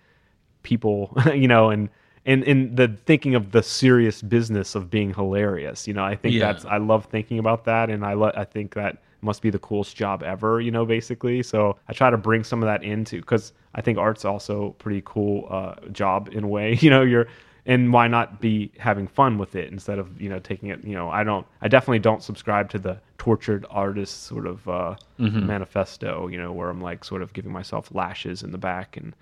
people, 0.62 1.16
you 1.34 1.48
know, 1.48 1.70
and 1.70 1.88
and 2.26 2.42
in 2.44 2.74
the 2.74 2.88
thinking 3.06 3.34
of 3.34 3.52
the 3.52 3.62
serious 3.62 4.20
business 4.20 4.74
of 4.74 4.90
being 4.90 5.14
hilarious. 5.14 5.86
You 5.86 5.94
know, 5.94 6.04
I 6.04 6.16
think 6.16 6.34
Yeah. 6.34 6.52
that's 6.52 6.64
I 6.64 6.78
love 6.78 7.06
thinking 7.06 7.38
about 7.38 7.64
that, 7.64 7.88
and 7.88 8.04
I 8.04 8.14
lo- 8.14 8.32
I 8.36 8.44
think 8.44 8.74
that 8.74 8.98
must 9.22 9.40
be 9.42 9.50
the 9.50 9.58
coolest 9.58 9.96
job 9.96 10.22
ever. 10.22 10.60
You 10.60 10.70
know, 10.70 10.84
basically. 10.84 11.42
So 11.42 11.76
I 11.88 11.92
try 11.92 12.10
to 12.10 12.18
bring 12.18 12.44
some 12.44 12.62
of 12.62 12.66
that 12.66 12.82
into 12.82 13.20
because 13.20 13.52
I 13.74 13.80
think 13.80 13.96
art's 13.96 14.24
also 14.24 14.70
pretty 14.78 15.02
cool 15.04 15.46
uh, 15.50 15.76
job 15.92 16.28
in 16.32 16.44
a 16.44 16.48
way. 16.48 16.74
You 16.82 16.90
know, 16.90 17.02
you're 17.02 17.28
and 17.66 17.92
why 17.92 18.06
not 18.08 18.40
be 18.40 18.70
having 18.78 19.06
fun 19.08 19.36
with 19.38 19.54
it 19.56 19.70
instead 19.72 19.98
of 19.98 20.20
you 20.20 20.28
know 20.28 20.38
taking 20.38 20.68
it 20.70 20.82
you 20.84 20.94
know 20.94 21.10
i 21.10 21.22
don't 21.24 21.46
i 21.62 21.68
definitely 21.68 21.98
don't 21.98 22.22
subscribe 22.22 22.70
to 22.70 22.78
the 22.78 22.98
tortured 23.18 23.66
artist 23.70 24.22
sort 24.24 24.46
of 24.46 24.66
uh 24.68 24.94
manifesto 25.18 26.28
you 26.28 26.38
know 26.38 26.52
where 26.52 26.68
i'm 26.70 26.80
like 26.80 27.04
sort 27.04 27.22
of 27.22 27.32
giving 27.32 27.52
myself 27.52 27.88
lashes 27.92 28.42
in 28.42 28.52
the 28.52 28.58
back 28.58 28.96
and 28.96 29.14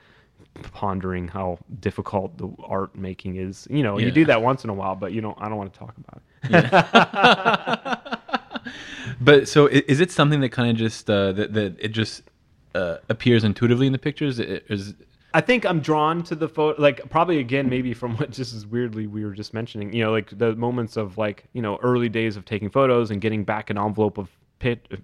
pondering 0.73 1.27
how 1.29 1.59
difficult 1.81 2.37
the 2.39 2.49
art 2.65 2.95
making 2.97 3.37
is 3.37 3.67
you 3.71 3.83
know 3.83 3.99
Yeah. 3.99 4.07
you 4.07 4.13
do 4.13 4.25
that 4.27 4.43
once 4.43 4.63
in 4.65 4.71
a 4.71 4.75
while 4.75 4.95
but 4.95 5.13
you 5.13 5.21
don't 5.21 5.39
i 5.41 5.49
don't 5.49 5.57
want 5.57 5.73
to 5.73 5.79
talk 5.79 5.95
about 5.97 6.23
it 6.51 7.99
But 9.21 9.49
so 9.49 9.67
is 9.67 10.01
it 10.01 10.11
something 10.11 10.41
that 10.41 10.49
kind 10.51 10.71
of 10.71 10.77
just 10.77 11.09
uh, 11.09 11.33
that 11.33 11.53
that 11.55 11.77
it 11.79 11.89
just 11.89 12.23
uh, 12.75 12.97
appears 13.09 13.45
intuitively 13.45 13.87
in 13.87 13.93
the 13.93 13.99
pictures? 13.99 14.39
Is 14.41 14.95
I 15.35 15.41
think 15.41 15.67
I'm 15.67 15.81
drawn 15.81 16.23
to 16.25 16.37
the 16.37 16.49
photo, 16.49 16.81
like 16.81 17.11
probably 17.11 17.41
again, 17.41 17.69
maybe 17.69 17.93
from 17.93 18.17
what 18.19 18.31
just 18.31 18.55
as 18.55 18.69
weirdly 18.69 19.09
we 19.09 19.25
were 19.25 19.33
just 19.33 19.53
mentioning, 19.53 19.93
you 19.93 20.05
know, 20.05 20.13
like 20.13 20.39
the 20.39 20.55
moments 20.55 20.97
of 20.97 21.19
like, 21.19 21.45
you 21.53 21.61
know, 21.61 21.77
early 21.83 22.09
days 22.09 22.37
of 22.37 22.45
taking 22.45 22.71
photos 22.71 23.11
and 23.11 23.21
getting 23.21 23.43
back 23.43 23.69
an 23.69 23.77
envelope 23.77 24.17
of 24.17 24.31
pit 24.61 24.87
uh, 24.93 24.97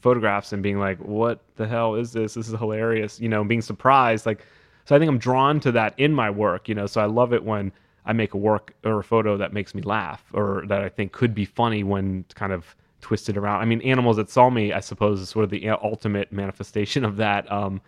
photographs 0.00 0.54
and 0.54 0.62
being 0.62 0.78
like, 0.78 0.98
what 0.98 1.42
the 1.56 1.68
hell 1.68 1.94
is 1.94 2.14
this? 2.14 2.34
This 2.34 2.48
is 2.48 2.58
hilarious, 2.58 3.20
you 3.20 3.28
know, 3.28 3.44
being 3.44 3.60
surprised. 3.60 4.24
Like, 4.24 4.46
so 4.86 4.96
I 4.96 4.98
think 4.98 5.10
I'm 5.10 5.18
drawn 5.18 5.60
to 5.60 5.72
that 5.72 5.92
in 5.98 6.14
my 6.14 6.30
work, 6.30 6.70
you 6.70 6.74
know, 6.74 6.86
so 6.86 7.02
I 7.02 7.06
love 7.06 7.34
it 7.34 7.44
when 7.44 7.70
I 8.06 8.14
make 8.14 8.32
a 8.32 8.38
work 8.38 8.74
or 8.82 9.00
a 9.00 9.04
photo 9.04 9.36
that 9.36 9.52
makes 9.52 9.74
me 9.74 9.82
laugh 9.82 10.24
or 10.32 10.64
that 10.68 10.80
I 10.80 10.88
think 10.88 11.12
could 11.12 11.34
be 11.34 11.44
funny 11.44 11.84
when 11.84 12.24
kind 12.34 12.52
of 12.52 12.74
twisted 13.02 13.36
around. 13.36 13.60
I 13.60 13.66
mean, 13.66 13.82
Animals 13.82 14.16
That 14.16 14.30
Saw 14.30 14.48
Me, 14.48 14.72
I 14.72 14.80
suppose, 14.80 15.20
is 15.20 15.28
sort 15.28 15.44
of 15.44 15.50
the 15.50 15.68
ultimate 15.68 16.32
manifestation 16.32 17.04
of 17.04 17.18
that. 17.18 17.50
Um, 17.52 17.82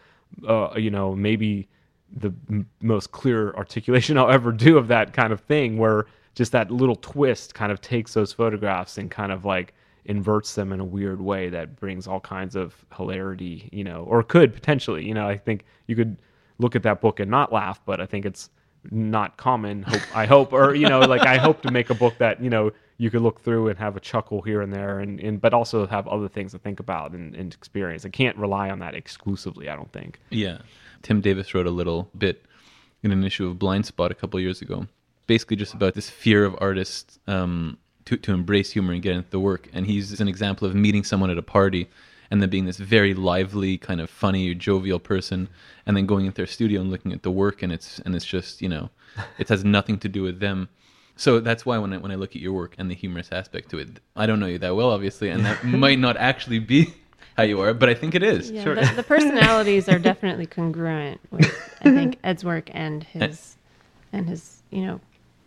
uh, 0.47 0.75
you 0.77 0.91
know, 0.91 1.15
maybe 1.15 1.67
the 2.17 2.33
m- 2.49 2.69
most 2.81 3.13
clear 3.13 3.53
articulation 3.53 4.19
I'll 4.19 4.31
ever 4.31 4.53
do 4.53 4.79
of 4.79 4.89
that 4.89 5.13
kind 5.13 5.33
of 5.33 5.41
thing, 5.41 5.79
where 5.79 6.07
just 6.35 6.53
that 6.53 6.71
little 6.71 6.97
twist 6.97 7.55
kind 7.55 7.73
of 7.73 7.81
takes 7.81 8.15
those 8.15 8.33
photographs 8.33 8.99
and 8.99 9.11
kind 9.11 9.33
of 9.33 9.45
like 9.45 9.75
inverts 10.05 10.55
them 10.55 10.73
in 10.73 10.81
a 10.81 10.85
weird 10.85 11.21
way 11.21 11.49
that 11.51 11.77
brings 11.77 12.07
all 12.07 12.21
kinds 12.21 12.57
of 12.57 12.85
hilarity, 12.97 13.69
you 13.73 13.85
know, 13.85 14.05
or 14.05 14.23
could 14.23 14.55
potentially, 14.55 15.07
you 15.07 15.13
know, 15.13 15.29
I 15.29 15.37
think 15.37 15.65
you 15.87 15.97
could 15.97 16.17
look 16.59 16.75
at 16.75 16.83
that 16.85 17.01
book 17.01 17.21
and 17.21 17.31
not 17.31 17.53
laugh, 17.53 17.81
but 17.85 18.01
I 18.01 18.07
think 18.07 18.25
it's 18.25 18.51
not 18.91 19.37
common. 19.37 19.83
Hope, 19.83 20.17
I 20.17 20.27
hope, 20.27 20.53
or 20.53 20.75
you 20.75 20.89
know, 20.89 21.01
like 21.01 21.23
I 21.23 21.37
hope 21.37 21.63
to 21.63 21.71
make 21.71 21.91
a 21.91 21.95
book 21.95 22.17
that 22.19 22.43
you 22.43 22.51
know 22.51 22.71
you 22.97 23.11
could 23.11 23.23
look 23.23 23.41
through 23.41 23.69
and 23.69 23.79
have 23.79 23.97
a 23.97 24.01
chuckle 24.01 24.43
here 24.43 24.61
and 24.61 24.73
there, 24.73 25.01
and, 25.01 25.21
and 25.21 25.41
but 25.41 25.55
also 25.55 25.87
have 25.87 26.07
other 26.09 26.29
things 26.29 26.53
to 26.53 26.59
think 26.59 26.81
about 26.81 27.13
and, 27.13 27.35
and 27.35 27.53
experience. 27.55 28.05
I 28.05 28.09
can't 28.11 28.37
rely 28.37 28.71
on 28.71 28.79
that 28.81 28.95
exclusively. 28.95 29.69
I 29.69 29.77
don't 29.77 29.93
think. 29.93 30.21
Yeah. 30.31 30.59
Tim 31.03 31.21
Davis 31.21 31.55
wrote 31.55 31.67
a 31.67 31.71
little 31.71 32.11
bit 32.17 32.45
in 33.03 33.13
an 33.13 33.25
issue 33.25 33.47
of 33.47 33.59
Blind 33.59 33.87
Spot 33.87 34.11
a 34.11 34.15
couple 34.15 34.41
years 34.41 34.61
ago, 34.61 34.87
basically 35.27 35.57
just 35.57 35.75
about 35.75 35.95
this 35.95 36.11
fear 36.11 36.45
of 36.45 36.57
artists 36.61 37.19
um, 37.27 37.79
to, 38.05 38.17
to 38.17 38.33
embrace 38.33 38.73
humor 38.73 38.93
and 38.93 39.03
get 39.03 39.15
into 39.15 39.31
the 39.31 39.41
work. 39.41 39.69
And 39.73 39.87
he's 39.87 40.21
an 40.21 40.29
example 40.29 40.67
of 40.67 40.75
meeting 40.75 41.05
someone 41.05 41.31
at 41.31 41.39
a 41.39 41.43
party 41.43 41.89
and 42.31 42.43
then 42.43 42.51
being 42.51 42.67
this 42.67 42.77
very 42.77 43.15
lively, 43.15 43.79
kind 43.79 44.01
of 44.01 44.11
funny, 44.11 44.55
jovial 44.55 44.99
person, 44.99 45.49
and 45.87 45.97
then 45.97 46.07
going 46.07 46.27
into 46.27 46.37
their 46.37 46.47
studio 46.47 46.81
and 46.81 46.91
looking 46.91 47.13
at 47.13 47.23
the 47.23 47.31
work, 47.31 47.63
and 47.63 47.73
it's 47.73 47.99
and 48.01 48.15
it's 48.15 48.25
just 48.25 48.61
you 48.61 48.69
know, 48.69 48.91
it 49.39 49.49
has 49.49 49.65
nothing 49.65 49.99
to 49.99 50.09
do 50.09 50.23
with 50.23 50.41
them. 50.41 50.69
So 51.17 51.41
that's 51.41 51.67
why 51.67 51.79
when 51.79 51.93
I 51.93 51.97
when 51.97 52.13
I 52.13 52.17
look 52.17 52.37
at 52.37 52.43
your 52.43 52.53
work 52.53 52.75
and 52.79 52.91
the 52.91 52.95
humorous 52.95 53.33
aspect 53.33 53.71
to 53.71 53.79
it, 53.79 54.01
I 54.15 54.27
don't 54.27 54.41
know 54.41 54.47
you 54.47 54.59
that 54.59 54.77
well, 54.77 54.91
obviously, 54.91 55.31
and 55.31 55.45
that 55.47 55.65
might 55.85 55.99
not 55.99 56.17
actually 56.17 56.59
be 56.59 56.95
how 57.39 57.45
you 57.45 57.61
are, 57.61 57.73
but 57.73 57.89
I 57.89 57.95
think 57.95 58.17
it 58.17 58.23
is. 58.25 58.51
Yeah, 58.51 58.65
the, 58.65 58.93
the 58.97 59.03
personalities 59.05 59.89
are 59.89 60.01
definitely 60.01 60.47
congruent 60.47 61.21
with 61.31 61.47
I 61.81 61.85
mm-hmm. 61.85 61.97
think 61.97 62.19
Ed's 62.25 62.45
work 62.45 62.69
and 62.75 63.07
eh. 63.15 63.29
his 63.29 63.57
and 64.13 64.29
his 64.29 64.63
you 64.71 64.83
know 64.85 65.01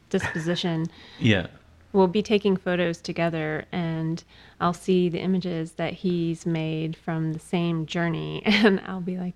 disposition. 0.10 0.88
Yeah. 1.20 1.48
We'll 1.94 2.08
be 2.08 2.24
taking 2.24 2.56
photos 2.56 3.02
together, 3.02 3.66
and 3.74 4.24
I'll 4.62 4.74
see 4.74 5.10
the 5.10 5.20
images 5.20 5.74
that 5.74 5.92
he's 5.92 6.46
made 6.46 6.96
from 6.96 7.34
the 7.34 7.40
same 7.40 7.86
journey, 7.86 8.42
and 8.46 8.82
I'll 8.86 9.02
be 9.02 9.18
like, 9.18 9.36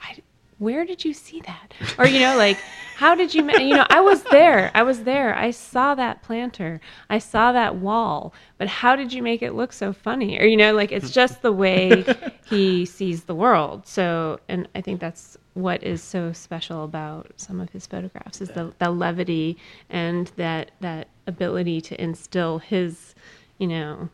I, 0.00 0.16
where 0.58 0.84
did 0.84 1.04
you 1.04 1.12
see 1.12 1.40
that? 1.40 1.74
Or, 1.98 2.06
you 2.06 2.20
know, 2.20 2.36
like, 2.36 2.58
how 2.96 3.14
did 3.14 3.34
you, 3.34 3.42
ma-? 3.42 3.56
you 3.56 3.74
know, 3.74 3.86
I 3.90 4.00
was 4.00 4.22
there. 4.24 4.70
I 4.74 4.82
was 4.82 5.02
there. 5.02 5.36
I 5.36 5.50
saw 5.50 5.94
that 5.94 6.22
planter. 6.22 6.80
I 7.10 7.18
saw 7.18 7.52
that 7.52 7.76
wall. 7.76 8.32
But 8.58 8.68
how 8.68 8.96
did 8.96 9.12
you 9.12 9.22
make 9.22 9.42
it 9.42 9.52
look 9.52 9.72
so 9.72 9.92
funny? 9.92 10.38
Or, 10.38 10.44
you 10.44 10.56
know, 10.56 10.74
like, 10.74 10.92
it's 10.92 11.10
just 11.10 11.42
the 11.42 11.52
way 11.52 12.04
he 12.46 12.84
sees 12.84 13.24
the 13.24 13.34
world. 13.34 13.86
So, 13.86 14.40
and 14.48 14.68
I 14.74 14.80
think 14.80 15.00
that's 15.00 15.36
what 15.54 15.82
is 15.82 16.02
so 16.02 16.32
special 16.32 16.84
about 16.84 17.32
some 17.36 17.60
of 17.60 17.70
his 17.70 17.86
photographs 17.86 18.40
is 18.40 18.48
the, 18.48 18.72
the 18.78 18.90
levity 18.90 19.56
and 19.90 20.30
that, 20.36 20.72
that 20.80 21.08
ability 21.26 21.80
to 21.80 22.00
instill 22.00 22.58
his, 22.58 23.14
you 23.58 23.66
know, 23.66 24.08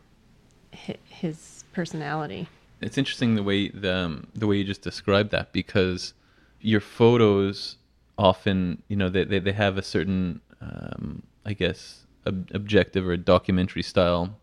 his 1.05 1.63
personality. 1.73 2.47
It's 2.81 2.97
interesting 2.97 3.35
the 3.35 3.43
way 3.43 3.69
the 3.69 3.95
um, 3.95 4.27
the 4.33 4.47
way 4.47 4.57
you 4.57 4.63
just 4.63 4.81
described 4.81 5.29
that 5.31 5.53
because 5.53 6.13
your 6.61 6.81
photos 6.81 7.77
often 8.17 8.81
you 8.87 8.95
know 8.95 9.09
they 9.09 9.23
they, 9.23 9.39
they 9.39 9.51
have 9.51 9.77
a 9.77 9.81
certain 9.81 10.41
um, 10.61 11.23
I 11.45 11.53
guess 11.53 12.05
ob- 12.27 12.49
objective 12.53 13.07
or 13.07 13.17
documentary 13.17 13.83
style, 13.83 14.37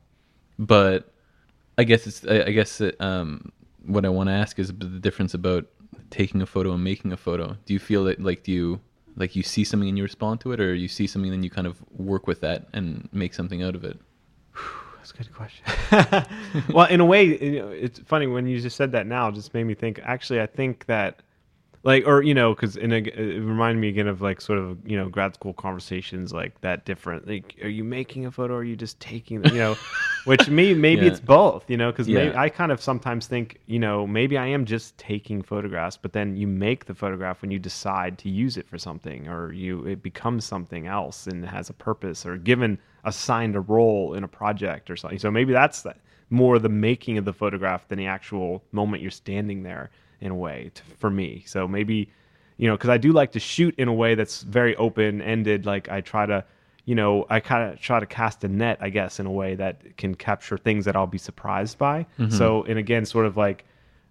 but 0.58 1.12
I 1.76 1.84
guess 1.84 2.06
it's 2.06 2.26
I, 2.26 2.46
I 2.46 2.50
guess 2.50 2.80
it, 2.80 3.00
um, 3.00 3.52
what 3.86 4.04
I 4.04 4.08
want 4.08 4.28
to 4.28 4.34
ask 4.34 4.58
is 4.58 4.68
the 4.68 5.00
difference 5.00 5.34
about 5.34 5.66
taking 6.10 6.42
a 6.42 6.46
photo 6.46 6.72
and 6.72 6.82
making 6.82 7.12
a 7.12 7.16
photo. 7.16 7.56
Do 7.64 7.72
you 7.72 7.78
feel 7.78 8.04
that 8.04 8.20
like 8.20 8.42
do 8.42 8.52
you 8.52 8.80
like 9.16 9.34
you 9.36 9.42
see 9.42 9.64
something 9.64 9.88
and 9.88 9.98
you 9.98 10.04
respond 10.04 10.40
to 10.40 10.52
it, 10.52 10.60
or 10.60 10.74
you 10.74 10.88
see 10.88 11.06
something 11.06 11.32
and 11.32 11.44
you 11.44 11.50
kind 11.50 11.66
of 11.66 11.82
work 11.92 12.26
with 12.26 12.40
that 12.40 12.68
and 12.72 13.08
make 13.12 13.34
something 13.34 13.62
out 13.62 13.74
of 13.74 13.84
it? 13.84 13.98
That's 14.96 15.12
a 15.12 15.16
good 15.16 15.34
question. 15.34 16.66
well, 16.74 16.86
in 16.86 17.00
a 17.00 17.04
way, 17.04 17.26
it's 17.28 17.98
funny 18.00 18.26
when 18.26 18.46
you 18.46 18.60
just 18.60 18.76
said 18.76 18.92
that 18.92 19.06
now. 19.06 19.30
Just 19.30 19.54
made 19.54 19.64
me 19.64 19.74
think. 19.74 20.00
Actually, 20.04 20.40
I 20.40 20.46
think 20.46 20.86
that, 20.86 21.22
like, 21.84 22.06
or 22.06 22.22
you 22.22 22.34
know, 22.34 22.54
because 22.54 22.76
in 22.76 22.92
a, 22.92 22.96
it 22.96 23.40
reminded 23.40 23.80
me 23.80 23.88
again 23.88 24.08
of 24.08 24.20
like 24.20 24.40
sort 24.40 24.58
of 24.58 24.78
you 24.88 24.96
know 24.96 25.08
grad 25.08 25.34
school 25.34 25.52
conversations 25.54 26.32
like 26.32 26.60
that 26.60 26.84
different. 26.84 27.26
Like, 27.26 27.56
are 27.62 27.68
you 27.68 27.84
making 27.84 28.26
a 28.26 28.30
photo? 28.30 28.54
or 28.54 28.58
Are 28.58 28.64
you 28.64 28.76
just 28.76 28.98
taking? 29.00 29.48
You 29.50 29.58
know, 29.58 29.78
which 30.24 30.48
me 30.50 30.74
maybe 30.74 31.06
Yeah. 31.06 31.08
it's 31.08 31.20
both. 31.20 31.70
You 31.70 31.76
know, 31.76 31.90
because 31.92 32.08
Yeah. 32.08 32.32
I 32.36 32.48
kind 32.48 32.72
of 32.72 32.80
sometimes 32.82 33.26
think 33.26 33.60
you 33.66 33.78
know 33.78 34.06
maybe 34.06 34.36
I 34.36 34.46
am 34.46 34.64
just 34.64 34.98
taking 34.98 35.42
photographs, 35.42 35.96
but 35.96 36.12
then 36.12 36.36
you 36.36 36.46
make 36.46 36.86
the 36.86 36.94
photograph 36.94 37.42
when 37.42 37.50
you 37.50 37.58
decide 37.58 38.18
to 38.18 38.28
use 38.28 38.56
it 38.56 38.68
for 38.68 38.78
something, 38.78 39.28
or 39.28 39.52
you 39.52 39.86
it 39.86 40.02
becomes 40.02 40.44
something 40.44 40.86
else 40.86 41.26
and 41.26 41.44
has 41.46 41.70
a 41.70 41.74
purpose, 41.74 42.26
or 42.26 42.36
given 42.36 42.78
assigned 43.04 43.56
a 43.56 43.60
role 43.60 44.14
in 44.14 44.24
a 44.24 44.28
project 44.28 44.90
or 44.90 44.96
something. 44.96 45.18
So 45.18 45.30
maybe 45.30 45.52
that's 45.52 45.86
more 46.30 46.58
the 46.58 46.68
making 46.68 47.16
of 47.18 47.24
the 47.24 47.32
photograph 47.32 47.88
than 47.88 47.98
the 47.98 48.06
actual 48.06 48.62
moment 48.72 49.02
you're 49.02 49.10
standing 49.10 49.62
there 49.62 49.90
in 50.20 50.30
a 50.30 50.34
way 50.34 50.70
to, 50.74 50.82
for 50.98 51.10
me. 51.10 51.44
So 51.46 51.68
maybe, 51.68 52.10
you 52.56 52.68
know, 52.68 52.76
because 52.76 52.90
I 52.90 52.98
do 52.98 53.12
like 53.12 53.32
to 53.32 53.40
shoot 53.40 53.74
in 53.78 53.88
a 53.88 53.94
way 53.94 54.14
that's 54.14 54.42
very 54.42 54.74
open 54.76 55.22
ended. 55.22 55.66
Like 55.66 55.88
I 55.88 56.00
try 56.00 56.26
to, 56.26 56.44
you 56.84 56.94
know, 56.94 57.26
I 57.28 57.40
kind 57.40 57.72
of 57.72 57.80
try 57.80 58.00
to 58.00 58.06
cast 58.06 58.42
a 58.44 58.48
net, 58.48 58.78
I 58.80 58.90
guess, 58.90 59.20
in 59.20 59.26
a 59.26 59.30
way 59.30 59.54
that 59.54 59.96
can 59.96 60.14
capture 60.14 60.56
things 60.56 60.84
that 60.86 60.96
I'll 60.96 61.06
be 61.06 61.18
surprised 61.18 61.78
by. 61.78 62.06
Mm-hmm. 62.18 62.30
So, 62.30 62.64
and 62.64 62.78
again, 62.78 63.04
sort 63.04 63.26
of 63.26 63.36
like, 63.36 63.64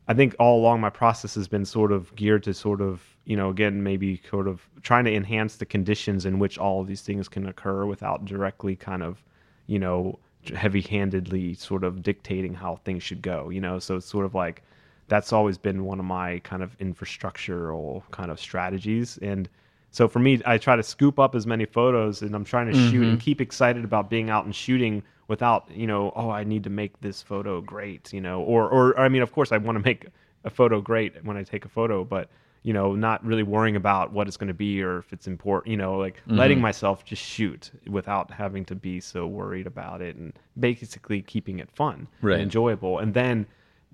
I 0.08 0.14
think 0.14 0.36
all 0.40 0.60
along 0.60 0.80
my 0.80 0.90
process 0.90 1.36
has 1.36 1.48
been 1.48 1.66
sort 1.66 1.92
of 1.92 2.16
geared 2.16 2.44
to 2.44 2.54
sort 2.54 2.80
of, 2.80 3.04
you 3.26 3.36
know, 3.36 3.50
again, 3.50 3.84
maybe 3.84 4.22
sort 4.30 4.48
of 4.48 4.62
trying 4.82 5.04
to 5.04 5.14
enhance 5.14 5.58
the 5.58 5.66
conditions 5.66 6.26
in 6.26 6.40
which 6.40 6.58
all 6.58 6.80
of 6.80 6.88
these 6.88 7.02
things 7.02 7.28
can 7.28 7.48
occur 7.48 7.86
without 7.86 8.24
directly 8.24 8.76
kind 8.76 9.04
of, 9.04 9.22
you 9.66 9.80
know, 9.80 10.18
heavy 10.56 10.80
handedly 10.80 11.54
sort 11.56 11.84
of 11.84 12.02
dictating 12.02 12.54
how 12.54 12.78
things 12.86 13.04
should 13.04 13.22
go, 13.22 13.50
you 13.50 13.60
know? 13.60 13.80
So 13.80 13.98
it's 13.98 14.06
sort 14.06 14.26
of 14.26 14.34
like 14.34 14.64
that's 15.08 15.32
always 15.32 15.58
been 15.58 15.86
one 15.86 16.00
of 16.00 16.06
my 16.06 16.40
kind 16.40 16.62
of 16.62 16.78
infrastructural 16.80 18.04
kind 18.12 18.30
of 18.30 18.40
strategies. 18.40 19.18
And 19.22 19.50
so 19.92 20.08
for 20.08 20.20
me, 20.20 20.42
I 20.46 20.58
try 20.58 20.76
to 20.76 20.84
scoop 20.84 21.18
up 21.18 21.34
as 21.34 21.48
many 21.48 21.66
photos 21.66 22.22
and 22.22 22.36
I'm 22.36 22.44
trying 22.44 22.68
to 22.68 22.74
shoot 22.74 23.04
and 23.04 23.14
mm-hmm. 23.14 23.18
keep 23.18 23.42
excited 23.42 23.84
about 23.84 24.10
being 24.10 24.30
out 24.30 24.46
and 24.46 24.54
shooting 24.54 25.04
without, 25.28 25.70
you 25.72 25.88
know, 25.88 26.12
oh, 26.16 26.30
I 26.30 26.44
need 26.44 26.64
to 26.66 26.70
make 26.70 27.00
this 27.02 27.22
photo 27.22 27.62
great, 27.62 28.14
you 28.14 28.22
know, 28.22 28.42
or, 28.42 28.70
or, 28.70 29.00
I 29.00 29.10
mean, 29.10 29.22
of 29.22 29.32
course 29.32 29.52
I 29.52 29.58
want 29.58 29.78
to 29.78 29.84
make 29.84 30.08
a 30.44 30.50
photo 30.50 30.82
great 30.82 31.24
when 31.24 31.38
I 31.38 31.44
take 31.44 31.66
a 31.66 31.70
photo, 31.70 32.04
but 32.04 32.30
you 32.64 32.74
know, 32.74 32.96
not 32.96 33.24
really 33.24 33.44
worrying 33.44 33.78
about 33.78 34.12
what 34.12 34.28
it's 34.28 34.36
going 34.36 34.50
to 34.50 34.54
be 34.54 34.84
or 34.84 34.98
if 34.98 35.14
it's 35.14 35.26
important, 35.26 35.72
you 35.72 35.78
know, 35.78 35.98
like 35.98 36.18
mm-hmm. 36.18 36.36
letting 36.38 36.60
myself 36.60 37.06
just 37.06 37.24
shoot 37.24 37.72
without 37.88 38.30
having 38.30 38.66
to 38.66 38.76
be 38.76 39.00
so 39.00 39.26
worried 39.26 39.68
about 39.68 40.02
it 40.02 40.18
and 40.18 40.34
basically 40.60 41.22
keeping 41.22 41.60
it 41.60 41.72
fun 41.72 42.08
Right. 42.22 42.34
and 42.34 42.44
enjoyable. 42.44 43.00
And 43.00 43.14
then, 43.14 43.48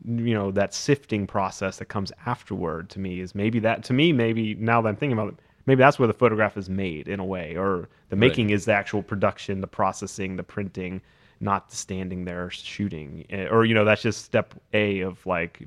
you 0.06 0.34
know, 0.34 0.52
that 0.52 0.74
sifting 0.74 1.28
process 1.28 1.78
that 1.78 1.86
comes 1.86 2.12
afterward 2.26 2.90
to 2.92 3.00
me 3.00 3.20
is 3.20 3.34
maybe 3.36 3.60
that, 3.60 3.84
to 3.86 3.94
me, 3.94 4.12
maybe 4.12 4.56
now 4.56 4.82
that 4.82 4.90
I'm 4.90 4.96
thinking 4.96 5.18
about 5.18 5.30
it, 5.30 5.40
maybe 5.66 5.80
that's 5.80 5.98
where 5.98 6.08
the 6.08 6.14
photograph 6.14 6.58
is 6.58 6.70
made 6.70 7.08
in 7.08 7.20
a 7.20 7.26
way, 7.26 7.56
or 7.56 7.90
the 8.10 8.16
making 8.16 8.50
is 8.50 8.66
the 8.66 8.74
actual 8.74 9.02
production, 9.02 9.62
the 9.62 9.68
processing, 9.68 10.36
the 10.36 10.44
printing, 10.44 11.02
not 11.40 11.70
the 11.70 11.76
standing 11.76 12.26
there 12.26 12.50
shooting. 12.50 13.26
Eh, 13.30 13.48
Or, 13.48 13.66
you 13.66 13.74
know, 13.74 13.86
that's 13.86 14.02
just 14.02 14.26
step 14.26 14.54
A 14.74 15.02
of 15.02 15.26
like, 15.26 15.66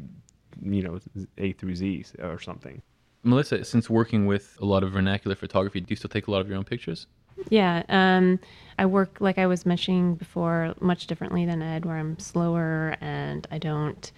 you 0.62 0.82
know, 0.82 0.98
A 1.38 1.52
through 1.52 1.74
Z 1.76 2.04
or 2.22 2.38
something. 2.40 2.82
Melissa, 3.22 3.64
since 3.64 3.90
working 3.90 4.26
with 4.26 4.56
a 4.60 4.64
lot 4.64 4.84
of 4.84 4.92
vernacular 4.92 5.34
photography, 5.34 5.80
do 5.80 5.86
you 5.88 5.96
still 5.96 6.08
take 6.10 6.28
a 6.28 6.30
lot 6.30 6.40
of 6.40 6.48
your 6.48 6.56
own 6.56 6.64
pictures? 6.64 7.06
Yeah, 7.48 7.82
um, 7.88 8.38
I 8.78 8.86
work 8.86 9.16
like 9.20 9.38
I 9.38 9.46
was 9.46 9.64
mentioning 9.66 10.14
before, 10.14 10.74
much 10.80 11.06
differently 11.06 11.46
than 11.46 11.62
Ed, 11.62 11.84
where 11.84 11.96
I'm 11.96 12.18
slower 12.18 12.96
and 13.00 13.46
I 13.50 13.58
don't. 13.58 14.10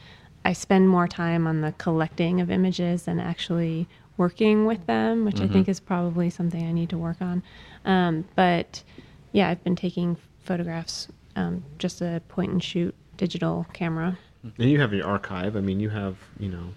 I 0.45 0.53
spend 0.53 0.89
more 0.89 1.07
time 1.09 1.47
on 1.47 1.61
the 1.61 1.73
collecting 1.79 2.41
of 2.41 2.51
images 2.51 3.03
than 3.03 3.21
actually 3.21 3.87
working 4.17 4.67
with 4.67 4.87
them, 4.87 5.25
which 5.25 5.41
I 5.41 5.47
think 5.47 5.69
is 5.69 5.79
probably 5.79 6.31
something 6.31 6.67
I 6.67 6.73
need 6.73 6.91
to 6.91 6.99
work 6.99 7.21
on. 7.21 7.43
Um, 7.85 8.25
but 8.35 8.83
yeah, 9.33 9.49
I've 9.49 9.63
been 9.63 9.77
taking 9.77 10.17
photographs, 10.45 11.09
um, 11.37 11.65
just 11.79 12.01
a 12.01 12.23
point 12.29 12.51
and 12.53 12.63
shoot 12.63 12.95
digital 13.17 13.67
camera. 13.73 14.19
And 14.59 14.71
you 14.71 14.81
have 14.81 14.93
your 14.93 15.07
archive. 15.07 15.55
I 15.57 15.61
mean, 15.61 15.81
you 15.81 15.91
have, 15.91 16.17
you 16.39 16.49
know, 16.49 16.75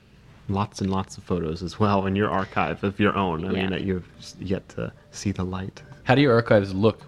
lots 0.49 0.81
and 0.81 0.91
lots 0.91 1.17
of 1.17 1.23
photos 1.23 1.63
as 1.63 1.79
well 1.79 2.05
in 2.05 2.15
your 2.15 2.29
archive 2.29 2.83
of 2.83 2.99
your 2.99 3.15
own. 3.15 3.45
I 3.45 3.51
Yeah. 3.51 3.61
mean, 3.61 3.69
that 3.71 3.81
you've 3.83 4.07
yet 4.39 4.67
to 4.69 4.91
see 5.11 5.31
the 5.31 5.45
light. 5.45 5.81
How 6.11 6.15
do 6.15 6.21
your 6.21 6.33
archives 6.33 6.73
look? 6.73 7.03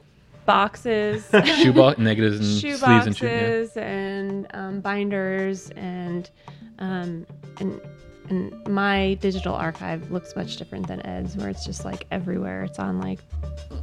Boxes, 0.45 1.27
Shoebox, 1.43 1.99
negatives, 1.99 2.39
and 2.39 2.61
shoe 2.61 2.77
sleeves 2.77 3.05
and 3.05 3.17
shit. 3.17 3.29
yeah? 3.29 3.47
boxes 3.49 3.75
and 3.75 4.47
um, 4.53 4.79
binders 4.79 5.69
and 5.71 6.29
um, 6.79 7.27
and 7.59 7.81
and 8.29 8.65
my 8.69 9.15
digital 9.15 9.55
archive 9.55 10.09
looks 10.09 10.37
much 10.37 10.55
different 10.55 10.87
than 10.87 11.05
Ed's, 11.05 11.35
where 11.35 11.49
it's 11.49 11.65
just 11.65 11.83
like 11.83 12.07
everywhere. 12.11 12.63
It's 12.63 12.79
on 12.79 13.01
like 13.01 13.19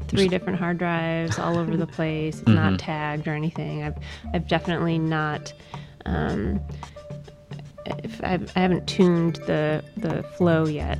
three 0.08 0.26
different 0.26 0.58
hard 0.58 0.78
drives 0.78 1.38
all 1.38 1.58
over 1.58 1.76
the 1.76 1.86
place. 1.86 2.36
It's 2.40 2.44
Mm-hmm. 2.48 2.54
not 2.54 2.78
tagged 2.78 3.28
or 3.28 3.34
anything. 3.34 3.82
I've 3.82 3.98
I've 4.32 4.48
definitely 4.48 4.98
not. 4.98 5.52
Um, 6.06 6.62
if 7.84 8.24
I've, 8.24 8.50
I 8.56 8.60
haven't 8.60 8.86
tuned 8.86 9.36
the 9.46 9.84
the 9.98 10.22
flow 10.22 10.66
yet. 10.66 10.98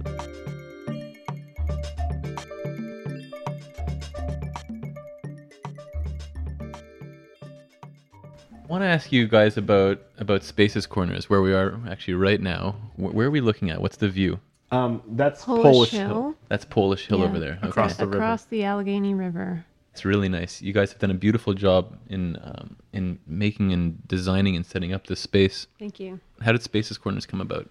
Want 8.70 8.82
to 8.82 8.86
ask 8.88 9.12
you 9.12 9.26
guys 9.28 9.56
about 9.56 10.00
about 10.18 10.42
Spaces 10.44 10.86
Corners, 10.86 11.28
where 11.28 11.42
we 11.42 11.52
are 11.52 11.78
actually 11.88 12.14
right 12.14 12.40
now. 12.40 12.76
Wh- 12.96 13.14
Where 13.14 13.26
are 13.26 13.30
we 13.30 13.40
looking 13.40 13.70
at? 13.70 13.80
What's 13.82 13.96
the 13.96 14.08
view? 14.08 14.40
Um, 14.70 15.02
that's 15.08 15.44
Polish, 15.44 15.62
Polish, 15.62 15.90
Hill, 15.90 16.34
That's 16.48 16.64
Polish 16.64 17.06
Hill 17.08 17.18
Yeah. 17.18 17.24
over 17.24 17.38
there. 17.40 17.58
Across 17.62 17.92
Okay. 17.94 18.02
the 18.04 18.06
river. 18.06 18.18
across 18.18 18.44
the 18.44 18.62
Allegheny 18.64 19.14
River. 19.14 19.64
It's 19.92 20.04
really 20.04 20.28
nice. 20.28 20.62
You 20.62 20.72
guys 20.72 20.92
have 20.92 21.00
done 21.00 21.10
a 21.10 21.14
beautiful 21.26 21.52
job 21.54 21.98
in 22.08 22.36
um, 22.42 22.76
in 22.92 23.18
making 23.26 23.72
and 23.72 24.06
designing 24.06 24.54
and 24.54 24.64
setting 24.64 24.92
up 24.92 25.08
this 25.08 25.18
space. 25.20 25.66
Thank 25.78 25.98
you. 25.98 26.20
How 26.40 26.52
did 26.52 26.62
Spaces 26.62 26.96
Corners 26.98 27.26
come 27.26 27.40
about? 27.40 27.68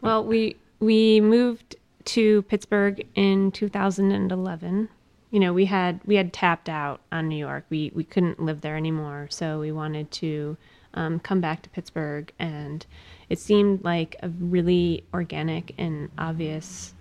Well, 0.00 0.24
we 0.24 0.56
we 0.80 1.20
moved 1.20 1.76
to 2.06 2.40
Pittsburgh 2.42 3.06
in 3.14 3.52
2011. 3.52 4.88
You 5.30 5.40
know, 5.40 5.52
we 5.52 5.66
had 5.66 6.00
we 6.04 6.16
had 6.16 6.32
tapped 6.32 6.68
out 6.68 7.00
on 7.12 7.28
New 7.28 7.36
York. 7.36 7.64
We 7.70 7.92
we 7.94 8.04
couldn't 8.04 8.42
live 8.42 8.60
there 8.60 8.76
anymore, 8.76 9.28
so 9.30 9.60
we 9.60 9.70
wanted 9.70 10.10
to 10.12 10.56
um, 10.94 11.20
come 11.20 11.40
back 11.40 11.62
to 11.62 11.70
Pittsburgh, 11.70 12.32
and 12.38 12.84
it 13.28 13.38
seemed 13.38 13.84
like 13.84 14.16
a 14.22 14.28
really 14.28 15.04
organic 15.14 15.74
and 15.78 16.10
obvious 16.18 16.94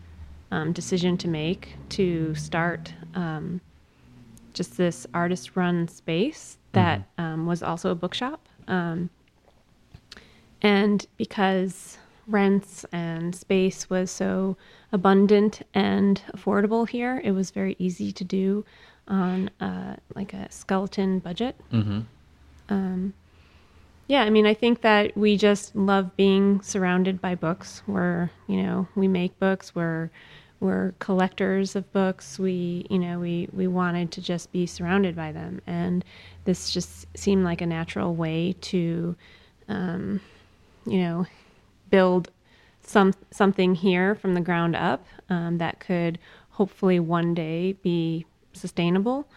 um, 0.52 0.74
decision 0.74 1.18
to 1.18 1.28
make 1.28 1.76
to 1.90 2.36
start 2.36 2.94
um, 3.16 3.62
just 4.54 4.78
this 4.78 5.08
artist-run 5.14 5.88
space 5.88 6.58
that 6.74 7.08
um, 7.18 7.48
was 7.48 7.64
also 7.64 7.90
a 7.90 7.96
bookshop. 7.96 8.48
Um, 8.68 9.10
and 10.62 11.08
because 11.18 11.98
rents 12.30 12.86
and 12.92 13.36
space 13.36 13.90
was 13.90 14.12
so 14.12 14.56
abundant 14.92 15.62
and 15.74 16.22
affordable 16.36 16.88
here, 16.88 17.22
it 17.24 17.32
was 17.32 17.52
very 17.52 17.76
easy 17.80 18.12
to 18.12 18.24
do 18.24 18.66
on 19.08 19.50
uh, 19.60 19.96
like 20.16 20.34
a 20.34 20.52
skeleton 20.52 21.20
budget. 21.20 21.56
Mm-hmm. 21.72 22.00
Um, 22.70 23.14
Yeah, 24.08 24.24
I 24.24 24.32
mean, 24.32 24.48
I 24.48 24.56
think 24.56 24.82
that 24.82 25.16
we 25.16 25.38
just 25.38 25.76
love 25.76 26.16
being 26.16 26.62
surrounded 26.62 27.22
by 27.22 27.36
books. 27.36 27.84
We're, 27.86 28.32
you 28.48 28.64
know, 28.64 28.88
we 28.96 29.08
make 29.08 29.38
books. 29.40 29.76
We're 29.76 30.10
we're 30.60 30.94
collectors 31.00 31.76
of 31.76 31.92
books. 31.94 32.40
We, 32.40 32.86
you 32.90 32.98
know, 33.00 33.20
we 33.20 33.48
we 33.54 33.68
wanted 33.68 34.12
to 34.14 34.22
just 34.22 34.52
be 34.52 34.66
surrounded 34.66 35.16
by 35.16 35.32
them, 35.32 35.62
and 35.68 36.04
this 36.46 36.72
just 36.72 37.06
seemed 37.16 37.44
like 37.44 37.62
a 37.62 37.68
natural 37.68 38.16
way 38.16 38.56
to, 38.62 39.16
um, 39.68 40.22
you 40.86 41.00
know, 41.00 41.26
build 41.90 42.32
some 42.82 43.14
something 43.32 43.76
here 43.76 44.16
from 44.16 44.34
the 44.34 44.42
ground 44.42 44.76
up 44.76 45.06
um, 45.30 45.58
that 45.58 45.80
could 45.80 46.20
hopefully 46.50 47.00
one 47.00 47.34
day 47.34 47.74
be 47.74 48.26
sustainable. 48.54 49.28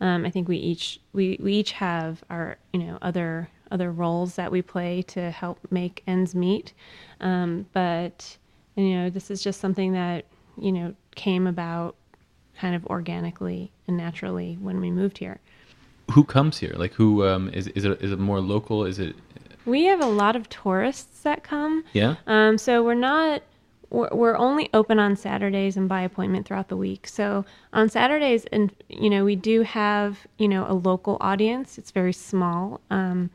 Um, 0.00 0.24
I 0.24 0.30
think 0.30 0.46
we 0.48 0.56
each 0.56 1.00
we, 1.12 1.38
we 1.42 1.54
each 1.54 1.72
have 1.72 2.22
our 2.30 2.58
you 2.72 2.80
know 2.80 2.98
other 3.02 3.48
other 3.70 3.90
roles 3.92 4.36
that 4.36 4.50
we 4.50 4.62
play 4.62 5.02
to 5.02 5.30
help 5.30 5.58
make 5.70 6.02
ends 6.06 6.34
meet, 6.34 6.72
um, 7.20 7.66
but 7.72 8.36
you 8.76 8.94
know 8.94 9.10
this 9.10 9.30
is 9.30 9.42
just 9.42 9.60
something 9.60 9.92
that 9.92 10.26
you 10.56 10.72
know 10.72 10.94
came 11.14 11.46
about 11.46 11.96
kind 12.58 12.74
of 12.74 12.84
organically 12.86 13.72
and 13.86 13.96
naturally 13.96 14.56
when 14.60 14.80
we 14.80 14.90
moved 14.90 15.18
here. 15.18 15.40
Who 16.12 16.24
comes 16.24 16.58
here? 16.58 16.74
Like 16.76 16.94
who 16.94 17.26
um, 17.26 17.50
is 17.50 17.68
is 17.68 17.84
it 17.84 18.00
is 18.00 18.12
it 18.12 18.18
more 18.18 18.40
local? 18.40 18.84
Is 18.84 18.98
it 18.98 19.16
We 19.68 19.84
have 19.84 20.00
a 20.00 20.06
lot 20.06 20.36
of 20.36 20.48
tourists 20.48 21.20
that 21.20 21.42
come. 21.42 21.84
yeah? 21.92 22.16
Um, 22.26 22.58
so 22.58 22.82
we're 22.82 22.94
not 22.94 23.42
we're, 23.90 24.08
we're 24.12 24.36
only 24.36 24.68
open 24.74 24.98
on 24.98 25.16
Saturdays 25.16 25.76
and 25.76 25.88
by 25.88 26.02
appointment 26.02 26.46
throughout 26.46 26.68
the 26.68 26.76
week. 26.76 27.06
So 27.08 27.44
on 27.72 27.88
Saturdays, 27.88 28.44
and 28.46 28.72
you 28.88 29.10
know, 29.10 29.24
we 29.24 29.36
do 29.36 29.62
have 29.62 30.26
you 30.38 30.48
know 30.48 30.66
a 30.68 30.74
local 30.74 31.16
audience. 31.20 31.78
It's 31.78 31.90
very 31.90 32.12
small, 32.12 32.80
um, 32.90 33.30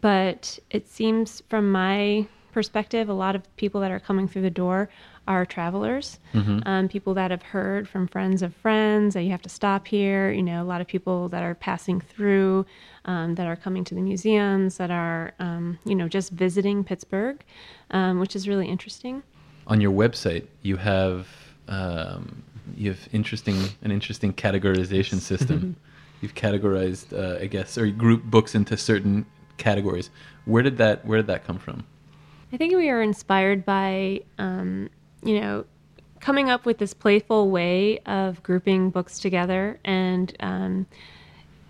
but 0.00 0.58
it 0.70 0.88
seems 0.88 1.42
from 1.48 1.70
my 1.70 2.26
perspective, 2.52 3.08
a 3.08 3.14
lot 3.14 3.36
of 3.36 3.56
people 3.56 3.80
that 3.80 3.90
are 3.90 4.00
coming 4.00 4.26
through 4.26 4.42
the 4.42 4.50
door 4.50 4.88
are 5.28 5.44
travelers, 5.44 6.18
mm-hmm. 6.32 6.60
um, 6.64 6.88
people 6.88 7.12
that 7.14 7.30
have 7.30 7.42
heard 7.42 7.86
from 7.86 8.08
friends 8.08 8.42
of 8.42 8.54
friends 8.56 9.12
that 9.14 9.22
you 9.22 9.30
have 9.30 9.42
to 9.42 9.48
stop 9.48 9.86
here. 9.86 10.32
You 10.32 10.42
know, 10.42 10.62
a 10.62 10.64
lot 10.64 10.80
of 10.80 10.86
people 10.86 11.28
that 11.28 11.42
are 11.42 11.54
passing 11.54 12.00
through, 12.00 12.64
um, 13.08 13.34
that 13.36 13.46
are 13.46 13.56
coming 13.56 13.82
to 13.84 13.94
the 13.94 14.02
museums, 14.02 14.76
that 14.76 14.90
are 14.90 15.32
um, 15.40 15.78
you 15.84 15.96
know 15.96 16.06
just 16.06 16.30
visiting 16.30 16.84
Pittsburgh, 16.84 17.42
um, 17.90 18.20
which 18.20 18.36
is 18.36 18.46
really 18.46 18.68
interesting. 18.68 19.22
on 19.66 19.80
your 19.80 19.92
website 19.92 20.46
you 20.62 20.76
have 20.76 21.26
um, 21.68 22.42
you 22.76 22.90
have 22.90 23.08
interesting 23.12 23.56
an 23.82 23.90
interesting 23.90 24.32
categorization 24.32 25.18
system. 25.18 25.74
You've 26.20 26.34
categorized, 26.34 27.12
uh, 27.12 27.40
I 27.40 27.46
guess, 27.46 27.78
or 27.78 27.86
you 27.86 27.92
group 27.92 28.24
books 28.24 28.54
into 28.54 28.76
certain 28.76 29.24
categories. 29.56 30.10
Where 30.44 30.62
did 30.62 30.76
that 30.78 31.04
Where 31.04 31.18
did 31.18 31.28
that 31.28 31.44
come 31.44 31.58
from? 31.58 31.84
I 32.52 32.56
think 32.56 32.74
we 32.74 32.88
are 32.88 33.02
inspired 33.02 33.64
by, 33.64 34.22
um, 34.38 34.88
you 35.22 35.38
know, 35.40 35.64
coming 36.20 36.50
up 36.50 36.66
with 36.66 36.78
this 36.78 36.94
playful 36.94 37.50
way 37.50 37.98
of 38.06 38.42
grouping 38.42 38.90
books 38.90 39.18
together 39.18 39.78
and 39.84 40.34
um, 40.40 40.86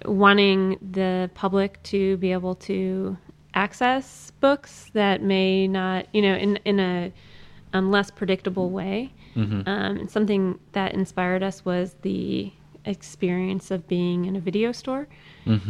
wanting 0.05 0.78
the 0.92 1.30
public 1.34 1.82
to 1.84 2.16
be 2.18 2.32
able 2.32 2.55
to 2.55 3.16
access 3.55 4.30
books 4.40 4.90
that 4.94 5.22
may 5.22 5.66
not, 5.66 6.07
you 6.14 6.22
know, 6.22 6.34
in 6.34 6.57
in 6.64 6.78
a 6.80 7.12
um, 7.72 7.90
less 7.90 8.11
predictable 8.11 8.70
way. 8.70 9.12
Um, 9.66 9.99
and 9.99 10.11
something 10.11 10.59
that 10.72 10.94
inspired 10.94 11.42
us 11.42 11.64
was 11.64 11.94
the 12.03 12.53
experience 12.84 13.70
of 13.70 13.86
being 13.86 14.24
in 14.24 14.34
a 14.36 14.40
video 14.40 14.72
store 14.72 15.07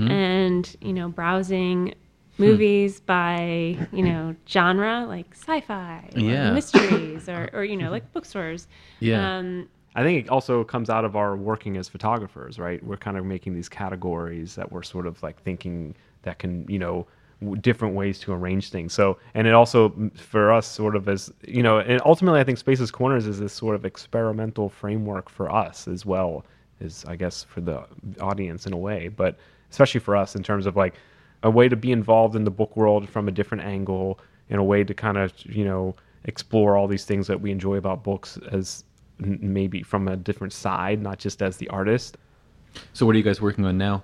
and 0.08 0.76
you 0.80 0.92
know 0.92 1.08
browsing 1.08 1.94
movies 2.38 3.00
by 3.00 3.76
you 3.92 4.02
know 4.02 4.34
genre 4.48 5.04
like 5.06 5.26
sci-fi 5.34 6.08
or 6.14 6.20
Yeah. 6.20 6.52
mysteries 6.52 7.28
or, 7.28 7.50
or 7.52 7.64
you 7.64 7.76
know 7.76 7.90
like 7.96 8.12
bookstores 8.12 8.68
Yeah. 9.00 9.38
um, 9.38 9.68
I 9.98 10.04
think 10.04 10.26
it 10.26 10.30
also 10.30 10.62
comes 10.62 10.90
out 10.90 11.04
of 11.04 11.16
our 11.16 11.36
working 11.36 11.76
as 11.76 11.88
photographers, 11.88 12.56
right? 12.56 12.80
We're 12.84 12.96
kind 12.96 13.16
of 13.16 13.24
making 13.24 13.54
these 13.54 13.68
categories 13.68 14.54
that 14.54 14.70
we're 14.70 14.84
sort 14.84 15.08
of 15.08 15.20
like 15.24 15.42
thinking 15.42 15.92
that 16.22 16.38
can, 16.38 16.64
you 16.68 16.78
know, 16.78 17.08
different 17.60 17.96
ways 17.96 18.20
to 18.20 18.32
arrange 18.32 18.70
things. 18.70 18.92
So, 18.92 19.18
and 19.34 19.48
it 19.48 19.54
also 19.54 19.92
for 20.14 20.52
us 20.52 20.68
sort 20.68 20.94
of 20.94 21.08
as, 21.08 21.32
you 21.44 21.64
know, 21.64 21.80
and 21.80 22.00
ultimately 22.04 22.38
I 22.38 22.44
think 22.44 22.58
Spaces 22.58 22.92
Corners 22.92 23.26
is 23.26 23.40
this 23.40 23.52
sort 23.52 23.74
of 23.74 23.84
experimental 23.84 24.68
framework 24.68 25.28
for 25.28 25.50
us 25.50 25.88
as 25.88 26.06
well 26.06 26.44
as 26.80 27.04
I 27.08 27.16
guess 27.16 27.42
for 27.42 27.60
the 27.60 27.84
audience 28.20 28.68
in 28.68 28.72
a 28.72 28.78
way, 28.78 29.08
but 29.08 29.36
especially 29.72 29.98
for 29.98 30.14
us 30.14 30.36
in 30.36 30.44
terms 30.44 30.66
of 30.66 30.76
like 30.76 30.94
a 31.42 31.50
way 31.50 31.68
to 31.68 31.76
be 31.76 31.90
involved 31.90 32.36
in 32.36 32.44
the 32.44 32.52
book 32.52 32.76
world 32.76 33.08
from 33.08 33.26
a 33.26 33.32
different 33.32 33.64
angle 33.64 34.20
in 34.48 34.60
a 34.60 34.64
way 34.64 34.84
to 34.84 34.94
kind 34.94 35.18
of, 35.18 35.32
you 35.44 35.64
know, 35.64 35.96
explore 36.22 36.76
all 36.76 36.86
these 36.86 37.04
things 37.04 37.26
that 37.26 37.40
we 37.40 37.50
enjoy 37.50 37.76
about 37.76 38.04
books 38.04 38.38
as 38.52 38.84
maybe 39.18 39.82
from 39.82 40.08
a 40.08 40.16
different 40.16 40.52
side, 40.52 41.02
not 41.02 41.18
just 41.18 41.42
as 41.42 41.56
the 41.56 41.68
artist. 41.68 42.16
So, 42.92 43.06
what 43.06 43.14
are 43.14 43.18
you 43.18 43.24
guys 43.24 43.40
working 43.40 43.64
on 43.64 43.78
now? 43.78 44.02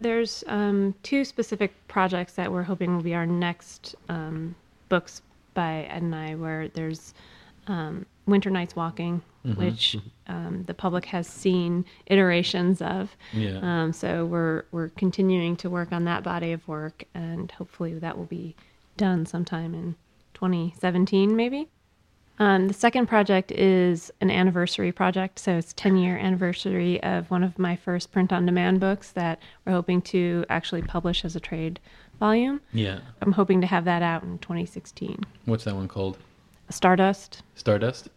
there's 0.00 0.44
um, 0.46 0.94
two 1.02 1.24
specific 1.24 1.72
projects 1.88 2.34
that 2.34 2.52
we're 2.52 2.62
hoping 2.62 2.94
will 2.94 3.02
be 3.02 3.14
our 3.16 3.26
next 3.26 3.96
um, 4.08 4.54
books 4.88 5.22
by 5.54 5.82
ed 5.90 6.02
and 6.02 6.14
i 6.14 6.36
where 6.36 6.68
there's 6.68 7.14
um, 7.66 8.06
winter 8.26 8.48
nights 8.48 8.76
walking 8.76 9.20
which 9.56 9.96
um, 10.28 10.62
the 10.68 10.74
public 10.74 11.04
has 11.06 11.26
seen 11.26 11.84
iterations 12.06 12.80
of 12.80 13.16
Yeah. 13.32 13.58
um, 13.62 13.92
so 13.92 14.24
we're 14.24 14.66
we're 14.70 14.90
continuing 14.90 15.56
to 15.56 15.68
work 15.68 15.90
on 15.90 16.04
that 16.04 16.22
body 16.22 16.52
of 16.52 16.68
work 16.68 17.02
and 17.14 17.50
hopefully 17.50 17.94
that 17.98 18.16
will 18.16 18.26
be 18.26 18.54
done 18.96 19.26
sometime 19.26 19.74
in 19.74 19.96
2017 20.34 21.34
maybe 21.34 21.66
um, 22.38 22.68
the 22.68 22.74
second 22.74 23.06
project 23.06 23.50
is 23.52 24.12
an 24.20 24.30
anniversary 24.30 24.92
project, 24.92 25.38
so 25.38 25.56
it's 25.58 25.72
10 25.74 25.96
year 25.96 26.16
anniversary 26.16 27.02
of 27.02 27.30
one 27.30 27.42
of 27.42 27.58
my 27.58 27.74
first 27.76 28.12
print 28.12 28.32
on 28.32 28.46
demand 28.46 28.80
books 28.80 29.10
that 29.12 29.40
we're 29.64 29.72
hoping 29.72 30.00
to 30.02 30.44
actually 30.48 30.82
publish 30.82 31.24
as 31.24 31.34
a 31.34 31.40
trade 31.40 31.80
volume. 32.20 32.60
Yeah. 32.72 33.00
I'm 33.22 33.32
hoping 33.32 33.60
to 33.60 33.66
have 33.66 33.84
that 33.86 34.02
out 34.02 34.22
in 34.22 34.38
2016. 34.38 35.24
What's 35.46 35.64
that 35.64 35.74
one 35.74 35.88
called? 35.88 36.18
Stardust. 36.70 37.42
Stardust. 37.54 38.08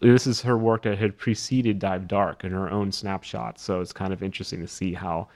This 0.00 0.26
is 0.26 0.42
her 0.42 0.58
work 0.58 0.82
that 0.82 0.98
had 0.98 1.16
preceded 1.16 1.78
Dive 1.78 2.06
Dark 2.06 2.44
and 2.44 2.52
her 2.52 2.70
own 2.70 2.92
snapshots. 2.92 3.62
So 3.62 3.80
it's 3.80 3.92
kind 3.94 4.12
of 4.12 4.22
interesting 4.22 4.60
to 4.60 4.68
see 4.68 4.92
how, 4.92 5.20
i- 5.20 5.22
i- 5.22 5.28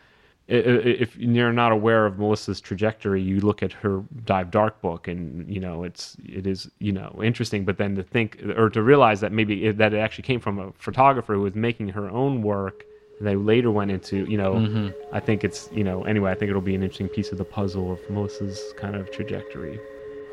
if 0.50 1.16
you're 1.16 1.52
not 1.52 1.70
aware 1.70 2.06
of 2.06 2.18
Melissa's 2.18 2.60
trajectory, 2.60 3.22
you 3.22 3.40
look 3.40 3.62
at 3.62 3.72
her 3.72 4.02
Dive 4.24 4.50
Dark 4.50 4.80
book, 4.82 5.06
and 5.06 5.48
you 5.48 5.60
know 5.60 5.84
it's 5.84 6.16
it 6.24 6.46
is 6.46 6.70
you 6.80 6.92
know 6.92 7.20
interesting. 7.22 7.64
But 7.64 7.78
then 7.78 7.94
to 7.96 8.02
think 8.02 8.42
or 8.56 8.68
to 8.70 8.82
realize 8.82 9.20
that 9.20 9.32
maybe 9.32 9.66
it, 9.66 9.78
that 9.78 9.94
it 9.94 9.98
actually 9.98 10.24
came 10.24 10.40
from 10.40 10.58
a 10.58 10.72
photographer 10.72 11.34
who 11.34 11.42
was 11.42 11.54
making 11.54 11.90
her 11.90 12.10
own 12.10 12.42
work 12.42 12.84
and 13.18 13.28
they 13.28 13.36
later 13.36 13.70
went 13.70 13.90
into 13.90 14.24
you 14.24 14.36
know 14.36 14.54
mm-hmm. 14.54 14.88
I 15.14 15.20
think 15.20 15.44
it's 15.44 15.68
you 15.72 15.84
know 15.84 16.02
anyway 16.04 16.32
I 16.32 16.34
think 16.34 16.48
it'll 16.48 16.60
be 16.60 16.74
an 16.74 16.82
interesting 16.82 17.08
piece 17.08 17.30
of 17.30 17.38
the 17.38 17.44
puzzle 17.44 17.92
of 17.92 18.10
Melissa's 18.10 18.60
kind 18.76 18.96
of 18.96 19.10
trajectory. 19.12 19.78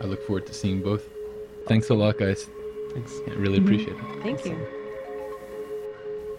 I 0.02 0.06
look 0.06 0.26
forward 0.26 0.48
to 0.48 0.54
seeing 0.54 0.82
both. 0.82 1.04
Thanks 1.68 1.90
a 1.90 1.94
lot, 1.94 2.18
guys. 2.18 2.50
Thanks. 2.94 3.14
I 3.28 3.32
really 3.32 3.60
mm-hmm. 3.60 3.66
appreciate 3.66 3.98
it. 3.98 4.24
Thank 4.24 4.46
you. 4.46 4.68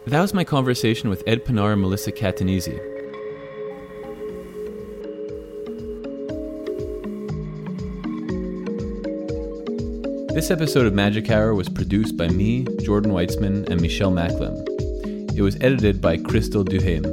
That 0.07 0.21
was 0.21 0.33
my 0.33 0.43
conversation 0.43 1.11
with 1.11 1.23
Ed 1.27 1.45
Panar 1.45 1.73
and 1.73 1.83
Melissa 1.83 2.13
Catanese. 2.13 2.98
This 10.39 10.53
episode 10.53 10.87
of 10.87 10.95
Magic 10.95 11.33
Hour 11.33 11.53
was 11.53 11.69
produced 11.69 12.17
by 12.17 12.29
me, 12.29 12.65
Jordan 12.85 13.11
Weitzman, 13.11 13.69
and 13.69 13.81
Michelle 13.81 14.13
Macklem. 14.13 14.55
It 15.37 15.43
was 15.43 15.57
edited 15.57 16.01
by 16.01 16.17
Crystal 16.17 16.65
Duhaime, 16.65 17.07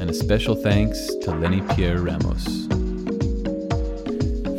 and 0.00 0.08
a 0.08 0.14
special 0.14 0.54
thanks 0.54 1.14
to 1.16 1.30
Lenny 1.30 1.60
Pierre 1.74 2.00
Ramos. 2.00 2.66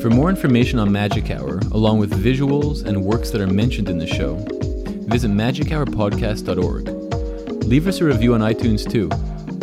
For 0.03 0.11
more 0.11 0.30
information 0.30 0.78
on 0.78 0.91
Magic 0.91 1.32
Hour, 1.32 1.61
along 1.72 1.97
with 1.97 2.11
visuals 2.11 2.86
and 2.86 3.03
works 3.03 3.32
that 3.32 3.41
are 3.41 3.47
mentioned 3.47 3.89
in 3.89 3.97
the 3.97 4.05
show, 4.05 4.36
visit 5.07 5.32
magichourpodcast.org. 5.32 7.63
Leave 7.63 7.88
us 7.88 8.01
a 8.01 8.05
review 8.05 8.36
on 8.36 8.41
iTunes 8.41 8.88
too. 8.88 9.09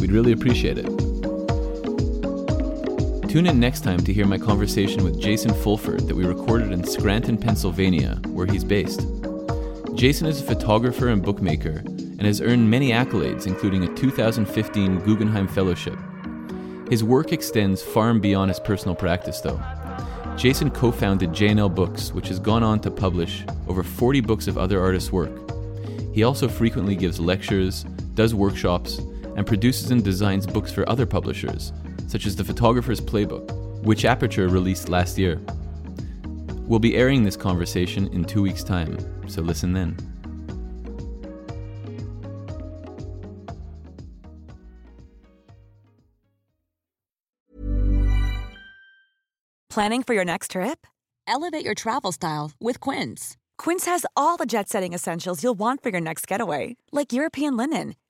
We'd 0.00 0.10
really 0.10 0.32
appreciate 0.32 0.78
it. 0.78 1.07
Tune 3.28 3.46
in 3.46 3.60
next 3.60 3.84
time 3.84 3.98
to 4.00 4.12
hear 4.12 4.26
my 4.26 4.38
conversation 4.38 5.04
with 5.04 5.20
Jason 5.20 5.52
Fulford 5.52 6.08
that 6.08 6.14
we 6.14 6.24
recorded 6.24 6.72
in 6.72 6.82
Scranton, 6.82 7.36
Pennsylvania, 7.36 8.18
where 8.28 8.46
he's 8.46 8.64
based. 8.64 9.06
Jason 9.94 10.26
is 10.26 10.40
a 10.40 10.44
photographer 10.44 11.08
and 11.08 11.22
bookmaker 11.22 11.82
and 11.84 12.22
has 12.22 12.40
earned 12.40 12.70
many 12.70 12.90
accolades, 12.90 13.46
including 13.46 13.84
a 13.84 13.94
2015 13.94 15.00
Guggenheim 15.00 15.46
Fellowship. 15.46 15.98
His 16.88 17.04
work 17.04 17.34
extends 17.34 17.82
far 17.82 18.08
and 18.08 18.22
beyond 18.22 18.48
his 18.48 18.60
personal 18.60 18.94
practice, 18.94 19.42
though. 19.42 19.60
Jason 20.38 20.70
co 20.70 20.90
founded 20.90 21.34
J&L 21.34 21.68
Books, 21.68 22.14
which 22.14 22.28
has 22.28 22.38
gone 22.40 22.62
on 22.62 22.80
to 22.80 22.90
publish 22.90 23.44
over 23.66 23.82
40 23.82 24.22
books 24.22 24.46
of 24.48 24.56
other 24.56 24.80
artists' 24.80 25.12
work. 25.12 25.38
He 26.14 26.22
also 26.22 26.48
frequently 26.48 26.96
gives 26.96 27.20
lectures, 27.20 27.82
does 28.14 28.34
workshops, 28.34 29.00
and 29.36 29.46
produces 29.46 29.90
and 29.90 30.02
designs 30.02 30.46
books 30.46 30.72
for 30.72 30.88
other 30.88 31.04
publishers, 31.04 31.72
such 32.08 32.26
as 32.26 32.34
The 32.34 32.44
Photographer's 32.44 33.00
Playbook. 33.00 33.54
which 33.84 34.04
Aperture 34.04 34.48
released 34.48 34.88
last 34.88 35.18
year. 35.18 35.40
We'll 36.66 36.80
be 36.80 36.96
airing 36.96 37.22
this 37.22 37.36
conversation 37.36 38.08
in 38.08 38.24
two 38.24 38.42
weeks' 38.42 38.64
time, 38.64 38.98
so 39.28 39.40
listen 39.40 39.72
then. 39.72 39.96
Planning 49.70 50.02
for 50.02 50.14
your 50.14 50.24
next 50.24 50.50
trip? 50.50 50.88
Elevate 51.28 51.64
your 51.64 51.74
travel 51.74 52.10
style 52.10 52.50
with 52.58 52.80
Quince. 52.80 53.36
Quince 53.58 53.84
has 53.86 54.04
all 54.16 54.36
the 54.36 54.46
jet 54.46 54.68
setting 54.68 54.92
essentials 54.92 55.42
you'll 55.42 55.54
want 55.54 55.82
for 55.82 55.90
your 55.90 56.00
next 56.00 56.26
getaway, 56.26 56.76
like 56.90 57.12
European 57.12 57.56
linen, 57.56 57.94